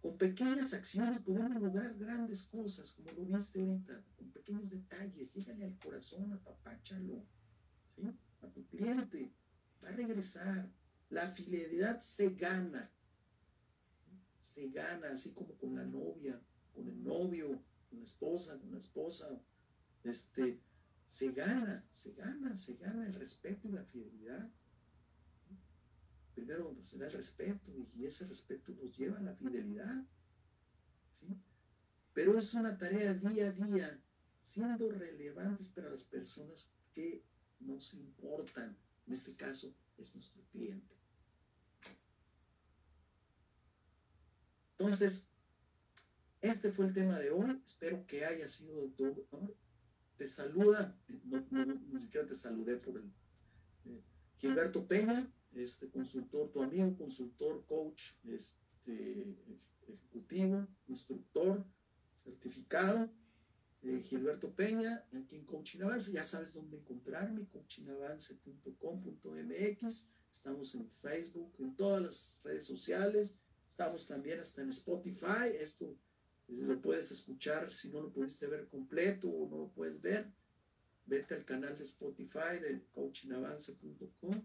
con 0.02 0.18
pequeñas 0.18 0.74
acciones 0.74 1.20
podemos 1.20 1.62
lograr 1.62 1.96
grandes 1.96 2.44
cosas, 2.46 2.92
como 2.92 3.12
lo 3.12 3.38
viste 3.38 3.60
ahorita, 3.60 4.04
con 4.18 4.32
pequeños 4.32 4.68
detalles. 4.68 5.32
Llégale 5.32 5.66
al 5.66 5.78
corazón, 5.78 6.34
apapáchalo, 6.34 7.24
¿sí? 7.96 8.12
A 8.42 8.48
tu 8.48 8.66
cliente, 8.66 9.32
va 9.84 9.90
a 9.90 9.92
regresar. 9.92 10.72
La 11.12 11.32
fidelidad 11.34 12.02
se 12.02 12.32
gana, 12.32 12.92
se 14.42 14.70
gana, 14.70 15.12
así 15.12 15.34
como 15.34 15.56
con 15.60 15.76
la 15.76 15.86
novia, 15.86 16.42
con 16.74 16.88
el 16.88 17.04
novio, 17.04 17.62
con 17.90 18.00
la 18.00 18.06
esposa, 18.06 18.58
con 18.58 18.72
la 18.72 18.80
esposa, 18.80 19.40
este, 20.04 20.60
se 21.12 21.32
gana, 21.32 21.86
se 21.92 22.14
gana, 22.14 22.58
se 22.58 22.76
gana 22.76 23.06
el 23.06 23.14
respeto 23.14 23.68
y 23.68 23.72
la 23.72 23.84
fidelidad. 23.84 24.50
Primero 26.34 26.76
se 26.84 26.98
da 26.98 27.08
el 27.08 27.14
respeto 27.14 27.72
y 27.96 28.06
ese 28.06 28.26
respeto 28.26 28.72
nos 28.72 28.98
lleva 28.98 29.20
a 29.20 29.22
la 29.22 29.36
fidelidad. 29.36 30.04
¿sí? 31.12 31.28
Pero 32.14 32.38
es 32.38 32.54
una 32.54 32.78
tarea 32.78 33.14
día 33.14 33.50
a 33.50 33.52
día, 33.52 34.02
siendo 34.42 34.90
relevantes 34.92 35.68
para 35.70 35.90
las 35.90 36.04
personas 36.06 36.72
que 36.94 37.24
nos 37.60 37.94
importan. 37.94 38.78
En 39.06 39.14
este 39.14 39.36
caso 39.36 39.76
es 39.98 40.16
nuestro 40.16 40.42
cliente. 40.52 40.96
Entonces, 44.78 45.28
este 46.40 46.72
fue 46.72 46.88
el 46.88 46.94
tema 46.94 47.20
de 47.20 47.30
hoy. 47.32 47.62
Espero 47.66 48.08
que 48.08 48.26
haya 48.26 48.48
sido 48.48 48.82
de 48.82 48.90
todo 48.90 49.28
te 50.22 50.28
saluda, 50.28 50.96
no, 51.24 51.44
ni 51.92 52.00
siquiera 52.00 52.28
te 52.28 52.36
saludé 52.36 52.78
por 52.78 52.96
el 52.96 53.12
eh, 53.86 54.04
Gilberto 54.38 54.88
Peña, 54.88 55.28
este 55.56 55.90
consultor, 55.90 56.52
tu 56.52 56.62
amigo, 56.62 56.96
consultor, 56.96 57.66
coach, 57.66 58.14
este, 58.26 59.36
ejecutivo, 59.88 60.68
instructor, 60.88 61.66
certificado. 62.24 63.10
Eh, 63.82 64.04
Gilberto 64.04 64.54
Peña, 64.54 65.04
aquí 65.12 65.38
en 65.38 65.46
Coaching 65.46 65.82
Avance, 65.82 66.12
ya 66.12 66.24
sabes 66.24 66.54
dónde 66.54 66.78
encontrarme, 66.78 67.48
coachingavance.com.mx, 67.48 70.08
estamos 70.32 70.76
en 70.76 70.88
Facebook, 71.02 71.52
en 71.58 71.76
todas 71.76 72.04
las 72.04 72.40
redes 72.44 72.66
sociales, 72.66 73.34
estamos 73.72 74.06
también 74.06 74.40
hasta 74.40 74.62
en 74.62 74.70
Spotify, 74.70 75.50
esto 75.60 75.98
lo 76.52 76.82
puedes 76.82 77.12
escuchar 77.12 77.72
si 77.72 77.90
no 77.90 78.02
lo 78.02 78.12
pudiste 78.12 78.48
ver 78.48 78.68
completo 78.68 79.30
o 79.30 79.50
no 79.50 79.58
lo 79.58 79.68
puedes 79.70 80.02
ver. 80.02 80.32
Vete 81.06 81.36
al 81.36 81.46
canal 81.46 81.78
de 81.78 81.84
Spotify 81.84 82.60
de 82.62 82.86
coachingavance.com, 82.94 84.44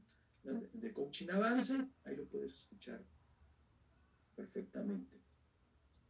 de 0.72 0.92
Coaching 0.92 1.28
Avance, 1.30 1.74
ahí 2.04 2.16
lo 2.16 2.24
puedes 2.26 2.54
escuchar 2.54 3.04
perfectamente. 4.34 5.20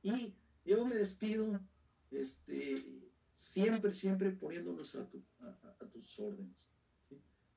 Y 0.03 0.35
yo 0.65 0.85
me 0.85 0.97
despido, 0.97 1.61
este, 2.11 3.03
siempre, 3.35 3.93
siempre 3.93 4.31
poniéndonos 4.31 4.95
a, 4.97 5.09
tus 5.93 6.19
órdenes. 6.19 6.71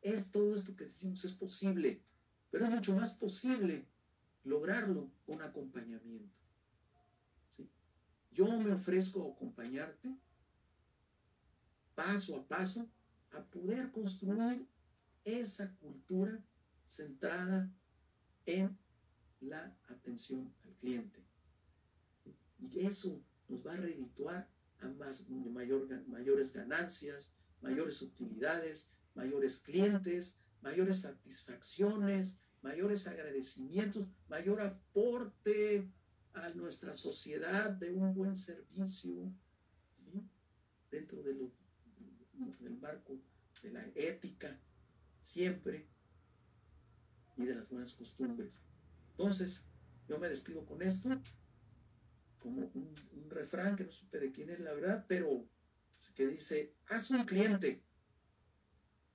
Es 0.02 0.32
todo 0.32 0.56
esto 0.56 0.76
que 0.76 0.86
decimos, 0.86 1.26
es 1.26 1.34
posible, 1.34 2.02
pero 2.50 2.66
es 2.66 2.72
mucho 2.72 2.96
más 2.96 3.14
posible 3.14 3.86
lograrlo 4.44 5.12
con 5.26 5.42
acompañamiento. 5.42 6.39
Yo 8.40 8.48
me 8.58 8.72
ofrezco 8.72 9.22
a 9.22 9.34
acompañarte 9.34 10.16
paso 11.94 12.38
a 12.38 12.48
paso 12.48 12.90
a 13.32 13.44
poder 13.44 13.92
construir 13.92 14.66
esa 15.26 15.76
cultura 15.82 16.42
centrada 16.86 17.70
en 18.46 18.78
la 19.42 19.76
atención 19.90 20.54
al 20.64 20.74
cliente. 20.76 21.22
Y 22.62 22.86
eso 22.86 23.22
nos 23.50 23.68
va 23.68 23.74
a 23.74 23.82
redituar 23.90 24.50
a 24.80 24.88
más, 24.88 25.28
mayor, 25.30 25.90
mayores 26.08 26.54
ganancias, 26.54 27.34
mayores 27.60 28.02
utilidades, 28.02 28.90
mayores 29.16 29.58
clientes, 29.58 30.38
mayores 30.62 31.02
satisfacciones, 31.02 32.38
mayores 32.62 33.06
agradecimientos, 33.06 34.08
mayor 34.30 34.62
aporte 34.62 35.92
a 36.34 36.50
nuestra 36.50 36.94
sociedad 36.94 37.72
de 37.72 37.92
un 37.92 38.14
buen 38.14 38.38
servicio, 38.38 39.32
dentro 40.92 41.22
de 41.22 41.34
lo, 41.36 41.52
del 42.60 42.78
marco 42.78 43.20
de 43.62 43.72
la 43.72 43.86
ética, 43.96 44.60
siempre, 45.22 45.88
y 47.38 47.46
de 47.46 47.56
las 47.56 47.70
buenas 47.70 47.94
costumbres. 47.94 48.52
Entonces, 49.12 49.64
yo 50.08 50.18
me 50.18 50.30
despido 50.30 50.66
con 50.66 50.82
esto, 50.82 51.10
como 52.40 52.62
un, 52.74 52.96
un 53.12 53.30
refrán 53.30 53.76
que 53.76 53.84
no 53.84 53.92
supe 53.92 54.20
de 54.20 54.32
quién 54.32 54.50
es 54.50 54.60
la 54.60 54.74
verdad, 54.74 55.06
pero 55.08 55.48
que 56.20 56.28
dice, 56.28 56.76
haz 56.88 57.10
un 57.12 57.24
cliente, 57.24 57.82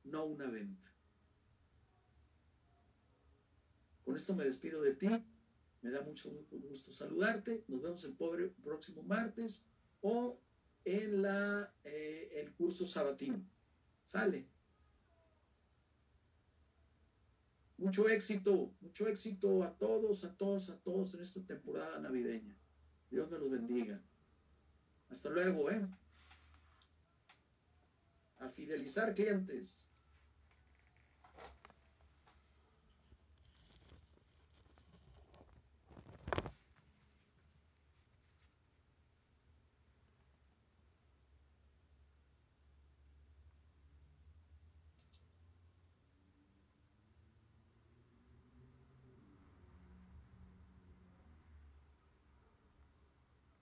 no 0.05 0.25
una 0.25 0.47
venta. 0.47 0.91
Con 4.05 4.17
esto 4.17 4.35
me 4.35 4.45
despido 4.45 4.81
de 4.81 4.95
ti. 4.95 5.09
Me 5.85 5.91
da 5.91 6.01
mucho 6.01 6.31
gusto 6.51 6.91
saludarte. 6.93 7.63
Nos 7.69 7.83
vemos 7.83 8.03
el 8.05 8.15
próximo 8.15 9.03
martes 9.03 9.63
o 10.01 10.41
en 10.83 11.21
la, 11.21 11.75
eh, 11.85 12.31
el 12.37 12.55
curso 12.55 12.87
sabatino. 12.87 13.45
Sale. 14.07 14.49
Mucho 17.77 18.09
éxito, 18.09 18.73
mucho 18.81 19.09
éxito 19.09 19.63
a 19.63 19.77
todos, 19.77 20.25
a 20.25 20.35
todos, 20.35 20.71
a 20.71 20.79
todos 20.79 21.13
en 21.13 21.21
esta 21.21 21.43
temporada 21.43 21.99
navideña. 21.99 22.57
Dios 23.11 23.31
me 23.31 23.39
los 23.39 23.51
bendiga. 23.51 24.01
Hasta 25.11 25.29
luego, 25.29 25.71
¿eh? 25.71 25.87
A 28.39 28.49
fidelizar 28.49 29.15
clientes. 29.15 29.85